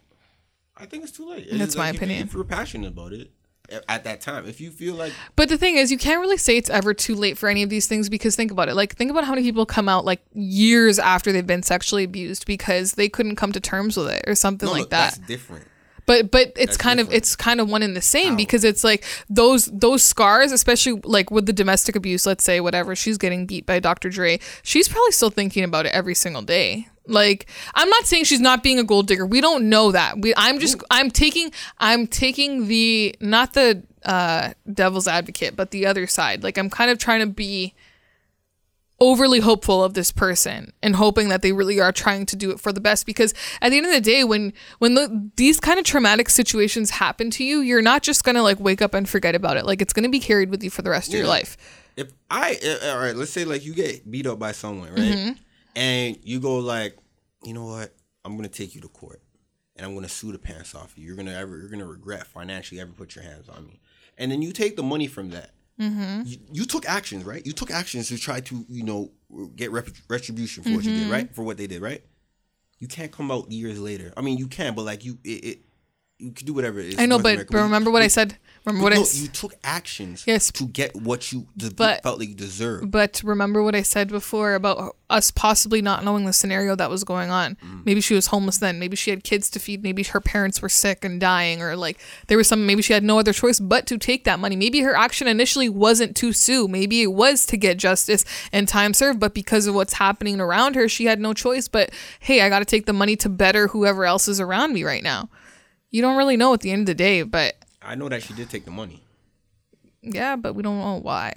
I 0.77 0.87
think 0.87 1.03
it's 1.05 1.13
too 1.13 1.29
late. 1.29 1.49
That's 1.51 1.63
It's 1.63 1.77
my 1.77 1.87
like 1.87 1.95
if 1.97 2.01
you- 2.01 2.07
opinion. 2.07 2.27
If 2.29 2.35
you're 2.35 2.45
passionate 2.45 2.89
about 2.89 3.13
it 3.13 3.31
at 3.89 4.03
that 4.05 4.21
time, 4.21 4.49
if 4.49 4.61
you 4.61 4.71
feel 4.71 4.95
like 4.95 5.13
but 5.37 5.49
the 5.49 5.57
thing 5.59 5.77
is, 5.77 5.93
you 5.93 5.99
can't 5.99 6.21
really 6.21 6.37
say 6.39 6.57
it's 6.57 6.71
ever 6.71 6.93
too 6.95 7.15
late 7.15 7.37
for 7.39 7.49
any 7.49 7.63
of 7.63 7.69
these 7.71 7.87
things 7.87 8.09
because 8.09 8.35
think 8.35 8.51
about 8.51 8.69
it. 8.69 8.75
Like, 8.75 8.97
think 8.97 9.11
about 9.11 9.25
how 9.25 9.31
many 9.33 9.43
people 9.43 9.65
come 9.67 9.89
out 9.89 10.05
like 10.05 10.23
years 10.33 10.99
after 10.99 11.31
they've 11.31 11.47
been 11.47 11.63
sexually 11.63 12.03
abused 12.05 12.47
because 12.47 12.93
they 12.93 13.09
couldn't 13.09 13.37
come 13.37 13.53
to 13.53 13.61
terms 13.61 13.97
with 13.97 14.09
it 14.11 14.25
or 14.27 14.35
something 14.35 14.67
no, 14.67 14.73
like 14.73 14.81
look, 14.81 14.91
that. 14.91 15.15
that's 15.15 15.19
different. 15.27 15.67
But 16.11 16.29
but 16.33 16.49
it's 16.57 16.73
That's 16.73 16.77
kind 16.77 16.99
of 16.99 17.13
it's 17.13 17.37
kind 17.37 17.61
of 17.61 17.71
one 17.71 17.85
in 17.85 17.95
the 17.95 18.03
same 18.03 18.35
because 18.35 18.65
it's 18.65 18.83
like 18.83 19.05
those 19.29 19.67
those 19.67 20.03
scars 20.03 20.51
especially 20.51 21.01
like 21.05 21.31
with 21.31 21.47
the 21.47 21.53
domestic 21.53 21.95
abuse 21.95 22.27
let's 22.27 22.43
say 22.43 22.59
whatever 22.61 22.97
she's 22.97 23.17
getting 23.17 23.47
beat 23.47 23.65
by 23.65 23.79
dr 23.79 24.11
dre 24.11 24.41
she's 24.65 24.89
probably 24.89 25.13
still 25.13 25.31
thinking 25.31 25.63
about 25.63 25.87
it 25.87 25.93
every 25.93 26.17
single 26.17 26.43
day. 26.43 26.89
Like 27.07 27.47
i'm 27.77 27.89
not 27.89 28.07
saying 28.07 28.25
she's 28.25 28.41
not 28.41 28.65
being 28.65 28.81
a 28.81 28.85
gold 28.85 29.07
digger. 29.07 29.25
We 29.25 29.41
don't 29.41 29.69
know 29.69 29.93
that. 29.93 30.21
We 30.21 30.35
i'm 30.37 30.59
just 30.59 30.83
i'm 30.91 31.13
taking 31.13 31.53
i'm 31.79 32.09
taking 32.09 32.67
the 32.67 33.15
not 33.21 33.55
the 33.55 33.83
uh 34.05 34.55
devil's 34.73 35.07
advocate 35.07 35.55
but 35.55 35.71
the 35.71 35.87
other 35.87 36.09
side. 36.09 36.43
Like 36.43 36.59
i'm 36.59 36.71
kind 36.71 36.91
of 36.91 36.99
trying 36.99 37.21
to 37.21 37.27
be 37.27 37.75
overly 39.01 39.41
hopeful 39.41 39.83
of 39.83 39.95
this 39.95 40.13
person 40.13 40.73
and 40.83 40.97
hoping 40.97 41.31
that 41.31 41.43
they 41.43 41.53
really 41.53 41.81
are 41.81 41.93
trying 41.93 42.27
to 42.27 42.37
do 42.37 42.51
it 42.51 42.61
for 42.61 42.73
the 42.73 42.81
best 42.81 43.07
because 43.07 43.33
at 43.63 43.71
the 43.71 43.77
end 43.79 43.87
of 43.87 43.93
the 43.93 44.01
day 44.01 44.25
when 44.25 44.53
when 44.79 44.95
the, 44.95 45.31
these 45.37 45.59
kind 45.59 45.79
of 45.79 45.85
traumatic 45.85 46.29
situations 46.29 46.91
happen 46.91 47.31
to 47.31 47.43
you 47.43 47.61
you're 47.61 47.81
not 47.81 48.03
just 48.03 48.25
gonna 48.25 48.43
like 48.43 48.61
wake 48.61 48.83
up 48.83 48.93
and 48.93 49.09
forget 49.09 49.35
about 49.35 49.57
it 49.57 49.65
like 49.65 49.81
it's 49.81 49.93
gonna 49.93 50.09
be 50.09 50.21
carried 50.21 50.51
with 50.51 50.63
you 50.63 50.69
for 50.69 50.83
the 50.83 50.91
rest 50.91 51.09
of 51.09 51.19
your 51.19 51.27
life 51.27 51.57
If 51.97 52.13
I 52.31 52.59
uh, 52.65 52.93
all 52.93 52.99
right, 52.99 53.15
let's 53.15 53.31
say 53.31 53.45
like 53.45 53.65
you 53.65 53.75
get 53.75 54.11
beat 54.11 54.27
up 54.27 54.39
by 54.39 54.53
someone, 54.53 54.91
right? 54.91 54.99
Mm-hmm. 54.99 55.33
And 55.77 56.19
you 56.23 56.41
go 56.41 56.59
like, 56.59 56.97
you 57.45 57.53
know 57.53 57.67
what? 57.67 57.95
I'm 58.25 58.37
gonna 58.37 58.49
take 58.49 58.75
you 58.75 58.81
to 58.83 58.89
court, 58.89 59.21
and 59.77 59.85
I'm 59.85 59.95
gonna 59.95 60.09
sue 60.09 60.33
the 60.33 60.39
pants 60.39 60.75
off 60.75 60.97
you. 60.97 61.07
You're 61.07 61.17
gonna 61.17 61.35
ever 61.35 61.59
you're 61.59 61.69
gonna 61.69 61.87
regret 61.87 62.27
financially 62.27 62.81
ever 62.81 62.93
put 62.93 63.15
your 63.15 63.25
hands 63.25 63.49
on 63.49 63.67
me. 63.67 63.81
And 64.17 64.31
then 64.31 64.43
you 64.43 64.53
take 64.53 64.77
the 64.77 64.83
money 64.83 65.07
from 65.07 65.31
that. 65.31 65.51
Mm-hmm. 65.81 66.23
You, 66.27 66.37
you 66.53 66.65
took 66.67 66.87
actions, 66.89 67.25
right? 67.25 67.45
You 67.45 67.53
took 67.53 67.71
actions 67.71 68.09
to 68.09 68.19
try 68.19 68.41
to 68.41 68.65
you 68.69 68.85
know 68.85 69.11
get 69.57 69.71
rep- 69.73 69.89
retribution 70.09 70.63
for 70.63 70.71
what 70.75 70.85
you 70.85 70.91
Mm-hmm. 70.93 71.01
did, 71.05 71.11
right? 71.11 71.35
For 71.35 71.43
what 71.43 71.57
they 71.57 71.67
did, 71.67 71.81
right? 71.81 72.03
You 72.79 72.89
can't 72.89 73.11
come 73.13 73.31
out 73.31 73.51
years 73.51 73.79
later. 73.81 74.13
I 74.17 74.21
mean, 74.21 74.39
you 74.39 74.47
can, 74.47 74.75
but 74.75 74.85
like 74.85 75.05
you, 75.05 75.19
it, 75.25 75.45
it 75.45 75.59
you 76.19 76.33
can 76.33 76.47
do 76.47 76.53
whatever 76.53 76.79
it 76.81 76.87
is. 76.93 76.99
i 76.99 77.07
know 77.07 77.17
North 77.17 77.23
but, 77.23 77.33
America, 77.33 77.53
but 77.53 77.63
remember 77.63 77.91
what 77.91 78.03
i 78.03 78.09
said 78.09 78.37
remember 78.67 78.85
what 78.85 78.93
no, 78.95 79.01
i 79.03 79.05
you 79.15 79.29
took 79.29 79.55
actions 79.65 80.25
Yes. 80.27 80.51
to 80.53 80.67
get 80.67 80.95
what 80.95 81.33
you 81.33 81.47
de- 81.57 81.71
But- 81.71 82.03
felt 82.03 82.19
like 82.19 82.29
you 82.29 82.35
deserved. 82.35 82.91
But 82.91 83.21
remember 83.25 83.63
what 83.63 83.75
I 83.75 83.83
said 83.83 84.09
before 84.09 84.55
about 84.55 84.97
us 85.09 85.31
possibly 85.31 85.83
not 85.83 86.05
knowing 86.05 86.25
the 86.25 86.33
scenario 86.33 86.77
that 86.77 86.89
was 86.89 87.03
going 87.03 87.31
on. 87.31 87.57
Mm. 87.65 87.85
Maybe 87.85 88.01
she 88.01 88.15
was 88.15 88.27
homeless 88.29 88.59
then. 88.59 88.79
Maybe 88.79 88.97
she 88.97 89.11
had 89.11 89.25
kids 89.25 89.51
to 89.51 89.59
feed. 89.59 89.83
Maybe 89.83 90.03
her 90.05 90.21
parents 90.21 90.63
were 90.63 90.69
sick 90.69 91.05
and 91.05 91.21
dying, 91.21 91.61
or 91.63 91.75
like 91.75 91.99
there 92.29 92.37
was 92.39 92.47
some. 92.49 92.65
Maybe 92.67 92.83
she 92.83 92.93
had 92.93 93.03
no 93.03 93.19
other 93.19 93.33
choice 93.33 93.59
but 93.59 93.87
to 93.89 93.99
take 93.99 94.25
that 94.25 94.39
money. 94.39 94.55
Maybe 94.57 94.81
her 94.81 94.95
action 94.95 95.27
initially 95.27 95.69
wasn't 95.69 96.15
to 96.17 96.33
sue. 96.33 96.69
Maybe 96.69 97.03
it 97.03 97.13
was 97.13 97.45
to 97.47 97.57
get 97.57 97.77
justice 97.79 98.25
and 98.53 98.69
time 98.69 98.95
served. 98.95 99.19
But 99.19 99.35
because 99.35 99.67
of 99.67 99.75
what's 99.75 99.95
happening 99.95 100.41
around 100.41 100.75
her, 100.77 100.89
she 100.89 101.07
had 101.07 101.19
no 101.19 101.33
choice. 101.35 101.67
But 101.67 101.91
hey, 102.21 102.43
I 102.43 102.49
got 102.49 102.61
to 102.61 102.65
take 102.65 102.87
the 102.87 102.93
money 102.93 103.17
to 103.17 103.29
better 103.29 103.69
whoever 103.69 104.05
else 104.05 104.29
is 104.29 104.39
around 104.41 104.75
me 104.75 104.85
right 104.85 105.03
now. 105.03 105.29
You 105.91 106.03
don't 106.03 106.17
really 106.17 106.37
know 106.37 106.55
at 106.55 106.61
the 106.61 106.71
end 106.71 106.83
of 106.83 106.87
the 106.87 106.95
day, 106.95 107.23
but 107.25 107.57
I 107.83 107.95
know 107.95 108.09
that 108.09 108.23
she 108.23 108.35
did 108.35 108.51
take 108.51 108.65
the 108.65 108.71
money. 108.71 109.03
yeah, 110.03 110.37
but 110.37 110.55
we 110.55 110.63
don't 110.63 110.79
know 110.79 111.01
why. 111.01 111.35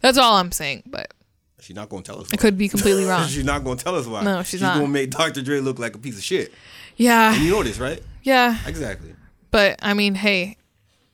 That's 0.00 0.18
all 0.18 0.36
I'm 0.36 0.52
saying. 0.52 0.82
But 0.86 1.12
She's 1.60 1.74
not 1.76 1.88
gonna 1.88 2.02
tell 2.02 2.20
us. 2.20 2.28
I 2.32 2.36
could 2.36 2.58
be 2.58 2.68
completely 2.68 3.04
wrong. 3.10 3.26
she's 3.26 3.44
not 3.44 3.64
gonna 3.64 3.76
tell 3.80 3.94
us 3.96 4.06
why. 4.06 4.22
No, 4.22 4.42
she's 4.42 4.60
not. 4.60 4.74
gonna 4.76 4.88
make 4.88 5.10
Dr. 5.10 5.40
Dre 5.42 5.60
look 5.60 5.78
like 5.78 5.94
a 5.94 5.98
piece 5.98 6.16
of 6.18 6.22
shit. 6.24 6.52
Yeah, 6.96 7.34
And 7.34 7.42
You 7.42 7.50
know 7.50 7.62
this, 7.62 7.78
right? 7.78 8.02
yeah. 8.22 8.58
Exactly. 8.66 9.14
But 9.50 9.76
I 9.82 9.94
mean, 9.94 10.14
hey, 10.14 10.56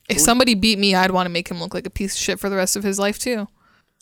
if 0.09 0.19
somebody 0.19 0.55
beat 0.55 0.79
me, 0.79 0.95
I'd 0.95 1.11
want 1.12 1.27
to 1.27 1.31
make 1.31 1.49
him 1.49 1.61
look 1.61 1.73
like 1.75 1.87
a 1.87 1.90
piece 1.90 2.14
of 2.14 2.21
shit 2.21 2.40
for 2.40 2.49
the 2.49 2.57
rest 2.57 2.75
of 2.77 2.83
his 2.83 2.99
life 2.99 3.19
too. 3.19 3.49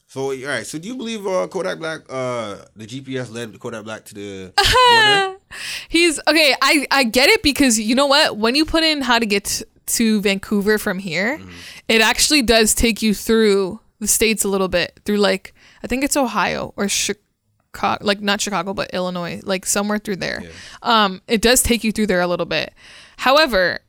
So 0.06 0.30
all 0.32 0.46
right. 0.46 0.66
So 0.66 0.78
do 0.78 0.88
you 0.88 0.96
believe 0.96 1.26
uh, 1.26 1.46
Kodak 1.48 1.78
Black, 1.78 2.00
uh, 2.08 2.56
the 2.74 2.86
GPS 2.86 3.30
led 3.30 3.58
Kodak 3.60 3.84
Black 3.84 4.04
to 4.06 4.14
the? 4.14 4.52
He's 5.88 6.18
okay. 6.26 6.54
I 6.62 6.86
I 6.90 7.04
get 7.04 7.28
it 7.28 7.42
because 7.42 7.78
you 7.78 7.94
know 7.94 8.06
what? 8.06 8.36
When 8.38 8.54
you 8.54 8.64
put 8.64 8.82
in 8.84 9.02
how 9.02 9.18
to 9.18 9.26
get 9.26 9.62
to 9.88 10.20
Vancouver 10.20 10.78
from 10.78 10.98
here, 10.98 11.40
it 11.88 12.00
actually 12.00 12.42
does 12.42 12.74
take 12.74 13.02
you 13.02 13.14
through 13.14 13.80
the 14.00 14.06
states 14.06 14.44
a 14.44 14.48
little 14.48 14.68
bit 14.68 15.00
through 15.04 15.16
like 15.18 15.54
I 15.82 15.86
think 15.86 16.04
it's 16.04 16.16
Ohio 16.16 16.72
or 16.76 16.88
Chicago, 16.88 18.04
like 18.04 18.20
not 18.20 18.40
Chicago, 18.40 18.74
but 18.74 18.90
Illinois, 18.92 19.40
like 19.44 19.66
somewhere 19.66 19.98
through 19.98 20.16
there. 20.16 20.42
Um, 20.82 21.22
it 21.28 21.40
does 21.42 21.62
take 21.62 21.84
you 21.84 21.92
through 21.92 22.06
there 22.06 22.20
a 22.20 22.26
little 22.26 22.46
bit. 22.46 22.72
However, 23.18 23.80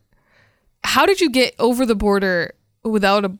how 0.83 1.05
did 1.05 1.21
you 1.21 1.29
get 1.29 1.55
over 1.59 1.85
the 1.85 1.95
border 1.95 2.53
without 2.83 3.25
a 3.25 3.37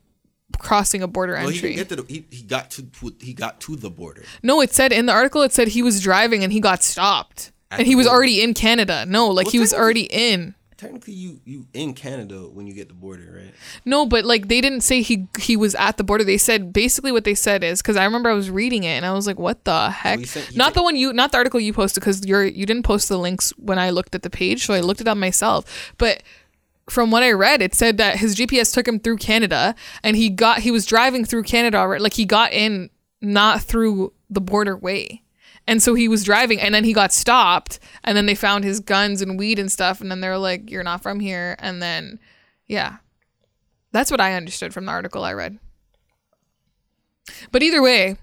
crossing 0.58 1.02
a 1.02 1.08
border 1.08 1.34
Well, 1.34 1.48
he 1.50 1.56
entry? 1.56 1.76
get 1.76 1.90
the, 1.90 2.04
he, 2.08 2.26
he 2.30 2.44
got 2.44 2.72
to 2.72 2.86
he 3.20 3.34
got 3.34 3.60
to 3.62 3.76
the 3.76 3.90
border. 3.90 4.24
no, 4.44 4.62
it 4.62 4.74
said 4.74 4.92
in 4.92 5.06
the 5.06 5.14
article 5.14 5.42
it 5.42 5.54
said 5.54 5.70
he 5.70 5.82
was 5.82 6.02
driving 6.02 6.44
and 6.44 6.52
he 6.52 6.60
got 6.60 6.84
stopped. 6.84 7.52
At 7.72 7.80
and 7.80 7.88
he 7.88 7.96
was 7.96 8.08
already 8.08 8.42
in 8.42 8.56
Canada. 8.56 9.06
No, 9.08 9.28
like 9.28 9.48
he 9.50 9.60
was 9.60 9.74
already 9.74 10.04
in. 10.10 10.56
Technically, 10.80 11.14
you 11.14 11.42
you 11.44 11.66
in 11.74 11.94
Canada 11.94 12.38
when 12.54 12.66
you 12.66 12.74
get 12.74 12.88
the 12.88 12.94
border, 12.94 13.42
right? 13.44 13.54
No, 13.84 14.06
but 14.06 14.24
like 14.24 14.48
they 14.48 14.62
didn't 14.62 14.80
say 14.80 15.02
he 15.02 15.28
he 15.38 15.58
was 15.58 15.76
at 15.76 15.98
the 15.98 16.06
border. 16.06 16.24
They 16.24 16.38
said 16.38 16.72
basically 16.72 17.12
what 17.12 17.26
they 17.26 17.36
said 17.36 17.66
is 17.66 17.82
because 17.82 17.98
I 17.98 18.06
remember 18.06 18.30
I 18.30 18.34
was 18.34 18.50
reading 18.50 18.86
it 18.86 18.92
and 18.96 19.06
I 19.06 19.12
was 19.12 19.28
like, 19.28 19.38
what 19.38 19.66
the 19.66 19.90
heck? 19.90 20.20
he 20.20 20.58
not 20.58 20.76
the 20.76 20.82
one 20.82 20.96
you, 20.96 21.12
not 21.12 21.34
the 21.34 21.38
article 21.38 21.60
you 21.60 21.74
posted 21.74 22.00
because 22.00 22.26
you're 22.26 22.46
you 22.46 22.66
didn't 22.66 22.84
post 22.84 23.10
the 23.10 23.18
links 23.18 23.50
when 23.58 23.78
I 23.78 23.90
looked 23.90 24.16
at 24.16 24.22
the 24.22 24.30
page, 24.30 24.66
so 24.66 24.74
I 24.74 24.80
looked 24.80 25.02
it 25.02 25.08
up 25.10 25.18
myself. 25.18 25.94
But 25.98 26.24
from 26.90 27.12
what 27.12 27.24
I 27.24 27.34
read, 27.34 27.62
it 27.62 27.76
said 27.76 27.98
that 27.98 28.20
his 28.20 28.38
GPS 28.38 28.74
took 28.74 28.88
him 28.88 29.02
through 29.02 29.18
Canada 29.18 29.76
and 30.02 30.16
he 30.16 30.30
got 30.30 30.60
he 30.60 30.72
was 30.72 30.86
driving 30.86 31.26
through 31.26 31.44
Canada, 31.44 31.78
already. 31.78 32.02
like 32.02 32.14
he 32.14 32.24
got 32.24 32.54
in 32.54 32.90
not 33.22 33.62
through 33.62 34.14
the 34.30 34.40
border 34.40 34.78
way. 34.78 35.24
And 35.70 35.84
so 35.84 35.94
he 35.94 36.08
was 36.08 36.24
driving 36.24 36.60
and 36.60 36.74
then 36.74 36.84
he 36.84 36.94
got 36.94 37.14
stopped 37.14 37.78
and 38.04 38.18
then 38.18 38.26
they 38.26 38.34
found 38.34 38.64
his 38.64 38.80
guns 38.80 39.22
and 39.22 39.38
weed 39.38 39.60
and 39.60 39.72
stuff 39.72 40.02
and 40.02 40.10
then 40.10 40.20
they're 40.20 40.40
like 40.40 40.72
you're 40.72 40.82
not 40.82 41.04
from 41.04 41.20
here 41.20 41.56
and 41.60 41.80
then 41.80 42.20
yeah. 42.66 42.98
That's 43.92 44.10
what 44.10 44.20
I 44.20 44.34
understood 44.34 44.74
from 44.74 44.86
the 44.86 44.92
article 44.92 45.24
I 45.24 45.34
read. 45.34 45.60
But 47.52 47.62
either 47.62 47.84
way, 47.84 48.18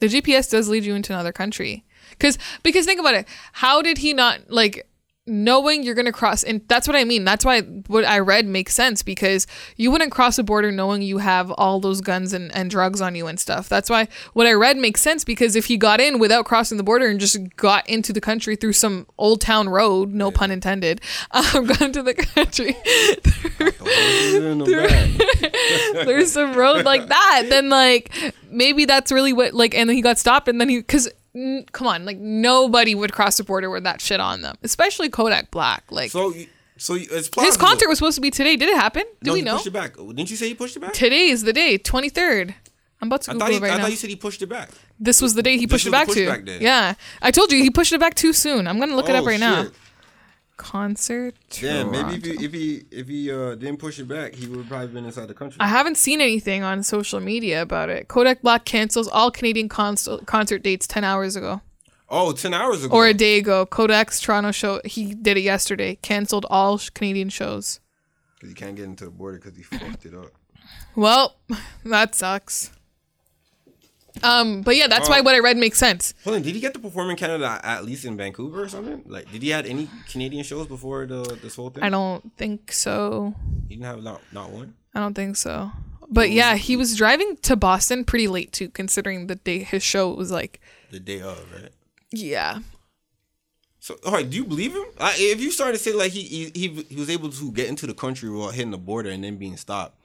the 0.00 0.08
GPS 0.08 0.50
does 0.50 0.68
lead 0.68 0.84
you 0.84 0.96
into 0.96 1.12
another 1.12 1.30
country. 1.30 1.84
Cuz 2.18 2.38
because 2.64 2.86
think 2.86 2.98
about 2.98 3.14
it, 3.14 3.28
how 3.52 3.80
did 3.80 3.98
he 3.98 4.12
not 4.12 4.50
like 4.50 4.88
knowing 5.26 5.82
you're 5.82 5.94
going 5.94 6.04
to 6.04 6.12
cross 6.12 6.42
and 6.42 6.60
that's 6.68 6.86
what 6.86 6.96
I 6.96 7.04
mean. 7.04 7.24
That's 7.24 7.44
why 7.44 7.62
what 7.62 8.04
I 8.04 8.18
read 8.18 8.46
makes 8.46 8.74
sense 8.74 9.02
because 9.02 9.46
you 9.76 9.90
wouldn't 9.90 10.12
cross 10.12 10.38
a 10.38 10.42
border 10.42 10.70
knowing 10.70 11.00
you 11.00 11.18
have 11.18 11.50
all 11.52 11.80
those 11.80 12.02
guns 12.02 12.34
and, 12.34 12.54
and 12.54 12.70
drugs 12.70 13.00
on 13.00 13.14
you 13.14 13.26
and 13.26 13.40
stuff. 13.40 13.68
That's 13.68 13.88
why 13.88 14.08
what 14.34 14.46
I 14.46 14.52
read 14.52 14.76
makes 14.76 15.00
sense 15.00 15.24
because 15.24 15.56
if 15.56 15.66
he 15.66 15.78
got 15.78 15.98
in 16.00 16.18
without 16.18 16.44
crossing 16.44 16.76
the 16.76 16.84
border 16.84 17.08
and 17.08 17.18
just 17.18 17.38
got 17.56 17.88
into 17.88 18.12
the 18.12 18.20
country 18.20 18.54
through 18.54 18.74
some 18.74 19.06
old 19.16 19.40
town 19.40 19.68
road, 19.68 20.12
no 20.12 20.30
pun 20.30 20.50
intended, 20.50 21.00
um, 21.30 21.64
got 21.66 21.80
into 21.80 22.02
the 22.02 22.14
country 22.14 22.76
the 24.58 24.64
bag. 25.92 26.06
there's 26.06 26.32
some 26.32 26.54
road 26.54 26.84
like 26.84 27.08
that, 27.08 27.46
then 27.48 27.68
like 27.68 28.12
maybe 28.50 28.84
that's 28.84 29.10
really 29.10 29.32
what 29.32 29.54
like, 29.54 29.74
and 29.74 29.88
then 29.88 29.96
he 29.96 30.02
got 30.02 30.18
stopped, 30.18 30.48
and 30.48 30.60
then 30.60 30.68
he 30.68 30.78
because 30.78 31.08
n- 31.34 31.64
come 31.72 31.86
on, 31.86 32.04
like 32.04 32.18
nobody 32.18 32.94
would 32.94 33.12
cross 33.12 33.36
the 33.36 33.44
border 33.44 33.70
with 33.70 33.84
that 33.84 34.00
shit 34.00 34.20
on 34.20 34.42
them, 34.42 34.56
especially 34.62 35.08
Kodak 35.08 35.50
Black. 35.50 35.84
Like 35.90 36.10
So 36.10 36.32
you- 36.32 36.46
so 36.76 36.94
it's 36.94 37.30
his 37.40 37.56
concert 37.56 37.88
was 37.88 37.98
supposed 37.98 38.16
to 38.16 38.20
be 38.20 38.30
today. 38.32 38.56
Did 38.56 38.68
it 38.68 38.76
happen? 38.76 39.04
Do 39.22 39.28
no, 39.30 39.32
we 39.34 39.38
he 39.40 39.44
know? 39.44 39.54
pushed 39.54 39.68
it 39.68 39.72
back. 39.72 39.94
Didn't 39.96 40.28
you 40.30 40.36
say 40.36 40.48
he 40.48 40.54
pushed 40.54 40.76
it 40.76 40.80
back? 40.80 40.92
Today 40.92 41.28
is 41.28 41.42
the 41.44 41.52
day, 41.52 41.78
twenty 41.78 42.08
third. 42.08 42.54
I'm 43.00 43.08
about 43.08 43.22
to 43.22 43.30
I 43.30 43.34
Google 43.34 43.46
thought 43.48 43.52
he, 43.54 43.60
right 43.60 43.72
I 43.72 43.76
now. 43.76 43.82
thought 43.82 43.90
you 43.90 43.96
said 43.96 44.10
he 44.10 44.16
pushed 44.16 44.40
it 44.42 44.46
back. 44.46 44.70
this 44.98 45.20
was 45.22 45.34
the 45.34 45.42
day 45.42 45.56
he 45.58 45.66
pushed 45.66 45.86
it 45.86 45.90
back 45.92 46.08
to. 46.08 46.42
day. 46.42 46.58
Yeah, 46.60 46.94
I 47.22 47.30
told 47.30 47.52
you 47.52 47.62
he 47.62 47.70
pushed 47.70 47.92
it 47.92 48.00
back 48.00 48.14
too 48.14 48.32
soon. 48.32 48.66
I'm 48.66 48.80
gonna 48.80 48.96
look 48.96 49.08
it 49.08 49.14
up 49.14 49.22
Oh, 49.24 49.26
right 49.26 49.38
now. 49.40 49.68
Concert. 50.56 51.34
Damn, 51.50 51.90
maybe 51.90 52.14
if 52.14 52.24
he 52.24 52.44
if 52.44 52.52
he 52.52 52.82
if 52.90 53.08
he 53.08 53.30
uh, 53.30 53.54
didn't 53.54 53.78
push 53.78 53.98
it 53.98 54.08
back, 54.08 54.34
he 54.34 54.46
would 54.46 54.58
have 54.60 54.68
probably 54.68 54.88
been 54.88 55.04
inside 55.04 55.26
the 55.26 55.34
country. 55.34 55.56
I 55.60 55.68
haven't 55.68 55.96
seen 55.96 56.20
anything 56.20 56.62
on 56.62 56.82
social 56.82 57.20
media 57.20 57.62
about 57.62 57.88
it. 57.88 58.08
Kodak 58.08 58.42
Black 58.42 58.64
cancels 58.64 59.08
all 59.08 59.30
Canadian 59.30 59.68
cons- 59.68 60.08
concert 60.26 60.62
dates 60.62 60.86
10 60.86 61.02
hours 61.04 61.34
ago. 61.36 61.60
oh, 62.08 62.32
10 62.32 62.54
hours 62.54 62.84
ago. 62.84 62.94
Or 62.94 63.06
a 63.06 63.14
day 63.14 63.38
ago. 63.38 63.66
Kodak's 63.66 64.20
Toronto 64.20 64.52
show, 64.52 64.80
he 64.84 65.14
did 65.14 65.36
it 65.36 65.42
yesterday. 65.42 65.96
Canceled 66.02 66.46
all 66.48 66.78
Canadian 66.94 67.28
shows. 67.30 67.80
Because 68.36 68.50
he 68.50 68.54
can't 68.54 68.76
get 68.76 68.84
into 68.84 69.04
the 69.06 69.10
border 69.10 69.38
because 69.38 69.56
he 69.56 69.62
fucked 69.64 70.06
it 70.06 70.14
up. 70.14 70.30
Well, 70.94 71.36
that 71.84 72.14
sucks. 72.14 72.70
Um, 74.22 74.62
but 74.62 74.76
yeah, 74.76 74.86
that's 74.86 75.08
why 75.08 75.20
what 75.20 75.34
I 75.34 75.40
read 75.40 75.56
makes 75.56 75.78
sense. 75.78 76.14
Hold 76.24 76.36
on, 76.36 76.42
did 76.42 76.54
he 76.54 76.60
get 76.60 76.72
to 76.74 76.80
perform 76.80 77.10
in 77.10 77.16
Canada 77.16 77.60
at 77.64 77.84
least 77.84 78.04
in 78.04 78.16
Vancouver 78.16 78.62
or 78.62 78.68
something? 78.68 79.02
Like, 79.06 79.30
did 79.32 79.42
he 79.42 79.48
had 79.50 79.66
any 79.66 79.88
Canadian 80.08 80.44
shows 80.44 80.66
before 80.66 81.06
the 81.06 81.22
this 81.42 81.56
whole 81.56 81.70
thing? 81.70 81.82
I 81.82 81.90
don't 81.90 82.36
think 82.36 82.72
so. 82.72 83.34
He 83.68 83.74
didn't 83.74 83.86
have 83.86 84.02
not 84.02 84.20
not 84.32 84.50
one. 84.50 84.74
I 84.94 85.00
don't 85.00 85.14
think 85.14 85.36
so. 85.36 85.72
But 86.08 86.30
yeah, 86.30 86.54
he 86.56 86.76
was 86.76 86.96
driving 86.96 87.36
to 87.42 87.56
Boston 87.56 88.04
pretty 88.04 88.28
late 88.28 88.52
too, 88.52 88.68
considering 88.68 89.26
the 89.26 89.34
day 89.36 89.60
his 89.64 89.82
show 89.82 90.12
was 90.14 90.30
like, 90.30 90.60
The 90.90 91.00
day 91.00 91.20
of, 91.20 91.38
right? 91.52 91.72
yeah. 92.12 92.58
So, 93.80 93.96
all 94.06 94.12
right, 94.12 94.28
do 94.28 94.36
you 94.36 94.44
believe 94.44 94.72
him? 94.74 94.84
I, 94.98 95.14
if 95.18 95.40
you 95.42 95.50
start 95.50 95.74
to 95.74 95.78
say 95.78 95.92
like 95.92 96.12
he, 96.12 96.22
he 96.22 96.50
he 96.54 96.82
he 96.88 96.96
was 96.96 97.10
able 97.10 97.28
to 97.30 97.52
get 97.52 97.68
into 97.68 97.86
the 97.86 97.92
country 97.94 98.30
without 98.30 98.54
hitting 98.54 98.70
the 98.70 98.78
border 98.78 99.10
and 99.10 99.22
then 99.22 99.36
being 99.36 99.56
stopped, 99.58 99.98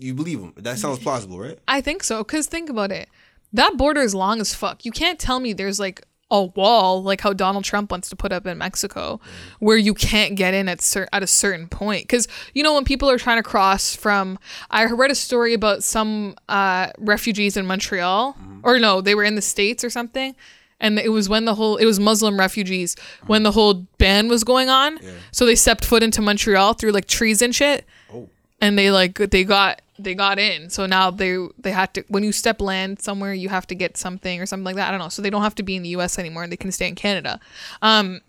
you 0.00 0.14
believe 0.14 0.40
him? 0.40 0.52
That 0.56 0.78
sounds 0.78 0.98
plausible, 0.98 1.38
right? 1.38 1.58
I 1.68 1.80
think 1.80 2.02
so. 2.02 2.22
Cause 2.24 2.46
think 2.46 2.70
about 2.70 2.92
it. 2.92 3.08
That 3.52 3.76
border 3.76 4.00
is 4.02 4.14
long 4.14 4.40
as 4.40 4.54
fuck. 4.54 4.84
You 4.84 4.92
can't 4.92 5.18
tell 5.18 5.40
me 5.40 5.52
there's 5.52 5.80
like 5.80 6.02
a 6.30 6.42
wall 6.44 7.02
like 7.02 7.22
how 7.22 7.32
Donald 7.32 7.64
Trump 7.64 7.90
wants 7.90 8.10
to 8.10 8.16
put 8.16 8.32
up 8.32 8.46
in 8.46 8.58
Mexico, 8.58 9.18
where 9.60 9.78
you 9.78 9.94
can't 9.94 10.34
get 10.36 10.52
in 10.52 10.68
at 10.68 10.82
cer- 10.82 11.08
at 11.12 11.22
a 11.22 11.26
certain 11.26 11.66
point. 11.68 12.06
Cause 12.08 12.28
you 12.54 12.62
know 12.62 12.74
when 12.74 12.84
people 12.84 13.08
are 13.08 13.16
trying 13.18 13.38
to 13.38 13.42
cross 13.42 13.96
from, 13.96 14.38
I 14.70 14.84
read 14.84 15.10
a 15.10 15.14
story 15.14 15.54
about 15.54 15.82
some 15.82 16.34
uh, 16.48 16.88
refugees 16.98 17.56
in 17.56 17.66
Montreal, 17.66 18.36
or 18.62 18.78
no, 18.78 19.00
they 19.00 19.14
were 19.14 19.24
in 19.24 19.36
the 19.36 19.42
states 19.42 19.82
or 19.82 19.88
something. 19.90 20.36
And 20.80 20.98
it 20.98 21.08
was 21.08 21.28
when 21.28 21.44
the 21.46 21.54
whole 21.54 21.76
it 21.78 21.86
was 21.86 21.98
Muslim 21.98 22.38
refugees 22.38 22.94
when 23.26 23.42
the 23.42 23.50
whole 23.50 23.86
ban 23.96 24.28
was 24.28 24.44
going 24.44 24.68
on. 24.68 24.98
So 25.32 25.44
they 25.46 25.56
stepped 25.56 25.84
foot 25.84 26.02
into 26.02 26.20
Montreal 26.20 26.74
through 26.74 26.92
like 26.92 27.06
trees 27.08 27.40
and 27.42 27.52
shit 27.54 27.84
Oh, 28.14 28.28
and 28.60 28.78
they 28.78 28.90
like 28.92 29.14
they 29.18 29.42
got 29.44 29.80
they 29.98 30.14
got 30.14 30.38
in. 30.38 30.70
So 30.70 30.86
now 30.86 31.10
they 31.10 31.36
they 31.58 31.70
had 31.70 31.94
to 31.94 32.04
when 32.08 32.22
you 32.22 32.32
step 32.32 32.60
land 32.60 33.00
somewhere 33.00 33.34
you 33.34 33.48
have 33.48 33.66
to 33.68 33.74
get 33.74 33.96
something 33.96 34.40
or 34.40 34.46
something 34.46 34.64
like 34.64 34.76
that. 34.76 34.88
I 34.88 34.90
don't 34.90 35.00
know. 35.00 35.08
So 35.08 35.22
they 35.22 35.30
don't 35.30 35.42
have 35.42 35.54
to 35.56 35.62
be 35.62 35.76
in 35.76 35.82
the 35.82 35.90
us 35.90 36.18
anymore 36.18 36.42
and 36.42 36.52
they 36.52 36.56
can 36.56 36.72
stay 36.72 36.88
in 36.88 36.94
canada. 36.94 37.40
Um 37.82 38.20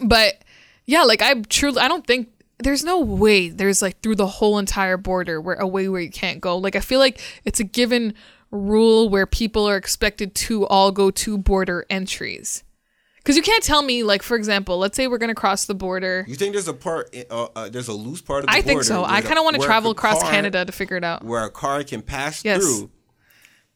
but 0.00 0.42
yeah 0.86 1.02
like 1.02 1.20
i 1.20 1.34
truly 1.48 1.80
i 1.80 1.88
don't 1.88 2.06
think 2.06 2.28
there's 2.58 2.84
no 2.84 3.00
way 3.00 3.48
there's 3.48 3.82
like 3.82 4.00
through 4.00 4.14
the 4.14 4.26
whole 4.26 4.58
entire 4.58 4.96
border 4.96 5.40
where 5.40 5.56
a 5.56 5.66
way 5.66 5.88
where 5.88 6.00
you 6.00 6.10
can't 6.10 6.40
go. 6.40 6.56
Like 6.56 6.76
i 6.76 6.80
feel 6.80 6.98
like 6.98 7.20
it's 7.44 7.60
a 7.60 7.64
given 7.64 8.14
rule 8.50 9.08
where 9.08 9.26
people 9.26 9.68
are 9.68 9.76
expected 9.76 10.34
to 10.34 10.66
all 10.66 10.90
go 10.90 11.10
to 11.10 11.36
border 11.36 11.84
entries 11.90 12.62
because 13.28 13.36
you 13.36 13.42
can't 13.42 13.62
tell 13.62 13.82
me 13.82 14.02
like 14.02 14.22
for 14.22 14.36
example 14.36 14.78
let's 14.78 14.96
say 14.96 15.06
we're 15.06 15.18
going 15.18 15.28
to 15.28 15.34
cross 15.34 15.66
the 15.66 15.74
border 15.74 16.24
you 16.26 16.34
think 16.34 16.54
there's 16.54 16.68
a 16.68 16.72
part? 16.72 17.14
Uh, 17.30 17.48
uh, 17.54 17.68
there's 17.68 17.88
a 17.88 17.92
loose 17.92 18.22
part 18.22 18.40
of 18.44 18.46
the 18.50 18.56
i 18.56 18.62
think 18.62 18.82
so 18.82 19.04
i 19.04 19.20
kind 19.20 19.38
of 19.38 19.44
want 19.44 19.54
to 19.56 19.62
travel 19.62 19.90
across 19.90 20.22
car- 20.22 20.30
canada 20.30 20.64
to 20.64 20.72
figure 20.72 20.96
it 20.96 21.04
out 21.04 21.22
where 21.22 21.44
a 21.44 21.50
car 21.50 21.84
can 21.84 22.00
pass 22.02 22.44
Yes. 22.44 22.62
through, 22.62 22.90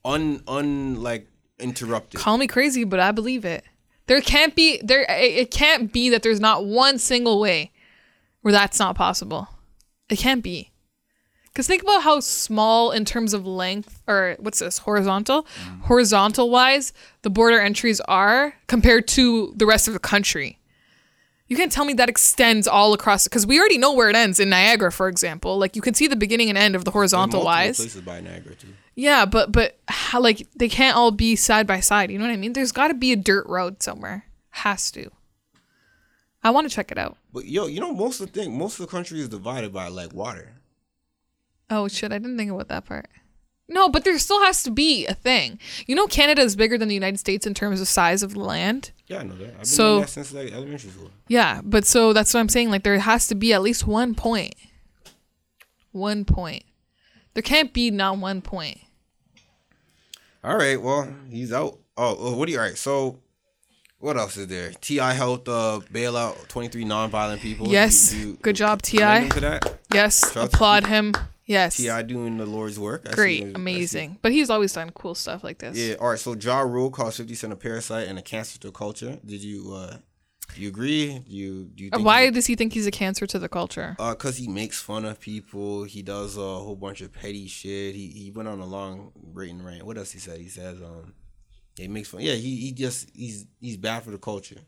un 0.04 0.42
un 0.48 1.02
like 1.02 1.28
interrupted. 1.58 2.18
call 2.18 2.38
me 2.38 2.46
crazy, 2.48 2.82
but 2.82 2.98
I 2.98 3.12
believe 3.12 3.44
it. 3.44 3.62
There 4.06 4.20
can't 4.20 4.56
be 4.56 4.80
there. 4.82 5.06
It 5.08 5.52
can't 5.52 5.92
be 5.92 6.08
that 6.10 6.22
there's 6.24 6.40
not 6.40 6.66
one 6.66 6.98
single 6.98 7.38
way 7.38 7.70
where 8.40 8.50
that's 8.50 8.80
not 8.80 8.96
possible. 8.96 9.48
It 10.08 10.18
can't 10.18 10.42
be. 10.42 10.71
Because 11.52 11.66
think 11.66 11.82
about 11.82 12.02
how 12.02 12.20
small 12.20 12.92
in 12.92 13.04
terms 13.04 13.34
of 13.34 13.46
length, 13.46 14.00
or 14.06 14.36
what's 14.38 14.60
this, 14.60 14.78
horizontal? 14.78 15.42
Mm. 15.42 15.82
Horizontal 15.82 16.48
wise, 16.48 16.94
the 17.20 17.28
border 17.28 17.60
entries 17.60 18.00
are 18.08 18.54
compared 18.68 19.06
to 19.08 19.52
the 19.56 19.66
rest 19.66 19.86
of 19.86 19.92
the 19.92 20.00
country. 20.00 20.58
You 21.48 21.56
can't 21.58 21.70
tell 21.70 21.84
me 21.84 21.92
that 21.94 22.08
extends 22.08 22.66
all 22.66 22.94
across, 22.94 23.24
because 23.24 23.46
we 23.46 23.58
already 23.60 23.76
know 23.76 23.92
where 23.92 24.08
it 24.08 24.16
ends 24.16 24.40
in 24.40 24.48
Niagara, 24.48 24.90
for 24.90 25.08
example. 25.08 25.58
Like 25.58 25.76
you 25.76 25.82
can 25.82 25.92
see 25.92 26.06
the 26.06 26.16
beginning 26.16 26.48
and 26.48 26.56
end 26.56 26.74
of 26.74 26.86
the 26.86 26.90
horizontal 26.90 27.44
wise. 27.44 27.76
places 27.76 28.00
by 28.00 28.22
Niagara 28.22 28.54
too. 28.54 28.68
Yeah, 28.94 29.26
but 29.26 29.52
but 29.52 29.78
how, 29.88 30.22
like 30.22 30.46
they 30.56 30.70
can't 30.70 30.96
all 30.96 31.10
be 31.10 31.36
side 31.36 31.66
by 31.66 31.80
side. 31.80 32.10
You 32.10 32.18
know 32.18 32.24
what 32.24 32.32
I 32.32 32.36
mean? 32.38 32.54
There's 32.54 32.72
got 32.72 32.88
to 32.88 32.94
be 32.94 33.12
a 33.12 33.16
dirt 33.16 33.46
road 33.46 33.82
somewhere. 33.82 34.24
Has 34.50 34.90
to. 34.92 35.10
I 36.42 36.50
want 36.50 36.68
to 36.68 36.74
check 36.74 36.90
it 36.90 36.96
out. 36.96 37.18
But 37.30 37.44
yo, 37.44 37.66
you 37.66 37.80
know 37.80 37.92
most 37.92 38.20
of 38.20 38.32
the 38.32 38.40
thing, 38.40 38.56
most 38.56 38.80
of 38.80 38.86
the 38.86 38.90
country 38.90 39.20
is 39.20 39.28
divided 39.28 39.74
by 39.74 39.88
like 39.88 40.14
water. 40.14 40.54
Oh 41.74 41.88
shit! 41.88 42.12
I 42.12 42.18
didn't 42.18 42.36
think 42.36 42.50
about 42.50 42.68
that 42.68 42.84
part. 42.84 43.06
No, 43.68 43.88
but 43.88 44.04
there 44.04 44.18
still 44.18 44.42
has 44.44 44.62
to 44.64 44.70
be 44.70 45.06
a 45.06 45.14
thing. 45.14 45.58
You 45.86 45.94
know, 45.94 46.06
Canada 46.06 46.42
is 46.42 46.56
bigger 46.56 46.76
than 46.76 46.88
the 46.88 46.94
United 46.94 47.18
States 47.18 47.46
in 47.46 47.54
terms 47.54 47.80
of 47.80 47.88
size 47.88 48.22
of 48.22 48.36
land. 48.36 48.90
Yeah, 49.06 49.20
I 49.20 49.22
know 49.22 49.34
that. 49.36 49.46
I've 49.48 49.56
been 49.58 49.64
So- 49.64 50.00
that 50.00 50.10
since 50.10 50.32
like 50.34 50.52
elementary 50.52 50.90
school. 50.90 51.10
Yeah, 51.28 51.60
but 51.64 51.86
so 51.86 52.12
that's 52.12 52.34
what 52.34 52.40
I'm 52.40 52.50
saying. 52.50 52.70
Like 52.70 52.82
there 52.82 52.98
has 52.98 53.26
to 53.28 53.34
be 53.34 53.54
at 53.54 53.62
least 53.62 53.86
one 53.86 54.14
point. 54.14 54.54
One 55.92 56.24
point. 56.26 56.64
There 57.34 57.42
can't 57.42 57.72
be 57.72 57.90
not 57.90 58.18
one 58.18 58.42
point. 58.42 58.78
All 60.44 60.56
right, 60.56 60.80
well, 60.80 61.08
he's 61.30 61.52
out. 61.52 61.78
Oh, 61.96 62.34
what 62.36 62.46
do 62.46 62.52
you? 62.52 62.58
All 62.58 62.64
right, 62.64 62.76
so 62.76 63.20
what 64.00 64.16
else 64.16 64.36
is 64.36 64.48
there? 64.48 64.72
T.I. 64.80 65.12
helped 65.14 65.48
uh, 65.48 65.80
bail 65.90 66.16
out 66.16 66.36
twenty 66.48 66.68
three 66.68 66.84
nonviolent 66.84 67.40
people. 67.40 67.68
Yes, 67.68 68.12
You- 68.12 68.26
you 68.26 68.38
good 68.42 68.56
job, 68.56 68.82
Ti. 68.82 69.28
for 69.30 69.40
that. 69.40 69.78
Yes, 69.94 70.20
Shout 70.20 70.28
out 70.44 70.50
to 70.50 70.56
applaud 70.56 70.86
him. 70.86 71.14
Yes. 71.44 71.76
T.I. 71.76 72.02
doing 72.02 72.36
the 72.38 72.46
Lord's 72.46 72.78
work. 72.78 73.06
I 73.08 73.12
Great, 73.14 73.42
see- 73.42 73.52
amazing. 73.54 74.18
But 74.22 74.32
he's 74.32 74.48
always 74.50 74.72
done 74.72 74.90
cool 74.90 75.14
stuff 75.14 75.42
like 75.42 75.58
this. 75.58 75.76
Yeah. 75.76 75.94
All 76.00 76.10
right. 76.10 76.18
So 76.18 76.34
Ja 76.34 76.60
Rule 76.60 76.90
calls 76.90 77.16
Fifty 77.16 77.34
Cent 77.34 77.52
a 77.52 77.56
parasite 77.56 78.08
and 78.08 78.18
a 78.18 78.22
cancer 78.22 78.58
to 78.60 78.70
culture. 78.70 79.18
Did 79.24 79.42
you? 79.42 79.72
uh 79.74 79.96
Do 80.54 80.60
you 80.62 80.68
agree? 80.68 81.18
Do 81.18 81.34
you? 81.34 81.64
Do 81.74 81.84
you? 81.84 81.90
Think 81.90 82.04
Why 82.04 82.30
does 82.30 82.46
he 82.46 82.54
think 82.54 82.72
he's 82.72 82.86
a 82.86 82.90
cancer 82.92 83.26
to 83.26 83.38
the 83.38 83.48
culture? 83.48 83.96
Uh, 83.98 84.14
cause 84.14 84.36
he 84.36 84.46
makes 84.48 84.80
fun 84.80 85.04
of 85.04 85.18
people. 85.18 85.84
He 85.84 86.02
does 86.02 86.36
a 86.36 86.40
whole 86.40 86.76
bunch 86.76 87.00
of 87.00 87.12
petty 87.12 87.48
shit. 87.48 87.94
He 87.94 88.08
he 88.08 88.30
went 88.30 88.48
on 88.48 88.60
a 88.60 88.66
long 88.66 89.12
rating 89.34 89.62
rant. 89.64 89.84
What 89.84 89.98
else 89.98 90.12
he 90.12 90.18
said? 90.20 90.38
He 90.40 90.48
says 90.48 90.80
um, 90.80 91.14
he 91.76 91.88
makes 91.88 92.08
fun. 92.10 92.20
Yeah, 92.20 92.34
he 92.34 92.56
he 92.56 92.72
just 92.72 93.10
he's 93.14 93.46
he's 93.60 93.76
bad 93.78 94.04
for 94.04 94.10
the 94.12 94.18
culture. 94.18 94.60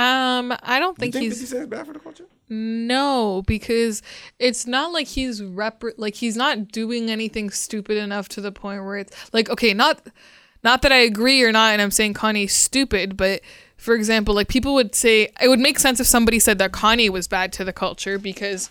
Um, 0.00 0.54
I 0.62 0.78
don't 0.78 0.96
You 0.98 1.02
think, 1.02 1.14
think 1.14 1.24
he's 1.24 1.52
is 1.52 1.66
bad 1.66 1.86
for 1.86 1.92
the 1.92 1.98
culture? 1.98 2.24
no 2.48 3.42
because 3.46 4.02
it's 4.40 4.66
not 4.66 4.92
like 4.92 5.06
he's 5.06 5.40
rep 5.42 5.84
like 5.96 6.14
he's 6.16 6.36
not 6.36 6.68
doing 6.72 7.08
anything 7.10 7.48
stupid 7.50 7.96
enough 7.96 8.28
to 8.30 8.40
the 8.40 8.50
point 8.50 8.82
where 8.84 8.96
it's 8.96 9.14
like 9.32 9.48
okay, 9.50 9.72
not 9.74 10.00
not 10.64 10.82
that 10.82 10.92
I 10.92 10.96
agree 10.98 11.42
or 11.42 11.52
not, 11.52 11.72
and 11.72 11.80
I'm 11.82 11.90
saying 11.90 12.14
Kanye's 12.14 12.52
stupid, 12.52 13.16
but 13.16 13.40
for 13.76 13.94
example, 13.94 14.34
like 14.34 14.48
people 14.48 14.74
would 14.74 14.94
say 14.94 15.28
it 15.40 15.48
would 15.48 15.60
make 15.60 15.78
sense 15.78 16.00
if 16.00 16.06
somebody 16.06 16.38
said 16.38 16.58
that 16.58 16.72
Kanye 16.72 17.08
was 17.10 17.28
bad 17.28 17.52
to 17.54 17.64
the 17.64 17.72
culture 17.72 18.18
because, 18.18 18.68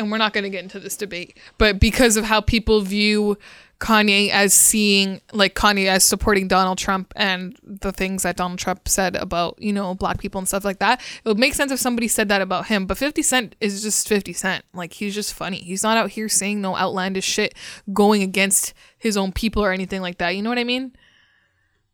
and 0.00 0.10
we're 0.10 0.18
not 0.18 0.32
going 0.32 0.44
to 0.44 0.50
get 0.50 0.62
into 0.62 0.80
this 0.80 0.96
debate, 0.96 1.38
but 1.58 1.78
because 1.78 2.16
of 2.16 2.24
how 2.24 2.40
people 2.40 2.80
view 2.80 3.38
Kanye 3.80 4.28
as 4.28 4.52
seeing 4.52 5.20
like 5.32 5.54
Kanye 5.54 5.86
as 5.86 6.04
supporting 6.04 6.48
Donald 6.48 6.76
Trump 6.76 7.12
and 7.16 7.56
the 7.62 7.92
things 7.92 8.22
that 8.24 8.36
Donald 8.36 8.58
Trump 8.58 8.86
said 8.86 9.16
about, 9.16 9.60
you 9.60 9.72
know, 9.72 9.94
black 9.94 10.18
people 10.18 10.38
and 10.38 10.46
stuff 10.46 10.66
like 10.66 10.80
that. 10.80 11.00
It 11.00 11.28
would 11.28 11.38
make 11.38 11.54
sense 11.54 11.72
if 11.72 11.80
somebody 11.80 12.06
said 12.06 12.28
that 12.28 12.42
about 12.42 12.66
him. 12.66 12.84
But 12.84 12.98
50 12.98 13.22
Cent 13.22 13.56
is 13.58 13.82
just 13.82 14.06
50 14.06 14.34
Cent. 14.34 14.64
Like 14.74 14.92
he's 14.92 15.14
just 15.14 15.32
funny. 15.32 15.58
He's 15.58 15.82
not 15.82 15.96
out 15.96 16.10
here 16.10 16.28
saying 16.28 16.60
no 16.60 16.76
outlandish 16.76 17.24
shit 17.24 17.54
going 17.92 18.22
against 18.22 18.74
his 18.98 19.16
own 19.16 19.32
people 19.32 19.64
or 19.64 19.72
anything 19.72 20.02
like 20.02 20.18
that. 20.18 20.36
You 20.36 20.42
know 20.42 20.50
what 20.50 20.58
I 20.58 20.64
mean? 20.64 20.92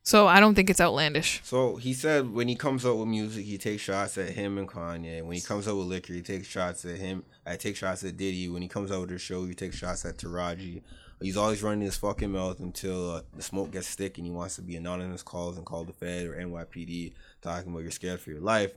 So 0.06 0.28
I 0.28 0.38
don't 0.38 0.54
think 0.54 0.70
it's 0.70 0.80
outlandish. 0.80 1.40
So 1.42 1.74
he 1.74 1.92
said 1.92 2.32
when 2.32 2.46
he 2.46 2.54
comes 2.54 2.86
out 2.86 2.96
with 2.96 3.08
music, 3.08 3.44
he 3.44 3.58
takes 3.58 3.82
shots 3.82 4.16
at 4.16 4.28
him 4.28 4.56
and 4.56 4.68
Kanye. 4.68 5.20
When 5.24 5.34
he 5.34 5.40
comes 5.40 5.66
out 5.66 5.76
with 5.76 5.88
liquor, 5.88 6.12
he 6.12 6.22
takes 6.22 6.46
shots 6.46 6.84
at 6.84 6.98
him. 6.98 7.24
I 7.44 7.56
take 7.56 7.74
shots 7.74 8.04
at 8.04 8.16
Diddy. 8.16 8.48
When 8.48 8.62
he 8.62 8.68
comes 8.68 8.92
out 8.92 9.00
with 9.00 9.10
a 9.10 9.18
show, 9.18 9.44
he 9.46 9.54
takes 9.54 9.74
shots 9.74 10.04
at 10.04 10.16
Taraji. 10.16 10.82
He's 11.20 11.36
always 11.36 11.60
running 11.60 11.80
his 11.80 11.96
fucking 11.96 12.30
mouth 12.30 12.60
until 12.60 13.10
uh, 13.10 13.22
the 13.34 13.42
smoke 13.42 13.72
gets 13.72 13.92
thick 13.96 14.16
and 14.18 14.24
he 14.24 14.30
wants 14.30 14.54
to 14.56 14.62
be 14.62 14.76
anonymous 14.76 15.24
calls 15.24 15.56
and 15.56 15.66
call 15.66 15.82
the 15.82 15.92
Fed 15.92 16.26
or 16.26 16.36
NYPD 16.36 17.14
talking 17.42 17.72
about 17.72 17.82
you're 17.82 17.90
scared 17.90 18.20
for 18.20 18.30
your 18.30 18.40
life. 18.40 18.74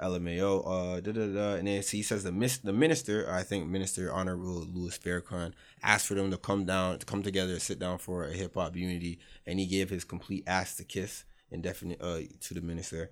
LMAO, 0.00 0.62
uh, 0.66 1.00
da 1.00 1.12
da 1.12 1.26
da. 1.26 1.54
And 1.54 1.66
then 1.68 1.82
he 1.82 2.02
says 2.02 2.22
the 2.24 2.32
mis- 2.32 2.58
the 2.58 2.72
minister, 2.72 3.30
I 3.30 3.42
think 3.42 3.68
Minister 3.68 4.12
Honorable 4.12 4.66
Louis 4.72 4.96
Farrakhan, 4.98 5.52
asked 5.82 6.06
for 6.06 6.14
them 6.14 6.30
to 6.30 6.36
come 6.36 6.64
down, 6.64 6.98
to 6.98 7.06
come 7.06 7.22
together, 7.22 7.58
sit 7.58 7.78
down 7.78 7.98
for 7.98 8.24
a 8.24 8.32
hip 8.32 8.54
hop 8.54 8.76
unity, 8.76 9.18
and 9.46 9.58
he 9.58 9.66
gave 9.66 9.90
his 9.90 10.04
complete 10.04 10.44
ass 10.46 10.76
to 10.76 10.84
kiss 10.84 11.24
indefinite 11.50 12.00
uh 12.02 12.20
to 12.40 12.54
the 12.54 12.60
minister. 12.60 13.10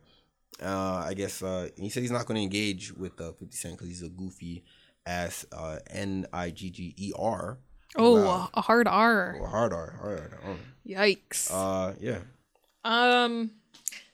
Uh, 0.62 1.04
I 1.06 1.14
guess 1.14 1.42
uh, 1.42 1.68
he 1.76 1.88
said 1.90 2.02
he's 2.02 2.10
not 2.10 2.24
going 2.26 2.36
to 2.36 2.42
engage 2.42 2.92
with 2.92 3.20
uh, 3.20 3.32
50 3.32 3.54
Cent 3.56 3.74
because 3.74 3.88
he's 3.88 4.02
a 4.02 4.08
goofy 4.08 4.64
ass 5.04 5.44
uh, 5.52 5.78
N 5.90 6.26
I 6.32 6.50
G 6.50 6.70
G 6.70 6.94
E 6.96 7.12
R. 7.18 7.58
Oh, 7.98 8.24
Wow. 8.24 8.48
a 8.54 8.60
hard 8.62 8.86
R. 8.88 9.36
Or 9.40 9.48
hard 9.48 9.72
R, 9.72 9.98
hard 10.00 10.34
R. 10.44 10.56
Yikes. 10.86 11.50
Uh, 11.52 11.94
yeah. 12.00 12.18
Um, 12.84 13.50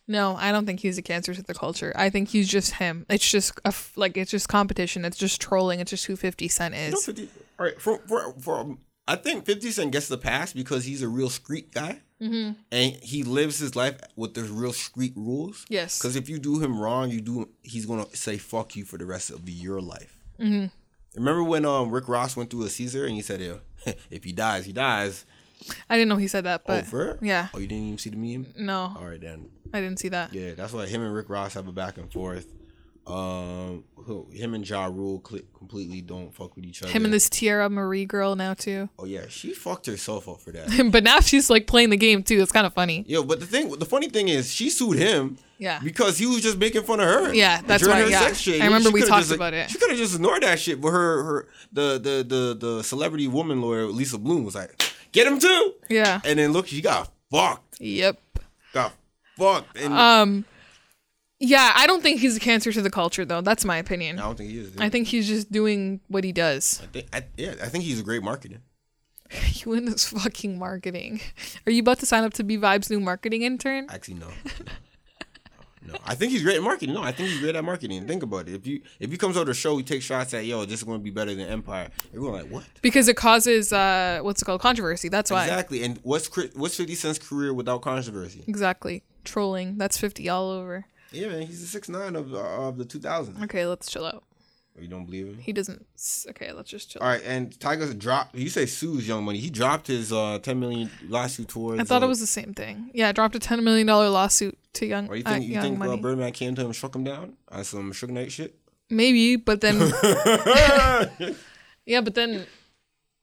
no, 0.08 0.36
I 0.36 0.52
don't 0.52 0.66
think 0.66 0.80
he's 0.80 0.98
a 0.98 1.02
cancer 1.02 1.34
to 1.34 1.42
the 1.42 1.54
culture. 1.54 1.92
I 1.96 2.10
think 2.10 2.28
he's 2.28 2.48
just 2.48 2.72
him. 2.74 3.06
It's 3.08 3.28
just 3.30 3.52
a 3.64 3.68
f- 3.68 3.92
like 3.96 4.16
it's 4.16 4.30
just 4.30 4.48
competition. 4.48 5.04
It's 5.04 5.16
just 5.16 5.40
trolling. 5.40 5.80
It's 5.80 5.90
just 5.90 6.06
who 6.06 6.16
Fifty 6.16 6.48
Cent 6.48 6.74
You 6.74 6.90
know, 6.90 6.96
is. 6.98 7.06
50, 7.06 7.28
all 7.58 7.66
right, 7.66 7.80
for, 7.80 7.98
for, 8.08 8.34
for, 8.40 8.76
I 9.06 9.16
think 9.16 9.46
50 9.46 9.70
Cent 9.70 9.92
gets 9.92 10.08
the 10.08 10.18
pass 10.18 10.52
because 10.52 10.84
he's 10.84 11.02
a 11.02 11.08
real 11.08 11.30
street 11.30 11.72
guy. 11.72 12.00
Mm-hmm. 12.20 12.52
And 12.70 12.94
he 13.02 13.24
lives 13.24 13.58
his 13.58 13.74
life 13.74 13.96
with 14.14 14.34
the 14.34 14.42
real 14.42 14.72
street 14.72 15.12
rules. 15.16 15.66
Yes. 15.68 15.98
Because 15.98 16.14
if 16.14 16.28
you 16.28 16.38
do 16.38 16.60
him 16.60 16.78
wrong, 16.78 17.10
you 17.10 17.20
do 17.20 17.48
he's 17.62 17.84
gonna 17.84 18.06
say 18.14 18.38
fuck 18.38 18.76
you 18.76 18.84
for 18.84 18.96
the 18.96 19.06
rest 19.06 19.30
of 19.30 19.48
your 19.48 19.80
life. 19.80 20.18
Mm-hmm. 20.38 20.66
Remember 21.16 21.42
when 21.42 21.64
um 21.64 21.90
Rick 21.90 22.08
Ross 22.08 22.36
went 22.36 22.50
through 22.50 22.62
a 22.64 22.68
seizure 22.68 23.06
and 23.06 23.14
he 23.14 23.22
said, 23.22 23.40
"Yeah, 23.40 23.92
if 24.10 24.22
he 24.22 24.32
dies, 24.32 24.66
he 24.66 24.72
dies." 24.72 25.24
I 25.88 25.96
didn't 25.96 26.08
know 26.08 26.16
he 26.16 26.28
said 26.28 26.44
that, 26.44 26.62
oh, 26.62 26.64
but 26.66 26.86
for 26.86 27.04
real? 27.04 27.18
yeah. 27.22 27.48
Oh, 27.54 27.58
you 27.58 27.66
didn't 27.66 27.84
even 27.84 27.98
see 27.98 28.10
the 28.10 28.16
meme? 28.16 28.46
no, 28.56 28.94
All 28.98 29.06
right 29.06 29.20
then. 29.20 29.48
I 29.72 29.80
didn't 29.80 29.98
see 29.98 30.08
that. 30.08 30.34
Yeah, 30.34 30.54
that's 30.54 30.72
why 30.72 30.86
him 30.86 31.02
and 31.02 31.14
Rick 31.14 31.30
Ross 31.30 31.54
have 31.54 31.66
a 31.66 31.72
back 31.72 31.96
and 31.96 32.12
forth. 32.12 32.46
Um, 33.04 33.82
who, 33.96 34.28
him 34.32 34.54
and 34.54 34.68
Ja 34.68 34.86
Rule 34.86 35.18
completely 35.18 36.00
don't 36.02 36.32
fuck 36.32 36.54
with 36.54 36.64
each 36.64 36.82
other. 36.82 36.92
Him 36.92 37.04
and 37.04 37.12
this 37.12 37.28
Teairra 37.28 37.68
Mari 37.68 38.04
girl 38.04 38.36
now 38.36 38.54
too. 38.54 38.88
Oh 38.96 39.06
yeah, 39.06 39.26
she 39.28 39.54
fucked 39.54 39.86
herself 39.86 40.28
up 40.28 40.40
for 40.40 40.52
that. 40.52 40.90
but 40.92 41.02
now 41.02 41.18
she's 41.18 41.50
like 41.50 41.66
playing 41.66 41.90
the 41.90 41.96
game 41.96 42.22
too. 42.22 42.40
It's 42.40 42.52
kind 42.52 42.64
of 42.64 42.74
funny. 42.74 43.04
Yeah, 43.08 43.22
but 43.26 43.40
the 43.40 43.46
thing, 43.46 43.70
the 43.70 43.86
funny 43.86 44.08
thing 44.08 44.28
is, 44.28 44.52
she 44.52 44.70
sued 44.70 44.98
him. 44.98 45.36
Yeah. 45.58 45.80
Because 45.82 46.18
he 46.18 46.26
was 46.26 46.42
just 46.42 46.58
making 46.58 46.82
fun 46.82 47.00
of 47.00 47.06
her. 47.06 47.34
Yeah, 47.34 47.60
that's 47.62 47.82
during 47.82 47.96
right, 47.96 48.04
her 48.04 48.10
yeah. 48.10 48.20
sex 48.20 48.38
shit. 48.38 48.60
I 48.60 48.66
remember 48.66 48.90
we 48.90 49.00
talked 49.00 49.22
just, 49.22 49.32
about 49.32 49.54
it. 49.54 49.70
She 49.70 49.78
could 49.78 49.90
have 49.90 49.98
just 49.98 50.16
ignored 50.16 50.42
that 50.42 50.58
shit, 50.58 50.80
but 50.80 50.90
her, 50.90 51.22
her, 51.22 51.48
the, 51.72 51.92
the, 51.98 52.24
the, 52.24 52.66
the 52.66 52.82
celebrity 52.82 53.28
woman 53.28 53.60
lawyer 53.62 53.86
Lisa 53.86 54.18
Bloom 54.18 54.44
was 54.44 54.56
like, 54.56 54.91
"Get 55.12 55.26
him 55.26 55.38
too." 55.38 55.74
Yeah. 55.88 56.20
And 56.24 56.38
then 56.38 56.52
look, 56.52 56.66
she 56.66 56.80
got 56.80 57.10
fucked. 57.30 57.80
Yep. 57.80 58.18
Got 58.72 58.92
fucked. 59.38 59.78
And 59.78 59.92
Um. 59.94 60.44
Yeah, 61.44 61.72
I 61.74 61.88
don't 61.88 62.04
think 62.04 62.20
he's 62.20 62.36
a 62.36 62.40
cancer 62.40 62.70
to 62.72 62.80
the 62.82 62.90
culture 62.90 63.24
though. 63.24 63.40
That's 63.40 63.64
my 63.64 63.76
opinion. 63.76 64.20
I 64.20 64.22
don't 64.22 64.38
think 64.38 64.50
he 64.50 64.58
is. 64.60 64.76
I 64.78 64.88
think 64.88 65.08
he's 65.08 65.26
just 65.26 65.50
doing 65.50 66.00
what 66.06 66.22
he 66.22 66.30
does. 66.30 66.80
I 66.80 66.86
think, 66.86 67.06
I, 67.12 67.24
yeah, 67.36 67.54
I 67.60 67.66
think 67.68 67.82
he's 67.82 67.98
a 67.98 68.04
great 68.04 68.22
marketer. 68.22 68.58
You 69.64 69.72
in 69.72 69.86
this 69.86 70.04
fucking 70.08 70.58
marketing. 70.58 71.20
Are 71.66 71.72
you 71.72 71.80
about 71.80 71.98
to 72.00 72.06
sign 72.06 72.22
up 72.22 72.34
to 72.34 72.44
be 72.44 72.58
Vibe's 72.58 72.90
new 72.90 73.00
marketing 73.00 73.42
intern? 73.42 73.86
Actually, 73.90 74.14
no. 74.14 74.28
No, 75.86 75.96
I 76.04 76.14
think 76.14 76.32
he's 76.32 76.42
great 76.42 76.56
at 76.56 76.62
marketing. 76.62 76.94
No, 76.94 77.02
I 77.02 77.12
think 77.12 77.30
he's 77.30 77.40
great 77.40 77.56
at 77.56 77.64
marketing. 77.64 78.06
Think 78.06 78.22
about 78.22 78.48
it. 78.48 78.54
If 78.54 78.66
you 78.66 78.82
if 79.00 79.10
he 79.10 79.16
comes 79.16 79.36
out 79.36 79.46
to 79.46 79.54
show, 79.54 79.76
he 79.76 79.82
takes 79.82 80.04
shots 80.04 80.32
at 80.34 80.44
yo, 80.44 80.64
this 80.64 80.80
is 80.80 80.84
going 80.84 80.98
to 80.98 81.02
be 81.04 81.10
better 81.10 81.34
than 81.34 81.46
Empire. 81.48 81.90
Everyone 82.14 82.40
like 82.40 82.50
what? 82.50 82.64
Because 82.82 83.08
it 83.08 83.16
causes 83.16 83.72
uh 83.72 84.20
what's 84.22 84.42
it 84.42 84.44
called 84.44 84.60
controversy. 84.60 85.08
That's 85.08 85.30
why. 85.30 85.44
Exactly. 85.44 85.82
And 85.82 85.98
what's 86.02 86.28
what's 86.54 86.76
Fifty 86.76 86.94
Cent's 86.94 87.18
career 87.18 87.52
without 87.52 87.82
controversy? 87.82 88.44
Exactly. 88.46 89.02
Trolling. 89.24 89.78
That's 89.78 89.98
50 89.98 90.28
all 90.28 90.50
over. 90.50 90.86
Yeah, 91.12 91.28
man, 91.28 91.42
he's 91.42 91.60
the 91.60 91.66
six 91.66 91.88
nine 91.88 92.16
of 92.16 92.32
uh, 92.32 92.38
of 92.38 92.78
the 92.78 92.84
two 92.84 92.98
thousand. 92.98 93.42
Okay, 93.44 93.66
let's 93.66 93.90
chill 93.90 94.06
out. 94.06 94.24
You 94.80 94.88
don't 94.88 95.04
believe 95.04 95.26
him? 95.26 95.38
He 95.38 95.52
doesn't 95.52 95.86
Okay, 96.30 96.50
let's 96.52 96.70
just 96.70 96.90
chill. 96.90 97.02
All 97.02 97.08
right, 97.08 97.22
and 97.24 97.50
Tyga's 97.58 97.94
dropped. 97.94 98.34
You 98.34 98.48
say 98.48 98.64
sues 98.66 99.06
Young 99.06 99.22
Money. 99.24 99.38
He 99.38 99.50
dropped 99.50 99.86
his 99.86 100.12
uh 100.12 100.38
ten 100.42 100.58
million 100.60 100.90
lawsuit 101.08 101.48
towards. 101.48 101.80
I 101.80 101.84
thought 101.84 102.02
uh, 102.02 102.06
it 102.06 102.08
was 102.08 102.20
the 102.20 102.26
same 102.26 102.54
thing. 102.54 102.90
Yeah, 102.94 103.08
I 103.08 103.12
dropped 103.12 103.34
a 103.34 103.38
10 103.38 103.62
million 103.64 103.86
dollar 103.86 104.08
lawsuit 104.08 104.58
to 104.74 104.86
Young 104.86 105.08
Or 105.08 105.16
you 105.16 105.24
uh, 105.26 105.30
think 105.30 105.44
you 105.44 105.52
Young 105.54 105.78
think 105.78 105.82
uh, 105.82 105.96
Birdman 105.96 106.32
came 106.32 106.54
to 106.54 106.62
him, 106.62 106.66
and 106.68 106.76
struck 106.76 106.96
him 106.96 107.04
down 107.04 107.34
on 107.48 107.64
some 107.64 107.92
Suge 107.92 108.08
Knight 108.10 108.32
shit? 108.32 108.56
Maybe, 108.88 109.36
but 109.36 109.60
then 109.60 109.78
yeah, 111.86 112.00
but 112.00 112.14
then 112.14 112.46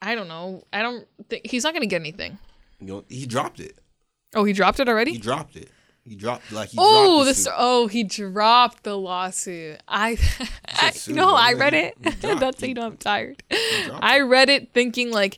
I 0.02 0.16
don't 0.16 0.28
know. 0.28 0.64
I 0.72 0.82
don't 0.82 1.08
think 1.30 1.48
he's 1.48 1.64
not 1.64 1.74
going 1.74 1.82
to 1.82 1.88
get 1.88 2.02
anything. 2.02 2.38
you 2.80 2.88
know, 2.88 3.06
he 3.10 3.26
dropped 3.26 3.60
it. 3.60 3.78
Oh, 4.36 4.44
he 4.44 4.54
dropped 4.54 4.80
it 4.80 4.88
already? 4.88 5.14
He 5.14 5.18
dropped 5.18 5.56
it. 5.56 5.70
He 6.06 6.16
dropped 6.16 6.52
like 6.52 6.70
he. 6.70 6.78
Oh, 6.80 7.20
the 7.20 7.32
this. 7.32 7.44
suit. 7.44 7.54
Oh, 7.56 7.88
he 7.88 8.04
dropped 8.04 8.84
the 8.84 8.98
lawsuit. 8.98 9.80
I, 9.88 10.18
I 10.68 10.92
no, 11.08 11.36
I 11.36 11.54
read 11.54 11.74
it. 11.74 11.96
That's 12.22 12.62
how 12.62 12.68
you 12.68 12.74
know 12.74 12.88
I'm 12.88 12.98
tired. 12.98 13.44
I 13.52 14.22
read 14.22 14.50
it 14.50 14.74
thinking 14.74 15.12
like, 15.12 15.38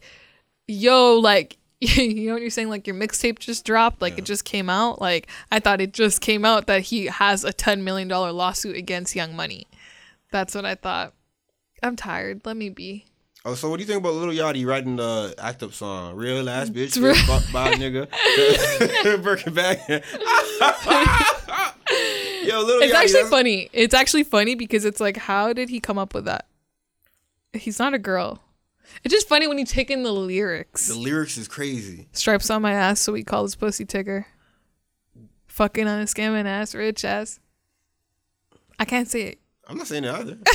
yo, 0.67 1.19
like 1.19 1.57
you 1.81 2.27
know 2.27 2.33
what 2.33 2.41
you're 2.41 2.51
saying? 2.51 2.69
Like 2.69 2.85
your 2.85 2.95
mixtape 2.95 3.39
just 3.39 3.65
dropped. 3.65 4.03
Like 4.03 4.19
it 4.19 4.25
just 4.25 4.45
came 4.45 4.69
out. 4.69 5.01
Like 5.01 5.27
I 5.51 5.59
thought 5.59 5.81
it 5.81 5.93
just 5.93 6.21
came 6.21 6.45
out 6.45 6.67
that 6.67 6.83
he 6.83 7.07
has 7.07 7.43
a 7.43 7.51
ten 7.51 7.83
million 7.83 8.07
dollar 8.07 8.31
lawsuit 8.31 8.75
against 8.75 9.15
Young 9.15 9.35
Money. 9.35 9.65
That's 10.31 10.53
what 10.53 10.63
I 10.63 10.75
thought. 10.75 11.13
I'm 11.81 11.95
tired. 11.95 12.41
Let 12.45 12.55
me 12.55 12.69
be. 12.69 13.05
Oh, 13.43 13.55
so 13.55 13.69
what 13.69 13.77
do 13.77 13.81
you 13.81 13.87
think 13.87 13.99
about 13.99 14.13
Lil 14.13 14.29
Yachty 14.29 14.67
writing 14.67 14.97
the 14.97 15.33
act 15.39 15.63
up 15.63 15.73
song? 15.73 16.15
Real 16.15 16.47
ass 16.47 16.69
mm, 16.69 16.75
bitch, 16.75 17.01
real- 17.01 17.15
fucked 17.15 17.51
by 17.51 17.69
a 17.71 17.73
nigga. 17.75 18.07
Birkin 19.23 19.53
bag. 19.55 19.79
Yo, 22.45 22.59
Little 22.61 22.81
It's 22.83 22.93
Yachty. 22.93 22.95
actually 22.95 23.29
funny. 23.29 23.69
It's 23.73 23.93
actually 23.95 24.23
funny 24.23 24.53
because 24.55 24.85
it's 24.85 24.99
like, 24.99 25.17
how 25.17 25.53
did 25.53 25.69
he 25.69 25.79
come 25.79 25.97
up 25.97 26.13
with 26.13 26.25
that? 26.25 26.45
He's 27.53 27.79
not 27.79 27.93
a 27.95 27.99
girl. 27.99 28.41
It's 29.03 29.13
just 29.13 29.27
funny 29.27 29.47
when 29.47 29.57
you 29.57 29.65
take 29.65 29.89
in 29.89 30.03
the 30.03 30.11
lyrics. 30.11 30.87
The 30.87 30.95
lyrics 30.95 31.37
is 31.37 31.47
crazy. 31.47 32.07
Stripes 32.11 32.49
on 32.49 32.61
my 32.61 32.73
ass, 32.73 32.99
so 32.99 33.11
we 33.13 33.23
call 33.23 33.43
this 33.43 33.55
pussy 33.55 33.85
tigger. 33.85 34.25
Fucking 35.47 35.87
on 35.87 35.99
a 35.99 36.05
scamming 36.05 36.45
ass, 36.45 36.75
rich 36.75 37.03
ass. 37.03 37.39
I 38.79 38.85
can't 38.85 39.09
say 39.09 39.21
it. 39.23 39.39
I'm 39.71 39.77
not 39.77 39.87
saying 39.87 40.03
it 40.03 40.13
either. 40.13 40.37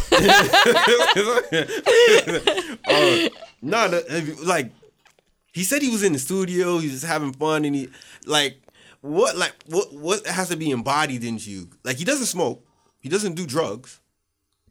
uh, 2.87 3.29
no, 3.63 4.01
you- 4.11 4.45
like 4.45 4.73
he 5.53 5.65
said 5.65 5.83
he 5.83 5.89
was 5.91 6.03
in 6.03 6.13
the 6.13 6.19
studio, 6.19 6.79
he 6.79 6.89
was 6.91 7.03
having 7.03 7.33
fun, 7.33 7.65
and 7.65 7.75
he 7.75 7.89
like 8.27 8.61
what 9.01 9.37
like 9.37 9.55
what 9.67 9.93
what 9.95 10.27
has 10.27 10.49
to 10.51 10.57
be 10.57 10.71
embodied 10.71 11.25
in 11.25 11.39
you? 11.41 11.69
Like 11.83 11.97
he 11.97 12.05
doesn't 12.05 12.27
smoke, 12.27 12.63
he 13.01 13.09
doesn't 13.09 13.35
do 13.35 13.47
drugs. 13.47 14.01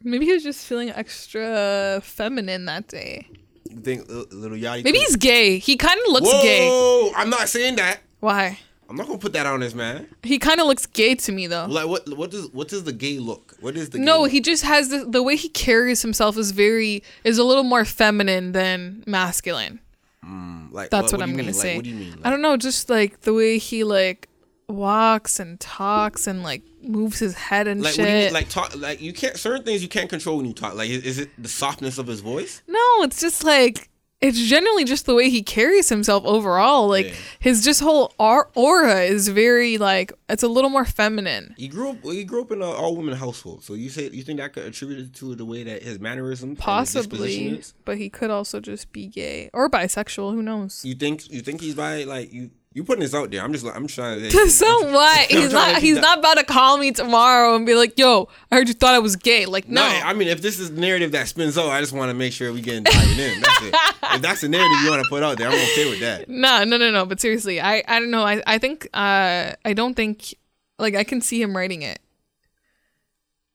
Maybe 0.04 0.26
he 0.26 0.34
was 0.34 0.44
just 0.44 0.66
feeling 0.68 0.92
extra 0.92 2.00
feminine 2.04 2.66
that 2.66 2.88
day. 2.88 3.28
You 3.70 3.78
think 3.78 4.08
Lil 4.08 4.52
Yachty? 4.52 4.84
Maybe 4.84 5.00
could- 5.00 5.08
he's 5.08 5.16
gay. 5.16 5.58
He 5.58 5.76
kind 5.78 6.00
of 6.06 6.12
looks 6.14 6.32
Whoa! 6.32 6.42
gay. 6.44 7.12
I'm 7.16 7.30
not 7.32 7.50
saying 7.50 7.78
that. 7.78 8.02
Why? 8.20 8.60
I'm 8.90 8.96
not 8.96 9.08
gonna 9.08 9.18
put 9.20 9.34
that 9.34 9.46
on 9.46 9.60
this 9.62 9.74
man. 9.74 10.08
He 10.24 10.38
kind 10.38 10.60
of 10.60 10.68
looks 10.68 10.86
gay 10.86 11.16
to 11.16 11.32
me 11.32 11.48
though. 11.48 11.66
Like 11.68 11.88
what? 11.88 12.08
What 12.18 12.32
does 12.32 12.48
what 12.52 12.68
does 12.68 12.84
the 12.84 12.94
gay 12.94 13.18
look? 13.20 13.56
What 13.60 13.76
is 13.76 13.90
the 13.90 13.98
No, 14.00 14.26
Gay 14.26 14.32
he 14.34 14.42
just 14.42 14.64
has 14.64 14.90
the, 14.90 15.06
the 15.06 15.24
way 15.24 15.36
he 15.36 15.50
carries 15.50 16.02
himself 16.02 16.38
is 16.38 16.52
very 16.52 17.02
is 17.24 17.38
a 17.38 17.44
little 17.44 17.64
more 17.64 17.84
feminine 17.86 18.52
than 18.52 19.04
masculine. 19.08 19.80
look? 20.24 20.72
like 20.72 20.90
That's 20.92 21.12
what, 21.12 21.18
do 21.20 21.24
I'm 21.24 21.32
gonna 21.32 21.44
mean? 21.44 21.54
Like, 21.54 21.56
say. 21.56 21.76
what 21.78 21.84
do 21.84 21.90
you 21.90 21.96
mean? 21.96 22.16
I 22.24 22.30
don't 22.30 22.42
know, 22.42 22.58
just 22.58 22.90
like 22.90 23.22
the 23.22 23.34
way 23.34 23.58
he 23.58 23.84
like 23.84 24.28
walks 24.68 25.40
and 25.40 25.60
talks 25.60 26.26
and 26.28 26.44
like 26.44 26.62
moves 26.82 27.20
his 27.20 27.36
head 27.36 27.68
and 27.68 27.82
Like 27.82 27.94
shit. 27.94 28.00
what 28.02 28.06
do 28.08 28.12
you 28.18 28.24
mean? 28.26 28.34
Like 28.34 28.50
talk? 28.50 28.76
Like 28.76 29.02
you 29.02 29.14
can't 29.14 29.38
certain 29.38 29.64
things 29.64 29.82
you 29.82 29.90
can't 29.90 30.10
control 30.10 30.38
when 30.38 30.46
you 30.46 30.54
talk. 30.54 30.76
Like 30.76 30.90
is, 30.90 31.04
is 31.04 31.20
it 31.20 31.30
the 31.42 31.50
softness 31.50 31.98
of 31.98 32.08
his 32.08 32.22
voice? 32.22 32.62
no, 32.68 32.80
it's 33.04 33.20
just 33.22 33.44
like 33.44 33.90
it's 34.28 34.40
generally 34.40 34.84
just 34.84 35.06
the 35.06 35.14
way 35.16 35.30
he 35.30 35.44
carries 35.44 35.90
himself 35.90 36.26
overall. 36.26 36.88
Like 36.88 37.08
Yeah. 37.08 37.14
his 37.40 37.64
just 37.64 37.80
whole 37.82 38.14
aura 38.18 39.02
is 39.02 39.28
very 39.28 39.78
like 39.78 40.12
it's 40.30 40.44
a 40.44 40.48
little 40.48 40.70
more 40.70 40.86
feminine. 40.86 41.54
He 41.58 41.68
grew 41.68 41.90
up. 41.92 41.98
He 42.04 42.24
grew 42.24 42.42
up 42.42 42.52
in 42.52 42.62
an 42.62 42.68
all 42.68 42.96
women 42.96 43.16
household. 43.16 43.64
So 43.64 43.74
you 43.76 43.90
say 43.90 44.10
you 44.10 44.24
think 44.24 44.40
that 44.40 44.54
could 44.54 44.64
attribute 44.66 45.00
it 45.00 45.14
to 45.16 45.36
the 45.36 45.46
way 45.46 45.64
that 45.64 45.84
his 45.84 46.00
mannerisms, 46.00 46.42
and 46.44 46.58
his 46.58 46.64
Possibly, 46.64 47.48
is? 47.50 47.74
but 47.86 47.98
he 47.98 48.10
could 48.10 48.32
also 48.32 48.60
just 48.60 48.92
be 48.92 49.08
gay 49.08 49.50
or 49.54 49.70
bisexual. 49.70 50.34
Who 50.34 50.42
knows? 50.42 50.82
You 50.84 50.96
think 50.96 51.32
you 51.32 51.42
think 51.42 51.62
he's 51.62 51.76
by 51.76 52.04
like 52.04 52.34
you? 52.34 52.50
You 52.76 52.84
putting 52.84 53.04
this 53.04 53.14
out 53.14 53.32
there. 53.32 53.42
I'm 53.42 53.54
just 53.54 53.64
like 53.64 53.74
I'm 53.74 53.88
trying 53.88 54.20
to. 54.20 54.50
so 54.50 54.92
what? 54.92 55.32
I'm 55.32 55.38
He's 55.38 55.54
not. 55.54 55.82
He's 55.82 55.98
not 55.98 56.20
about 56.20 56.38
to 56.40 56.44
call 56.44 56.78
me 56.78 56.92
tomorrow 56.92 57.56
and 57.56 57.66
be 57.66 57.74
like, 57.74 57.98
"Yo, 57.98 58.28
I 58.52 58.58
heard 58.58 58.68
you 58.68 58.74
thought 58.74 58.94
I 58.94 59.00
was 59.00 59.16
gay." 59.16 59.46
Like, 59.46 59.70
no. 59.70 59.82
No, 59.82 59.88
I 59.88 60.12
mean 60.12 60.28
if 60.28 60.42
this 60.42 60.60
is 60.60 60.76
the 60.76 60.82
narrative 60.82 61.14
that 61.14 61.30
spins 61.30 61.58
out, 61.58 61.70
I 61.70 61.80
just 61.80 61.94
want 61.94 62.10
to 62.10 62.14
make 62.14 62.34
sure 62.34 62.52
we 62.52 62.60
get 62.60 62.84
diving 62.84 63.18
in. 63.18 63.40
That's 63.40 63.62
it. 63.62 63.76
if 64.16 64.22
that's 64.22 64.42
the 64.42 64.50
narrative 64.50 64.78
you 64.84 64.90
want 64.90 65.02
to 65.02 65.10
put 65.10 65.24
out 65.24 65.38
there, 65.38 65.48
I'm 65.48 65.54
okay 65.54 65.90
with 65.90 66.02
that. 66.02 66.28
No, 66.28 66.66
no, 66.66 66.76
no, 66.76 66.92
no. 66.92 67.06
But 67.06 67.22
seriously, 67.22 67.62
I, 67.62 67.82
I 67.88 67.98
don't 67.98 68.12
know. 68.12 68.24
I, 68.24 68.44
I 68.46 68.58
think, 68.58 68.90
uh, 68.94 69.54
I 69.64 69.74
don't 69.74 69.94
think, 69.94 70.36
like, 70.78 70.96
I 70.96 71.06
can 71.06 71.22
see 71.22 71.42
him 71.42 71.56
writing 71.56 71.82
it. 71.82 72.00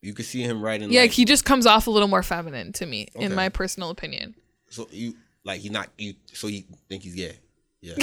You 0.01 0.15
could 0.15 0.25
see 0.25 0.41
him 0.41 0.63
writing. 0.63 0.91
Yeah, 0.91 1.01
like, 1.01 1.11
he 1.11 1.25
just 1.25 1.45
comes 1.45 1.67
off 1.67 1.85
a 1.85 1.91
little 1.91 2.07
more 2.07 2.23
feminine 2.23 2.73
to 2.73 2.87
me, 2.87 3.09
in 3.13 3.35
my 3.35 3.49
personal 3.49 3.91
opinion. 3.91 4.33
so 4.69 4.87
you 4.91 5.13
like 5.43 5.61
he's 5.61 5.69
not 5.69 5.89
you. 5.99 6.15
So 6.33 6.47
you 6.47 6.63
think 6.89 7.03
he's 7.03 7.13
gay? 7.13 7.37
Yeah. 7.81 7.95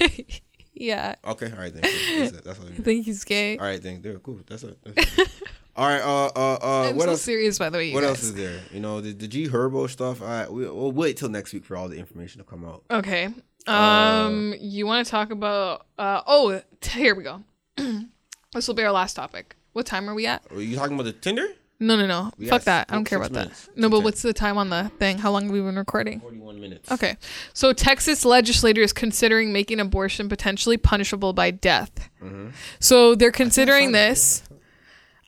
Yeah, 0.74 1.14
Okay. 1.24 1.50
All 1.52 1.58
right 1.58 1.72
then. 1.72 1.82
That's, 1.82 2.32
it. 2.32 2.44
That's 2.44 2.58
all. 2.58 2.66
You 2.76 2.82
think 2.82 3.04
he's 3.04 3.22
gay. 3.24 3.56
All 3.58 3.64
right 3.64 3.80
then. 3.80 4.02
There. 4.02 4.18
Cool. 4.18 4.40
That's 4.46 4.64
it. 4.64 4.76
That's 4.82 5.18
it. 5.18 5.28
all 5.76 5.86
right. 5.86 6.00
Uh. 6.02 6.26
Uh. 6.34 6.54
Uh. 6.54 6.92
What 6.94 7.04
so 7.04 7.10
else? 7.10 7.22
serious, 7.22 7.58
by 7.58 7.70
the 7.70 7.78
way. 7.78 7.88
You 7.88 7.94
What 7.94 8.00
guys. 8.00 8.10
else 8.10 8.22
is 8.24 8.34
there? 8.34 8.60
You 8.72 8.80
know, 8.80 9.00
the, 9.00 9.12
the 9.12 9.28
G 9.28 9.46
Herbo 9.48 9.88
stuff. 9.88 10.20
I 10.20 10.48
we, 10.48 10.64
we'll 10.68 10.90
wait 10.92 11.16
till 11.16 11.28
next 11.28 11.52
week 11.52 11.64
for 11.64 11.76
all 11.76 11.88
the 11.88 11.96
information 11.96 12.40
to 12.40 12.44
come 12.44 12.64
out. 12.64 12.82
Okay. 12.90 13.28
Um, 13.66 14.54
you 14.60 14.84
want 14.86 15.06
to 15.06 15.10
talk 15.10 15.30
about? 15.30 15.86
Uh, 15.96 16.22
oh, 16.26 16.60
t- 16.80 16.98
here 16.98 17.14
we 17.14 17.22
go. 17.22 17.42
this 17.76 18.66
will 18.68 18.74
be 18.74 18.82
our 18.82 18.92
last 18.92 19.14
topic. 19.14 19.56
What 19.72 19.86
time 19.86 20.08
are 20.10 20.14
we 20.14 20.26
at? 20.26 20.42
Are 20.50 20.60
you 20.60 20.76
talking 20.76 20.94
about 20.94 21.04
the 21.04 21.12
Tinder? 21.12 21.46
No, 21.84 21.96
no, 21.96 22.06
no. 22.06 22.32
We 22.38 22.46
Fuck 22.48 22.62
that. 22.62 22.86
I 22.88 22.94
don't 22.94 23.04
care 23.04 23.18
about 23.18 23.32
minutes. 23.32 23.66
that. 23.66 23.76
No, 23.76 23.88
but 23.90 24.00
what's 24.00 24.22
the 24.22 24.32
time 24.32 24.56
on 24.56 24.70
the 24.70 24.90
thing? 24.98 25.18
How 25.18 25.30
long 25.30 25.42
have 25.44 25.52
we 25.52 25.60
been 25.60 25.76
recording? 25.76 26.20
Forty-one 26.20 26.60
minutes. 26.60 26.90
Okay. 26.90 27.16
So 27.52 27.72
Texas 27.72 28.24
legislator 28.24 28.80
is 28.80 28.92
considering 28.92 29.52
making 29.52 29.80
abortion 29.80 30.28
potentially 30.28 30.76
punishable 30.78 31.32
by 31.32 31.50
death. 31.50 32.08
Mm-hmm. 32.22 32.48
So 32.80 33.14
they're 33.14 33.30
considering 33.30 33.92
this. 33.92 34.42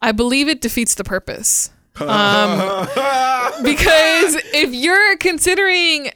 I 0.01 0.13
believe 0.13 0.49
it 0.49 0.61
defeats 0.61 0.95
the 0.95 1.05
purpose. 1.05 1.71
Um, 2.01 2.59
because 3.63 4.37
if 4.53 4.75
you're 4.75 5.17
considering 5.17 6.11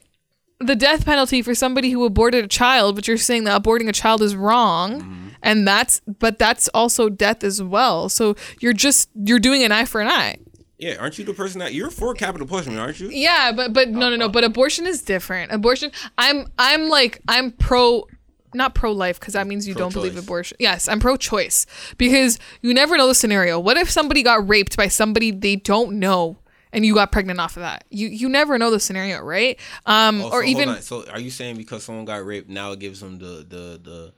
the 0.59 0.77
death 0.77 1.05
penalty 1.07 1.41
for 1.43 1.55
somebody 1.55 1.91
who 1.91 2.05
aborted 2.05 2.45
a 2.45 2.49
child, 2.49 2.95
but 2.95 3.09
you're 3.09 3.17
saying 3.17 3.45
that 3.45 3.63
aborting 3.63 3.89
a 3.89 3.93
child 3.93 4.23
is 4.23 4.37
wrong, 4.37 5.01
Mm-hmm. 5.03 5.29
And 5.43 5.67
that's 5.67 6.01
but 6.01 6.39
that's 6.39 6.69
also 6.69 7.09
death 7.09 7.45
as 7.45 7.63
well. 7.63 8.09
So 8.09 8.37
you're 8.61 8.73
just 8.73 9.09
you're 9.15 9.39
doing 9.39 9.63
an 9.63 9.73
eye 9.73 9.85
for 9.85 10.01
an 10.01 10.09
eye. 10.09 10.39
Yeah, 10.79 10.97
aren't 10.99 11.19
you 11.19 11.25
the 11.27 11.35
person 11.35 11.59
that 11.59 11.75
you're 11.75 11.91
for 11.91 12.15
capital 12.15 12.47
punishment, 12.47 12.79
aren't 12.79 13.01
you? 13.01 13.11
Yeah, 13.11 13.53
but 13.53 13.73
but 13.73 13.91
no 13.91 14.09
no 14.09 14.17
no. 14.17 14.29
But 14.29 14.45
abortion 14.45 14.87
is 14.87 15.03
different. 15.03 15.53
Abortion. 15.53 15.93
I'm 16.17 16.47
I'm 16.59 16.89
like 16.89 17.21
I'm 17.29 17.53
pro. 17.53 18.07
Not 18.53 18.75
pro 18.75 18.91
life 18.91 19.21
because 19.21 19.35
that 19.35 19.47
means 19.47 19.69
you 19.69 19.75
don't 19.75 19.93
believe 19.93 20.17
abortion. 20.19 20.57
Yes, 20.59 20.89
I'm 20.89 20.99
pro 20.99 21.17
choice 21.17 21.67
because 21.99 22.37
you 22.63 22.75
never 22.75 22.97
know 22.97 23.07
the 23.07 23.15
scenario. 23.15 23.61
What 23.61 23.77
if 23.77 23.89
somebody 23.89 24.25
got 24.25 24.49
raped 24.49 24.77
by 24.77 24.89
somebody 24.89 25.31
they 25.31 25.55
don't 25.55 26.01
know 26.01 26.37
and 26.73 26.85
you 26.85 26.95
got 26.95 27.13
pregnant 27.13 27.39
off 27.39 27.57
of 27.57 27.61
that? 27.61 27.85
You 27.91 28.09
you 28.09 28.29
never 28.29 28.59
know 28.59 28.73
the 28.73 28.81
scenario, 28.81 29.21
right? 29.21 29.57
Um, 29.87 30.21
Oh, 30.21 30.31
or 30.31 30.31
so 30.31 30.35
hold 30.37 30.45
even. 30.47 30.83
So 30.83 31.05
are 31.13 31.21
you 31.21 31.31
saying 31.31 31.59
because 31.59 31.85
someone 31.85 32.05
got 32.07 32.27
raped, 32.27 32.49
now 32.49 32.73
it 32.73 32.81
gives 32.81 32.99
them 32.99 33.21
the 33.21 33.47
the 33.49 33.81
the 33.85 34.13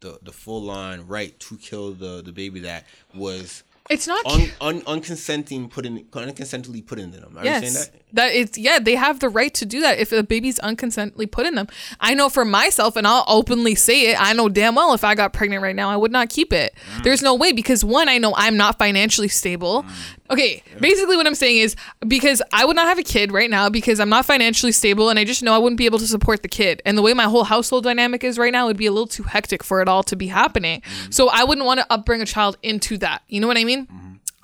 the, 0.00 0.18
the 0.22 0.32
full 0.32 0.70
on 0.70 1.06
right 1.06 1.38
to 1.40 1.56
kill 1.56 1.92
the 1.92 2.22
the 2.22 2.32
baby 2.32 2.60
that 2.60 2.86
was 3.14 3.62
it's 3.90 4.06
not. 4.06 4.24
un, 4.26 4.50
un 4.60 4.80
unconsenting 4.82 5.70
put 5.70 5.86
in 5.86 6.04
unconsentally 6.12 6.82
put 6.82 6.98
into 6.98 7.20
them? 7.20 7.38
Are 7.38 7.44
you 7.44 7.50
saying 7.52 7.62
Yes, 7.62 7.88
that? 7.88 8.02
that 8.12 8.32
it's 8.34 8.58
yeah. 8.58 8.78
They 8.78 8.96
have 8.96 9.20
the 9.20 9.30
right 9.30 9.52
to 9.54 9.64
do 9.64 9.80
that 9.80 9.98
if 9.98 10.12
a 10.12 10.22
baby's 10.22 10.58
unconsentedly 10.58 11.24
put 11.26 11.46
in 11.46 11.54
them. 11.54 11.68
I 11.98 12.12
know 12.12 12.28
for 12.28 12.44
myself, 12.44 12.96
and 12.96 13.06
I'll 13.06 13.24
openly 13.26 13.74
say 13.74 14.10
it. 14.10 14.20
I 14.20 14.34
know 14.34 14.50
damn 14.50 14.74
well 14.74 14.92
if 14.92 15.04
I 15.04 15.14
got 15.14 15.32
pregnant 15.32 15.62
right 15.62 15.74
now, 15.74 15.88
I 15.88 15.96
would 15.96 16.12
not 16.12 16.28
keep 16.28 16.52
it. 16.52 16.74
Mm. 16.96 17.04
There's 17.04 17.22
no 17.22 17.34
way 17.34 17.52
because 17.52 17.82
one, 17.82 18.10
I 18.10 18.18
know 18.18 18.34
I'm 18.36 18.58
not 18.58 18.78
financially 18.78 19.28
stable. 19.28 19.86
Okay, 20.30 20.62
basically 20.78 21.16
what 21.16 21.26
I'm 21.26 21.34
saying 21.34 21.58
is 21.58 21.76
because 22.06 22.42
I 22.52 22.64
would 22.64 22.76
not 22.76 22.86
have 22.86 22.98
a 22.98 23.02
kid 23.02 23.32
right 23.32 23.48
now 23.48 23.68
because 23.70 23.98
I'm 23.98 24.10
not 24.10 24.26
financially 24.26 24.72
stable, 24.72 25.08
and 25.08 25.18
I 25.18 25.24
just 25.24 25.42
know 25.42 25.54
I 25.54 25.58
wouldn't 25.58 25.78
be 25.78 25.86
able 25.86 25.98
to 25.98 26.06
support 26.06 26.42
the 26.42 26.48
kid. 26.48 26.82
And 26.84 26.98
the 26.98 27.02
way 27.02 27.14
my 27.14 27.24
whole 27.24 27.44
household 27.44 27.84
dynamic 27.84 28.22
is 28.24 28.38
right 28.38 28.52
now, 28.52 28.66
would 28.66 28.76
be 28.76 28.86
a 28.86 28.92
little 28.92 29.06
too 29.06 29.22
hectic 29.22 29.64
for 29.64 29.80
it 29.80 29.88
all 29.88 30.02
to 30.04 30.16
be 30.16 30.26
happening. 30.26 30.82
Mm. 30.82 31.14
So 31.14 31.28
I 31.28 31.44
wouldn't 31.44 31.66
want 31.66 31.80
to 31.80 31.86
upbring 31.86 32.20
a 32.20 32.26
child 32.26 32.58
into 32.62 32.98
that. 32.98 33.22
You 33.28 33.40
know 33.40 33.46
what 33.46 33.56
I 33.56 33.64
mean? 33.64 33.88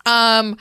um 0.07 0.57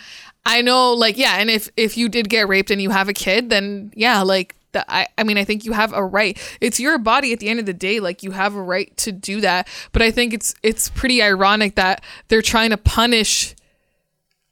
i 0.45 0.61
know 0.61 0.93
like 0.93 1.17
yeah 1.17 1.37
and 1.37 1.49
if 1.49 1.69
if 1.77 1.97
you 1.97 2.09
did 2.09 2.29
get 2.29 2.47
raped 2.47 2.71
and 2.71 2.81
you 2.81 2.89
have 2.89 3.09
a 3.09 3.13
kid 3.13 3.49
then 3.49 3.91
yeah 3.95 4.21
like 4.21 4.55
the, 4.71 4.85
I, 4.91 5.07
I 5.17 5.23
mean 5.23 5.37
i 5.37 5.43
think 5.43 5.65
you 5.65 5.73
have 5.73 5.93
a 5.93 6.03
right 6.03 6.37
it's 6.59 6.79
your 6.79 6.97
body 6.97 7.33
at 7.33 7.39
the 7.39 7.49
end 7.49 7.59
of 7.59 7.65
the 7.65 7.73
day 7.73 7.99
like 7.99 8.23
you 8.23 8.31
have 8.31 8.55
a 8.55 8.61
right 8.61 8.95
to 8.97 9.11
do 9.11 9.41
that 9.41 9.67
but 9.91 10.01
i 10.01 10.11
think 10.11 10.33
it's 10.33 10.55
it's 10.63 10.89
pretty 10.89 11.21
ironic 11.21 11.75
that 11.75 12.03
they're 12.29 12.41
trying 12.41 12.71
to 12.71 12.77
punish 12.77 13.55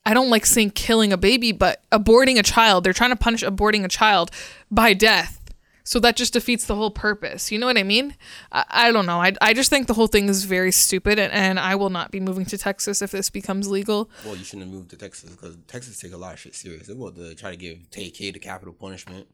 i 0.06 0.14
don't 0.14 0.30
like 0.30 0.46
saying 0.46 0.72
killing 0.72 1.12
a 1.14 1.18
baby 1.18 1.52
but 1.52 1.84
aborting 1.92 2.38
a 2.38 2.44
child 2.44 2.84
they're 2.84 2.94
trying 2.94 3.10
to 3.10 3.16
punish 3.16 3.44
aborting 3.44 3.84
a 3.84 3.88
child 3.88 4.32
by 4.70 4.94
death 4.94 5.42
so 5.84 6.00
that 6.00 6.16
just 6.16 6.34
defeats 6.34 6.66
the 6.66 6.76
whole 6.76 6.92
purpose. 6.92 7.52
You 7.52 7.60
know 7.60 7.66
what 7.66 7.78
I 7.78 7.84
mean? 7.84 8.16
I, 8.52 8.66
I 8.70 8.92
don't 8.92 9.06
know. 9.06 9.20
I, 9.22 9.34
I 9.42 9.54
just 9.54 9.70
think 9.70 9.88
the 9.88 9.94
whole 9.94 10.08
thing 10.08 10.30
is 10.30 10.46
very 10.46 10.72
stupid, 10.72 11.20
and, 11.20 11.34
and 11.34 11.60
I 11.60 11.76
will 11.76 11.90
not 11.90 12.12
be 12.12 12.20
moving 12.20 12.46
to 12.46 12.58
Texas 12.58 13.02
if 13.02 13.12
this 13.12 13.30
becomes 13.30 13.68
legal. 13.68 14.10
Well, 14.26 14.36
you 14.36 14.44
shouldn't 14.44 14.68
have 14.68 14.74
moved 14.74 14.92
to 14.92 14.98
Texas 14.98 15.32
because 15.32 15.58
Texas 15.68 16.00
take 16.00 16.14
a 16.14 16.18
lot 16.18 16.34
of 16.34 16.40
shit 16.40 16.56
serious. 16.56 16.88
They 16.88 16.94
want 16.94 17.16
to 17.16 17.36
try 17.36 17.52
to 17.52 17.58
give 17.58 17.90
TK 17.90 18.34
the 18.34 18.40
capital 18.40 18.74
punishment. 18.74 19.28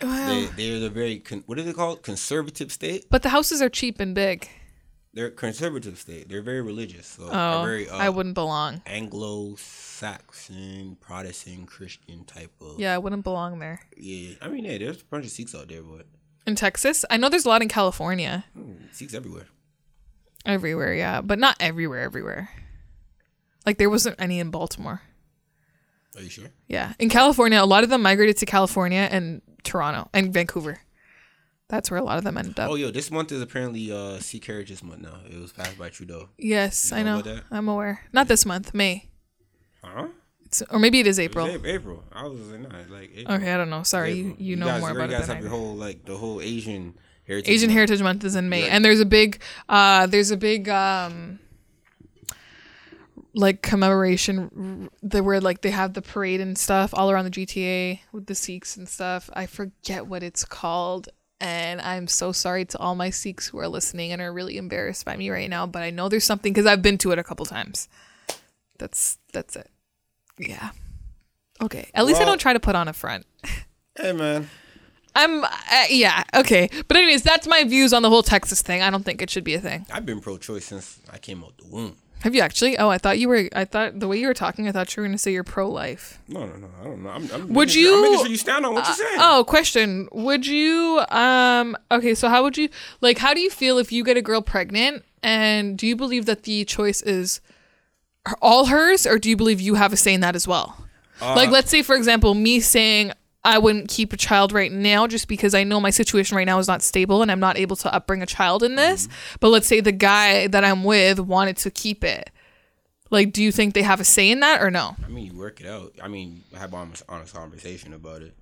They 0.00 0.48
they're 0.56 0.80
the 0.80 0.90
very 0.90 1.20
con- 1.20 1.44
what 1.46 1.60
is 1.60 1.66
it 1.68 1.76
called 1.76 2.02
conservative 2.02 2.72
state. 2.72 3.04
But 3.08 3.22
the 3.22 3.28
houses 3.28 3.62
are 3.62 3.68
cheap 3.68 4.00
and 4.00 4.14
big. 4.14 4.48
They're 5.14 5.30
conservative 5.30 5.98
state. 5.98 6.28
They're 6.30 6.40
very 6.42 6.62
religious. 6.62 7.06
So 7.06 7.28
Oh, 7.30 7.62
very 7.64 7.86
uh, 7.88 7.96
I 7.98 8.08
wouldn't 8.08 8.34
belong. 8.34 8.80
Anglo-Saxon, 8.86 10.96
Protestant, 11.00 11.66
Christian 11.68 12.24
type 12.24 12.52
of. 12.60 12.78
Yeah, 12.80 12.94
I 12.94 12.98
wouldn't 12.98 13.22
belong 13.24 13.58
there. 13.58 13.80
Yeah, 13.96 14.34
I 14.40 14.48
mean, 14.48 14.64
yeah, 14.64 14.78
there's 14.78 15.02
a 15.02 15.04
bunch 15.04 15.26
of 15.26 15.30
Sikhs 15.30 15.54
out 15.54 15.68
there, 15.68 15.82
but 15.82 16.06
In 16.46 16.54
Texas, 16.56 17.04
I 17.10 17.18
know 17.18 17.28
there's 17.28 17.44
a 17.44 17.48
lot 17.48 17.60
in 17.62 17.68
California. 17.68 18.44
mm, 18.56 18.92
Sikhs 18.94 19.12
everywhere. 19.14 19.46
Everywhere, 20.46 20.94
yeah, 20.94 21.20
but 21.20 21.38
not 21.38 21.56
everywhere. 21.60 22.00
Everywhere. 22.00 22.48
Like 23.64 23.78
there 23.78 23.90
wasn't 23.90 24.16
any 24.18 24.40
in 24.40 24.50
Baltimore. 24.50 25.02
Are 26.16 26.22
you 26.22 26.28
sure? 26.30 26.48
Yeah, 26.68 26.94
in 26.98 27.08
California, 27.10 27.62
a 27.62 27.66
lot 27.66 27.84
of 27.84 27.90
them 27.90 28.02
migrated 28.02 28.38
to 28.38 28.46
California 28.46 29.08
and 29.10 29.40
Toronto 29.62 30.08
and 30.12 30.32
Vancouver. 30.32 30.80
That's 31.72 31.90
where 31.90 31.98
a 31.98 32.04
lot 32.04 32.18
of 32.18 32.24
them 32.24 32.36
ended 32.36 32.60
up. 32.60 32.70
Oh, 32.70 32.74
yo, 32.74 32.90
this 32.90 33.10
month 33.10 33.32
is 33.32 33.40
apparently 33.40 33.90
uh 33.90 34.18
Sikh 34.18 34.44
Heritage 34.44 34.82
month 34.82 35.00
now. 35.00 35.16
It 35.26 35.40
was 35.40 35.52
passed 35.52 35.78
by 35.78 35.88
Trudeau. 35.88 36.28
yes, 36.36 36.90
You 36.90 36.98
I 36.98 37.02
know 37.02 37.14
know. 37.14 37.20
about 37.20 37.34
that? 37.36 37.44
I'm 37.50 37.66
aware. 37.66 38.02
Not 38.12 38.28
this 38.28 38.44
month, 38.44 38.74
May. 38.74 39.08
Huh? 39.82 40.08
It's, 40.44 40.60
or 40.70 40.78
maybe 40.78 41.00
it 41.00 41.06
is 41.06 41.18
April. 41.18 41.46
was 41.46 41.64
April. 41.64 42.04
I 42.12 42.24
was 42.24 42.38
like, 42.50 42.60
nah, 42.60 42.78
like 42.94 43.10
April. 43.16 43.36
Okay, 43.36 43.50
I 43.54 43.56
don't 43.56 43.70
know. 43.70 43.84
Sorry, 43.84 44.12
you, 44.12 44.36
you 44.38 44.54
know 44.56 44.66
guys, 44.66 44.80
more 44.82 44.90
you 44.90 44.96
about 44.96 45.08
it 45.08 45.12
guys 45.14 45.26
than 45.28 45.36
have 45.36 45.44
do. 45.44 45.48
your 45.48 45.56
whole 45.58 45.74
like 45.74 46.04
the 46.04 46.16
whole 46.18 46.42
Asian 46.42 46.94
heritage. 47.26 47.48
Asian 47.50 47.68
month. 47.68 47.74
Heritage 47.76 48.02
Month 48.02 48.24
is 48.24 48.36
in 48.36 48.48
May, 48.50 48.64
Right. 48.64 48.70
and 48.72 48.84
there's 48.84 49.00
a 49.00 49.06
big, 49.06 49.40
uh, 49.70 50.06
there's 50.08 50.30
a 50.30 50.36
big, 50.36 50.68
um, 50.68 51.38
like 53.34 53.62
commemoration 53.62 54.90
the 55.02 55.22
where 55.22 55.40
like 55.40 55.62
they 55.62 55.70
have 55.70 55.94
the 55.94 56.02
parade 56.02 56.40
and 56.42 56.58
stuff 56.58 56.90
all 56.92 57.10
around 57.10 57.24
the 57.24 57.30
GTA 57.30 58.00
with 58.12 58.26
the 58.26 58.34
Sikhs 58.34 58.76
and 58.76 58.86
stuff. 58.86 59.30
I 59.32 59.46
forget 59.46 60.06
what 60.06 60.22
it's 60.22 60.44
called, 60.44 61.08
and 61.42 61.80
I'm 61.80 62.06
so 62.06 62.30
sorry 62.30 62.64
to 62.66 62.78
all 62.78 62.94
my 62.94 63.10
Sikhs 63.10 63.48
who 63.48 63.58
are 63.58 63.66
listening 63.66 64.12
and 64.12 64.22
are 64.22 64.32
really 64.32 64.56
embarrassed 64.56 65.04
by 65.04 65.16
me 65.16 65.28
right 65.28 65.50
now. 65.50 65.66
But 65.66 65.82
I 65.82 65.90
know 65.90 66.08
there's 66.08 66.24
something 66.24 66.52
because 66.52 66.66
I've 66.66 66.82
been 66.82 66.98
to 66.98 67.10
it 67.10 67.18
a 67.18 67.24
couple 67.24 67.44
times. 67.44 67.88
That's 68.78 69.18
that's 69.32 69.56
it. 69.56 69.68
Yeah. 70.38 70.70
Okay. 71.60 71.90
At 71.94 72.06
least 72.06 72.20
I 72.20 72.24
don't 72.24 72.38
try 72.40 72.52
to 72.52 72.60
put 72.60 72.76
on 72.76 72.86
a 72.86 72.92
front. 72.92 73.26
Hey 74.00 74.12
man, 74.12 74.48
I'm 75.14 75.44
uh, 75.44 75.48
yeah 75.90 76.24
okay, 76.34 76.70
but 76.88 76.96
anyways, 76.96 77.22
that's 77.22 77.46
my 77.46 77.62
views 77.64 77.92
on 77.92 78.00
the 78.00 78.08
whole 78.08 78.22
Texas 78.22 78.62
thing. 78.62 78.80
I 78.80 78.88
don't 78.88 79.04
think 79.04 79.20
it 79.20 79.28
should 79.28 79.44
be 79.44 79.52
a 79.52 79.60
thing. 79.60 79.84
I've 79.92 80.06
been 80.06 80.20
pro-choice 80.20 80.64
since 80.64 80.98
I 81.12 81.18
came 81.18 81.44
out 81.44 81.58
the 81.58 81.66
womb. 81.66 81.96
Have 82.22 82.34
you 82.36 82.40
actually? 82.40 82.78
Oh, 82.78 82.88
I 82.88 82.98
thought 82.98 83.18
you 83.18 83.28
were. 83.28 83.48
I 83.54 83.64
thought 83.64 83.98
the 83.98 84.06
way 84.06 84.16
you 84.18 84.26
were 84.28 84.34
talking, 84.34 84.68
I 84.68 84.72
thought 84.72 84.94
you 84.96 85.00
were 85.00 85.06
going 85.08 85.16
to 85.16 85.18
say 85.18 85.32
you're 85.32 85.42
pro-life. 85.44 86.20
No, 86.28 86.46
no, 86.46 86.54
no. 86.56 86.68
I 86.80 86.84
don't 86.84 87.02
know. 87.02 87.10
I'm, 87.10 87.28
I'm 87.32 87.48
Would 87.52 87.70
sure- 87.72 87.82
I'm 87.82 87.94
you- 87.96 88.02
making 88.02 88.18
sure 88.18 88.28
you 88.28 88.36
stand 88.36 88.64
on 88.64 88.74
what 88.74 88.86
you're 88.86 88.94
saying. 88.96 89.18
Oh, 89.20 89.44
question. 89.46 90.08
Would 90.12 90.46
you 90.46 91.02
um 91.10 91.76
okay, 91.90 92.14
so 92.14 92.28
how 92.28 92.42
would 92.44 92.56
you 92.56 92.68
like 93.00 93.18
how 93.18 93.34
do 93.34 93.40
you 93.40 93.50
feel 93.50 93.78
if 93.78 93.90
you 93.90 94.04
get 94.04 94.16
a 94.16 94.22
girl 94.22 94.40
pregnant 94.40 95.04
and 95.22 95.76
do 95.76 95.86
you 95.86 95.96
believe 95.96 96.26
that 96.26 96.44
the 96.44 96.64
choice 96.64 97.02
is 97.02 97.40
all 98.40 98.66
hers 98.66 99.06
or 99.06 99.18
do 99.18 99.28
you 99.28 99.36
believe 99.36 99.60
you 99.60 99.74
have 99.74 99.92
a 99.92 99.96
say 99.96 100.14
in 100.14 100.20
that 100.20 100.36
as 100.36 100.46
well? 100.46 100.78
like 101.20 101.50
let's 101.50 101.70
say 101.70 101.82
for 101.82 101.94
example 101.94 102.34
me 102.34 102.58
saying 102.60 103.12
I 103.44 103.58
wouldn't 103.58 103.88
keep 103.88 104.12
a 104.12 104.16
child 104.16 104.52
right 104.52 104.70
now 104.70 105.06
just 105.06 105.26
because 105.26 105.52
I 105.54 105.64
know 105.64 105.80
my 105.80 105.90
situation 105.90 106.36
right 106.36 106.46
now 106.46 106.58
is 106.58 106.68
not 106.68 106.82
stable 106.82 107.22
and 107.22 107.30
I'm 107.30 107.40
not 107.40 107.58
able 107.58 107.74
to 107.76 107.88
upbring 107.88 108.22
a 108.22 108.26
child 108.26 108.62
in 108.62 108.76
this. 108.76 109.06
Mm-hmm. 109.06 109.36
But 109.40 109.48
let's 109.48 109.66
say 109.66 109.80
the 109.80 109.92
guy 109.92 110.46
that 110.46 110.64
I'm 110.64 110.84
with 110.84 111.18
wanted 111.18 111.56
to 111.58 111.70
keep 111.70 112.04
it. 112.04 112.30
Like 113.10 113.32
do 113.32 113.42
you 113.42 113.50
think 113.50 113.74
they 113.74 113.82
have 113.82 114.00
a 114.00 114.04
say 114.04 114.30
in 114.30 114.40
that 114.40 114.62
or 114.62 114.70
no? 114.70 114.96
I 115.04 115.08
mean, 115.08 115.26
you 115.26 115.38
work 115.38 115.60
it 115.60 115.66
out. 115.66 115.92
I 116.02 116.08
mean, 116.08 116.44
have 116.56 116.72
honest, 116.72 117.02
honest 117.08 117.34
conversation 117.34 117.92
about 117.92 118.22
it. 118.22 118.34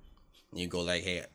And 0.51 0.59
you 0.59 0.67
go 0.67 0.81
like, 0.81 1.03
hey, 1.03 1.25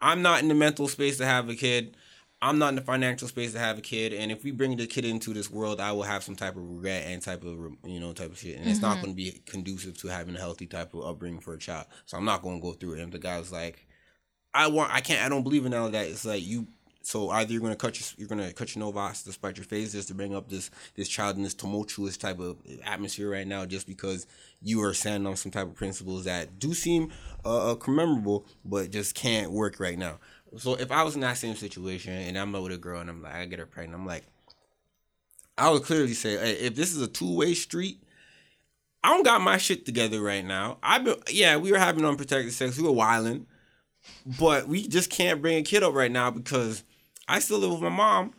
I'm 0.00 0.22
not 0.22 0.40
in 0.40 0.48
the 0.48 0.54
mental 0.54 0.88
space 0.88 1.18
to 1.18 1.26
have 1.26 1.48
a 1.48 1.54
kid. 1.54 1.96
I'm 2.42 2.58
not 2.58 2.68
in 2.68 2.74
the 2.76 2.82
financial 2.82 3.28
space 3.28 3.52
to 3.52 3.58
have 3.58 3.78
a 3.78 3.80
kid. 3.80 4.12
And 4.12 4.30
if 4.30 4.44
we 4.44 4.50
bring 4.50 4.76
the 4.76 4.86
kid 4.86 5.04
into 5.04 5.32
this 5.32 5.50
world, 5.50 5.80
I 5.80 5.92
will 5.92 6.02
have 6.02 6.22
some 6.22 6.36
type 6.36 6.56
of 6.56 6.68
regret 6.68 7.04
and 7.06 7.22
type 7.22 7.42
of 7.44 7.58
you 7.84 7.98
know 7.98 8.12
type 8.12 8.30
of 8.30 8.38
shit. 8.38 8.58
And 8.58 8.68
it's 8.68 8.82
not 8.82 9.00
going 9.00 9.12
to 9.12 9.16
be 9.16 9.40
conducive 9.46 9.96
to 9.98 10.08
having 10.08 10.36
a 10.36 10.38
healthy 10.38 10.66
type 10.66 10.92
of 10.94 11.04
upbringing 11.04 11.40
for 11.40 11.54
a 11.54 11.58
child. 11.58 11.86
So 12.04 12.16
I'm 12.18 12.26
not 12.26 12.42
going 12.42 12.60
to 12.60 12.62
go 12.62 12.72
through 12.72 12.94
it. 12.94 13.00
And 13.00 13.12
the 13.12 13.18
guy's 13.18 13.50
like, 13.50 13.86
I 14.52 14.68
want, 14.68 14.92
I 14.92 15.00
can't, 15.00 15.24
I 15.24 15.28
don't 15.28 15.42
believe 15.42 15.66
in 15.66 15.74
all 15.74 15.90
that. 15.90 16.06
It's 16.06 16.24
like 16.24 16.44
you. 16.44 16.66
So 17.02 17.30
either 17.30 17.52
you're 17.52 17.62
gonna 17.62 17.76
cut 17.76 18.00
your 18.00 18.08
you're 18.16 18.26
gonna 18.26 18.52
cut 18.52 18.74
your 18.74 18.84
novas 18.84 19.22
despite 19.22 19.56
your 19.56 19.64
phases 19.64 20.06
to 20.06 20.14
bring 20.14 20.34
up 20.34 20.48
this 20.48 20.72
this 20.96 21.08
child 21.08 21.36
in 21.36 21.44
this 21.44 21.54
tumultuous 21.54 22.16
type 22.16 22.40
of 22.40 22.56
atmosphere 22.84 23.30
right 23.30 23.46
now 23.46 23.64
just 23.64 23.86
because 23.86 24.26
you 24.60 24.82
are 24.82 24.92
standing 24.92 25.24
on 25.24 25.36
some 25.36 25.52
type 25.52 25.68
of 25.68 25.76
principles 25.76 26.24
that 26.24 26.58
do 26.58 26.74
seem 26.74 27.12
uh, 27.44 27.70
uh, 27.70 27.74
commemorable 27.76 28.44
but 28.64 28.90
just 28.90 29.14
can't 29.14 29.52
work 29.52 29.78
right 29.78 29.96
now. 29.96 30.18
So 30.58 30.74
if 30.74 30.90
I 30.90 31.02
was 31.02 31.14
in 31.14 31.20
that 31.22 31.36
same 31.36 31.56
situation 31.56 32.12
and 32.12 32.38
I'm 32.38 32.52
with 32.52 32.72
a 32.72 32.78
girl 32.78 33.00
and 33.00 33.10
I'm 33.10 33.22
like 33.22 33.34
I 33.34 33.44
get 33.46 33.58
her 33.58 33.66
pregnant, 33.66 34.00
I'm 34.00 34.06
like 34.06 34.24
I 35.58 35.70
would 35.70 35.82
clearly 35.82 36.14
say 36.14 36.36
hey, 36.36 36.52
if 36.52 36.74
this 36.74 36.94
is 36.94 37.02
a 37.02 37.08
two 37.08 37.36
way 37.36 37.54
street. 37.54 38.02
I 39.04 39.10
don't 39.10 39.22
got 39.22 39.40
my 39.40 39.56
shit 39.56 39.86
together 39.86 40.20
right 40.20 40.44
now. 40.44 40.78
I've 40.82 41.04
been 41.04 41.16
yeah, 41.30 41.56
we 41.56 41.70
were 41.70 41.78
having 41.78 42.04
unprotected 42.04 42.52
sex. 42.52 42.76
We 42.76 42.84
were 42.84 42.92
wilding 42.92 43.46
but 44.38 44.68
we 44.68 44.86
just 44.86 45.10
can't 45.10 45.42
bring 45.42 45.58
a 45.58 45.62
kid 45.62 45.82
up 45.82 45.94
right 45.94 46.10
now 46.10 46.30
because 46.30 46.84
I 47.28 47.38
still 47.38 47.58
live 47.58 47.72
with 47.72 47.80
my 47.80 47.88
mom. 47.88 48.34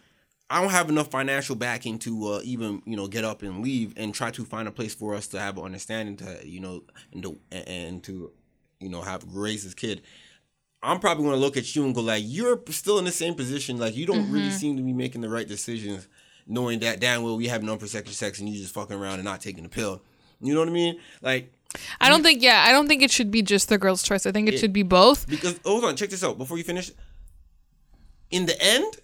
I 0.49 0.61
don't 0.61 0.71
have 0.71 0.89
enough 0.89 1.11
financial 1.11 1.55
backing 1.55 1.99
to 1.99 2.27
uh, 2.27 2.41
even 2.43 2.81
you 2.85 2.95
know 2.95 3.07
get 3.07 3.25
up 3.25 3.41
and 3.41 3.61
leave 3.61 3.93
and 3.97 4.13
try 4.13 4.31
to 4.31 4.45
find 4.45 4.67
a 4.67 4.71
place 4.71 4.95
for 4.95 5.13
us 5.13 5.27
to 5.27 5.39
have 5.39 5.57
an 5.57 5.65
understanding 5.65 6.15
to 6.17 6.39
you 6.47 6.61
know 6.61 6.83
and 7.11 7.23
to 7.23 7.39
and 7.51 8.03
to 8.05 8.31
you 8.79 8.89
know 8.89 9.01
have 9.01 9.23
raise 9.33 9.63
this 9.63 9.73
kid. 9.73 10.01
I'm 10.83 10.99
probably 10.99 11.25
gonna 11.25 11.37
look 11.37 11.57
at 11.57 11.75
you 11.75 11.85
and 11.85 11.95
go 11.95 12.01
like 12.01 12.23
you're 12.25 12.59
still 12.69 12.99
in 12.99 13.05
the 13.05 13.11
same 13.11 13.33
position. 13.33 13.77
Like 13.77 13.95
you 13.95 14.05
don't 14.05 14.31
really 14.31 14.47
mm-hmm. 14.47 14.57
seem 14.57 14.77
to 14.77 14.83
be 14.83 14.93
making 14.93 15.21
the 15.21 15.29
right 15.29 15.47
decisions, 15.47 16.07
knowing 16.45 16.79
that 16.79 16.99
damn 16.99 17.23
well 17.23 17.37
we 17.37 17.47
have 17.47 17.67
unprotected 17.67 18.13
sex 18.13 18.39
and 18.39 18.47
you 18.47 18.59
just 18.59 18.73
fucking 18.73 18.95
around 18.95 19.15
and 19.15 19.23
not 19.23 19.41
taking 19.41 19.63
the 19.63 19.69
pill. 19.69 20.01
You 20.39 20.53
know 20.53 20.59
what 20.59 20.69
I 20.69 20.71
mean? 20.71 20.99
Like 21.21 21.51
I 21.99 22.09
don't 22.09 22.23
think 22.23 22.41
yeah, 22.41 22.63
I 22.67 22.71
don't 22.71 22.87
think 22.87 23.01
it 23.01 23.11
should 23.11 23.31
be 23.31 23.41
just 23.41 23.69
the 23.69 23.77
girl's 23.77 24.03
choice. 24.03 24.25
I 24.25 24.31
think 24.31 24.47
it 24.47 24.53
Yeah. 24.53 24.59
should 24.59 24.73
be 24.73 24.83
both. 24.83 25.27
Because 25.27 25.59
oh, 25.65 25.71
hold 25.71 25.85
on, 25.85 25.95
check 25.95 26.09
this 26.09 26.23
out 26.23 26.37
before 26.37 26.57
you 26.57 26.63
finish. 26.63 26.91
In 28.29 28.45
the 28.45 28.61
end, 28.61 28.97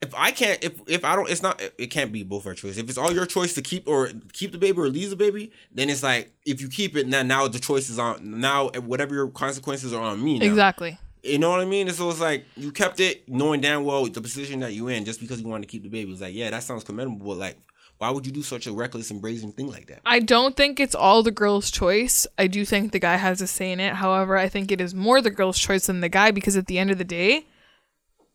if 0.00 0.14
I 0.14 0.30
can't, 0.30 0.62
if 0.62 0.80
if 0.86 1.04
I 1.04 1.16
don't, 1.16 1.28
it's 1.28 1.42
not, 1.42 1.60
it 1.76 1.88
can't 1.88 2.12
be 2.12 2.22
both 2.22 2.46
our 2.46 2.54
choice. 2.54 2.78
If 2.78 2.88
it's 2.88 2.98
all 2.98 3.12
your 3.12 3.26
choice 3.26 3.54
to 3.54 3.62
keep 3.62 3.88
or 3.88 4.10
keep 4.32 4.52
the 4.52 4.58
baby 4.58 4.78
or 4.78 4.88
leave 4.88 5.10
the 5.10 5.16
baby, 5.16 5.50
then 5.72 5.90
it's 5.90 6.02
like 6.02 6.30
if 6.46 6.60
you 6.60 6.68
keep 6.68 6.96
it, 6.96 7.08
now 7.08 7.22
now 7.22 7.48
the 7.48 7.58
choice 7.58 7.90
is 7.90 7.98
on 7.98 8.40
now. 8.40 8.68
Whatever 8.70 9.14
your 9.14 9.28
consequences 9.28 9.92
are 9.92 10.02
on 10.02 10.22
me. 10.22 10.38
Now. 10.38 10.46
Exactly. 10.46 10.98
You 11.24 11.38
know 11.38 11.50
what 11.50 11.60
I 11.60 11.64
mean? 11.64 11.88
And 11.88 11.96
so 11.96 12.08
it's 12.10 12.20
like 12.20 12.44
you 12.56 12.70
kept 12.70 13.00
it 13.00 13.28
knowing 13.28 13.60
damn 13.60 13.84
well 13.84 14.06
the 14.06 14.20
position 14.20 14.60
that 14.60 14.72
you're 14.72 14.90
in 14.90 15.04
just 15.04 15.20
because 15.20 15.40
you 15.40 15.48
wanted 15.48 15.66
to 15.66 15.72
keep 15.72 15.82
the 15.82 15.88
baby. 15.88 16.12
It's 16.12 16.20
like 16.20 16.34
yeah, 16.34 16.50
that 16.50 16.62
sounds 16.62 16.84
commendable, 16.84 17.26
but 17.26 17.38
like. 17.38 17.58
Why 18.00 18.10
would 18.10 18.24
you 18.24 18.30
do 18.30 18.44
such 18.44 18.68
a 18.68 18.72
reckless 18.72 19.10
and 19.10 19.20
brazen 19.20 19.50
thing 19.50 19.66
like 19.66 19.88
that? 19.88 20.02
I 20.06 20.20
don't 20.20 20.56
think 20.56 20.78
it's 20.78 20.94
all 20.94 21.24
the 21.24 21.32
girl's 21.32 21.68
choice. 21.68 22.28
I 22.38 22.46
do 22.46 22.64
think 22.64 22.92
the 22.92 23.00
guy 23.00 23.16
has 23.16 23.40
a 23.40 23.48
say 23.48 23.72
in 23.72 23.80
it. 23.80 23.94
However, 23.94 24.36
I 24.36 24.48
think 24.48 24.70
it 24.70 24.80
is 24.80 24.94
more 24.94 25.20
the 25.20 25.32
girl's 25.32 25.58
choice 25.58 25.86
than 25.86 25.98
the 26.00 26.08
guy 26.08 26.30
because 26.30 26.56
at 26.56 26.68
the 26.68 26.78
end 26.78 26.92
of 26.92 26.98
the 26.98 27.04
day, 27.04 27.46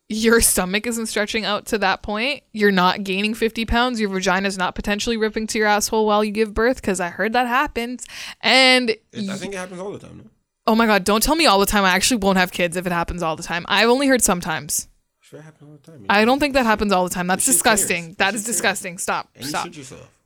your 0.08 0.40
stomach 0.40 0.86
isn't 0.86 1.06
stretching 1.06 1.44
out 1.44 1.66
to 1.66 1.78
that 1.78 2.02
point. 2.02 2.42
You're 2.52 2.70
not 2.72 3.04
gaining 3.04 3.34
50 3.34 3.64
pounds. 3.64 3.98
Your 4.00 4.10
vagina's 4.10 4.58
not 4.58 4.74
potentially 4.74 5.16
ripping 5.16 5.46
to 5.48 5.58
your 5.58 5.66
asshole 5.66 6.06
while 6.06 6.22
you 6.22 6.30
give 6.30 6.52
birth 6.54 6.76
because 6.76 7.00
I 7.00 7.08
heard 7.08 7.32
that 7.32 7.46
happens. 7.46 8.06
And 8.40 8.90
It- 8.90 9.30
I 9.30 9.36
think 9.36 9.54
it 9.54 9.58
happens 9.58 9.80
all 9.80 9.92
the 9.92 9.98
time. 9.98 10.18
No? 10.18 10.30
oh 10.66 10.74
my 10.74 10.86
God, 10.86 11.04
don't 11.04 11.22
tell 11.22 11.36
me 11.36 11.46
all 11.46 11.58
the 11.58 11.66
time. 11.66 11.84
I 11.84 11.90
actually 11.90 12.18
won't 12.18 12.38
have 12.38 12.52
kids 12.52 12.76
if 12.76 12.86
it 12.86 12.92
happens 12.92 13.22
all 13.22 13.36
the 13.36 13.42
time. 13.42 13.64
I've 13.68 13.88
only 13.88 14.06
heard 14.06 14.22
sometimes. 14.22 14.88
Sure, 15.20 15.38
it 15.40 15.42
happens 15.42 15.70
all 15.70 15.76
the 15.82 15.90
time. 15.92 16.06
I 16.10 16.24
don't 16.26 16.38
think 16.38 16.52
that 16.54 16.66
happens 16.66 16.92
all 16.92 17.04
the 17.04 17.14
time. 17.14 17.26
That's 17.26 17.46
disgusting. 17.46 18.04
cares. 18.04 18.16
That 18.16 18.30
cares. 18.32 18.44
disgusting. 18.44 18.98
Stop. 18.98 19.28
and 19.34 19.46
Stop. 19.46 19.68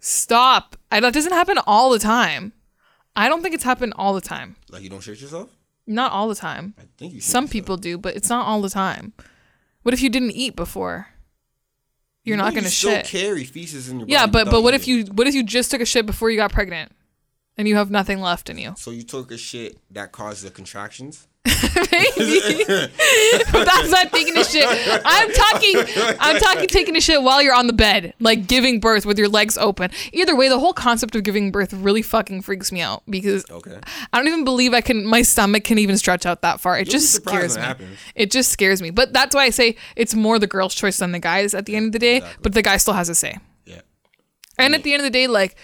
Stop. 0.01 0.77
I, 0.91 1.01
that 1.01 1.13
doesn't 1.15 1.33
happen 1.33 1.59
all 1.67 1.91
the 1.91 1.99
time. 1.99 2.53
I 3.17 3.29
don't 3.29 3.43
think 3.43 3.55
it's 3.55 3.65
happened 3.65 3.95
all 3.97 4.15
the 4.15 4.21
time. 4.21 4.57
Like 4.71 4.83
you 4.83 4.91
don't 4.91 5.01
shit 5.01 5.21
yourself? 5.21 5.51
Not 5.87 6.13
all 6.13 6.29
the 6.29 6.35
time. 6.35 6.75
I 6.79 6.83
think 6.99 7.15
you. 7.15 7.21
Some 7.21 7.45
yourself. 7.45 7.53
people 7.53 7.77
do, 7.77 7.99
but 7.99 8.15
it's 8.17 8.29
not 8.29 8.47
all 8.47 8.61
the 8.61 8.71
time. 8.71 9.13
What 9.89 9.95
if 9.95 10.03
you 10.03 10.11
didn't 10.11 10.33
eat 10.33 10.55
before? 10.55 11.09
You're 12.23 12.37
not 12.37 12.49
know 12.53 12.57
gonna 12.57 12.67
you 12.67 12.71
still 12.73 12.91
shit. 12.91 13.07
carry 13.07 13.45
feces 13.45 13.89
in 13.89 14.01
your 14.01 14.07
Yeah, 14.11 14.27
body 14.27 14.45
but 14.45 14.51
but 14.51 14.63
what 14.63 14.75
if 14.75 14.87
eating. 14.87 15.07
you 15.07 15.13
what 15.15 15.27
if 15.27 15.35
you 15.35 15.43
just 15.43 15.71
took 15.71 15.81
a 15.81 15.87
shit 15.87 16.05
before 16.05 16.29
you 16.29 16.37
got 16.37 16.53
pregnant, 16.53 16.93
and 17.59 17.69
you 17.69 17.77
have 17.77 17.91
nothing 17.91 18.21
left 18.21 18.49
in 18.49 18.57
you? 18.59 18.75
So 18.79 18.91
you 18.93 19.03
took 19.03 19.31
a 19.33 19.37
shit 19.37 19.77
that 19.91 20.13
caused 20.13 20.45
the 20.47 20.51
contractions. 20.51 21.27
Maybe. 21.47 22.65
but 23.53 23.65
that's 23.65 23.91
not 23.91 24.13
taking 24.13 24.37
a 24.37 24.45
shit. 24.45 24.67
I'm 25.05 25.33
talking. 25.33 25.77
I'm 26.21 26.39
talking 26.39 26.67
taking 26.69 26.95
a 26.97 27.01
shit 27.01 27.23
while 27.23 27.41
you're 27.43 27.55
on 27.55 27.67
the 27.67 27.73
bed, 27.73 28.13
like 28.21 28.47
giving 28.47 28.81
birth 28.81 29.07
with 29.07 29.19
your 29.19 29.29
legs 29.29 29.57
open. 29.57 29.91
Either 30.13 30.37
way, 30.37 30.49
the 30.49 30.59
whole 30.59 30.75
concept 30.75 31.17
of 31.17 31.23
giving 31.25 31.51
birth 31.51 31.73
really 31.73 32.03
fucking 32.03 32.43
freaks 32.43 32.71
me 32.71 32.81
out 32.83 33.03
because 33.09 33.49
Okay. 33.51 33.79
I 34.13 34.19
don't 34.19 34.29
even 34.29 34.45
believe 34.45 34.75
I 34.75 34.83
can. 34.83 35.07
My 35.07 35.23
stomach 35.23 35.65
can 35.65 35.79
even 35.79 35.97
stretch 35.97 36.27
out 36.27 36.43
that 36.43 36.61
far. 36.61 36.77
It 36.79 36.87
You'll 36.87 36.93
just 36.93 37.13
scares 37.15 37.57
me. 37.57 37.63
it 37.63 37.67
happens. 37.67 37.99
It 38.15 38.31
just 38.31 38.51
scares 38.53 38.83
me. 38.83 38.91
But 38.91 39.13
that's 39.15 39.35
why 39.35 39.45
I 39.45 39.51
say 39.51 39.77
it's 39.97 40.15
more 40.15 40.39
the 40.39 40.47
girl's 40.47 40.75
choice 40.75 40.99
than 40.99 41.13
the 41.13 41.19
guy's 41.21 41.55
at 41.55 41.65
the 41.67 41.77
end 41.77 41.87
of 41.87 41.93
the 41.93 41.99
day. 41.99 42.17
Exactly. 42.19 42.41
But 42.43 42.55
the 42.55 42.63
guy 42.63 42.77
still 42.77 42.95
has 42.95 43.09
a 43.09 43.15
say. 43.15 43.39
Yeah. 43.65 43.81
And 44.59 44.75
at 44.75 44.83
the 44.83 44.93
end 44.93 45.01
of 45.01 45.05
the 45.05 45.11
day, 45.11 45.27
like 45.29 45.57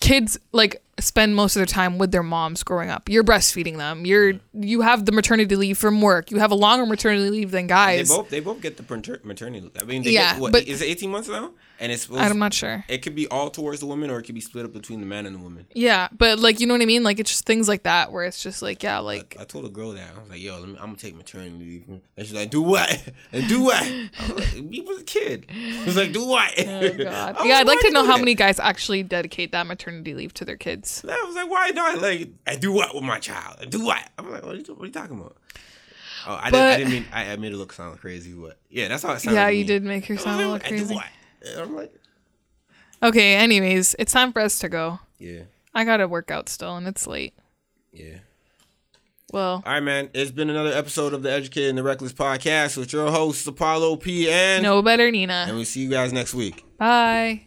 kids 0.00 0.38
like 0.52 0.82
spend 1.00 1.34
most 1.34 1.56
of 1.56 1.60
their 1.60 1.66
time 1.66 1.98
with 1.98 2.12
their 2.12 2.22
moms 2.22 2.62
growing 2.62 2.90
up. 2.90 3.08
You're 3.08 3.24
breastfeeding 3.24 3.76
them. 3.78 4.06
You're 4.06 4.34
you 4.52 4.82
have 4.82 5.04
the 5.06 5.12
maternity 5.12 5.56
leave 5.56 5.78
from 5.78 6.00
work. 6.00 6.30
You 6.30 6.38
have 6.38 6.50
a 6.50 6.54
longer 6.54 6.86
maternity 6.86 7.30
leave 7.30 7.50
than 7.50 7.66
guys. 7.66 8.08
They 8.08 8.16
both 8.16 8.28
they 8.30 8.40
both 8.40 8.60
get 8.60 8.76
the 8.76 8.82
maternity. 9.24 9.60
Leave. 9.62 9.72
I 9.80 9.84
mean, 9.84 10.02
they 10.02 10.10
Yeah, 10.12 10.34
get, 10.34 10.40
what, 10.40 10.52
but- 10.52 10.66
is 10.68 10.82
it 10.82 10.86
eighteen 10.86 11.10
months 11.10 11.28
now? 11.28 11.50
And 11.80 11.90
it's 11.90 12.02
supposed, 12.02 12.20
I'm 12.22 12.38
not 12.38 12.54
sure. 12.54 12.84
it 12.88 12.98
could 13.02 13.16
be 13.16 13.26
all 13.26 13.50
towards 13.50 13.80
the 13.80 13.86
woman 13.86 14.08
or 14.08 14.20
it 14.20 14.22
could 14.22 14.36
be 14.36 14.40
split 14.40 14.64
up 14.64 14.72
between 14.72 15.00
the 15.00 15.06
man 15.06 15.26
and 15.26 15.34
the 15.34 15.40
woman. 15.40 15.66
Yeah, 15.74 16.06
but 16.16 16.38
like 16.38 16.60
you 16.60 16.68
know 16.68 16.74
what 16.74 16.80
I 16.82 16.86
mean? 16.86 17.02
Like 17.02 17.18
it's 17.18 17.30
just 17.32 17.46
things 17.46 17.66
like 17.68 17.82
that 17.82 18.12
where 18.12 18.22
it's 18.24 18.40
just 18.40 18.62
like 18.62 18.84
yeah, 18.84 19.00
like 19.00 19.36
I 19.40 19.44
told 19.44 19.64
a 19.64 19.68
girl 19.68 19.90
that 19.90 20.08
I 20.16 20.20
was 20.20 20.30
like, 20.30 20.40
"Yo, 20.40 20.56
let 20.60 20.68
me, 20.68 20.76
I'm 20.78 20.86
gonna 20.86 20.96
take 20.96 21.16
maternity 21.16 21.50
leave," 21.58 21.88
and 21.88 22.00
she's 22.26 22.32
like, 22.32 22.50
"Do 22.50 22.62
what? 22.62 23.02
And 23.32 23.48
do 23.48 23.64
what?" 23.64 23.82
I 23.82 24.32
was 24.32 24.54
like, 24.54 24.64
"Me 24.64 24.82
was 24.82 25.00
a 25.00 25.04
kid." 25.04 25.46
She's 25.84 25.96
like, 25.96 26.12
"Do 26.12 26.24
what?" 26.24 26.52
oh 26.60 26.90
god. 26.96 27.36
I 27.40 27.44
Yeah, 27.44 27.56
I'd 27.56 27.66
like 27.66 27.80
to 27.80 27.90
know 27.90 28.04
how 28.04 28.12
that?" 28.14 28.20
many 28.20 28.36
guys 28.36 28.60
actually 28.60 29.02
dedicate 29.02 29.50
that 29.50 29.66
maternity 29.66 30.14
leave 30.14 30.32
to 30.34 30.44
their 30.44 30.56
kids. 30.56 30.83
And 31.02 31.10
I 31.12 31.22
was 31.24 31.34
like, 31.34 31.50
"Why 31.50 31.70
not?" 31.70 32.00
Like, 32.00 32.30
I 32.46 32.56
do 32.56 32.72
what 32.72 32.94
with 32.94 33.04
my 33.04 33.18
child? 33.18 33.56
I 33.60 33.64
do 33.64 33.84
what? 33.84 34.02
I'm 34.18 34.30
like, 34.30 34.44
"What 34.44 34.54
are 34.54 34.58
you, 34.58 34.64
what 34.74 34.82
are 34.82 34.86
you 34.86 34.92
talking 34.92 35.18
about?" 35.18 35.36
Oh, 36.26 36.38
I, 36.42 36.50
didn't, 36.50 36.66
I 36.66 36.76
didn't 36.78 36.92
mean. 36.92 37.06
I, 37.12 37.32
I 37.32 37.36
made 37.36 37.52
it 37.52 37.56
look 37.56 37.72
sound 37.72 37.98
crazy, 38.00 38.32
but 38.32 38.58
yeah, 38.70 38.88
that's 38.88 39.02
how 39.02 39.12
it 39.12 39.20
sounded. 39.20 39.38
Yeah, 39.40 39.48
you 39.48 39.64
did 39.64 39.82
make 39.82 40.06
her 40.06 40.16
sound 40.16 40.38
like, 40.38 40.38
little 40.38 40.54
I 40.54 40.58
do 40.58 40.68
crazy. 40.86 40.94
what? 40.94 41.06
And 41.46 41.60
I'm 41.60 41.76
like, 41.76 41.92
Okay, 43.02 43.34
anyways, 43.34 43.94
it's 43.98 44.12
time 44.12 44.32
for 44.32 44.40
us 44.40 44.58
to 44.60 44.68
go. 44.68 45.00
yeah, 45.18 45.42
I 45.74 45.84
gotta 45.84 46.08
work 46.08 46.30
out 46.30 46.48
still 46.48 46.76
and 46.76 46.86
it's 46.88 47.06
late. 47.06 47.34
yeah. 47.92 48.18
Well, 49.32 49.62
All 49.66 49.72
right, 49.72 49.80
man. 49.80 50.10
It's 50.14 50.30
been 50.30 50.48
another 50.48 50.70
episode 50.72 51.12
of 51.12 51.22
the 51.24 51.32
Educated 51.32 51.70
and 51.70 51.78
the 51.78 51.82
Reckless 51.82 52.12
podcast 52.12 52.76
with 52.76 52.92
your 52.92 53.10
host 53.10 53.46
Apollo 53.48 53.96
P. 53.96 54.30
and 54.30 54.62
no 54.62 54.80
better 54.80 55.10
Nina, 55.10 55.32
and 55.32 55.46
Nina. 55.48 55.56
we'll 55.56 55.64
see 55.64 55.80
you 55.82 55.90
guys 55.90 56.12
next 56.12 56.34
week. 56.34 56.64
Bye. 56.78 57.46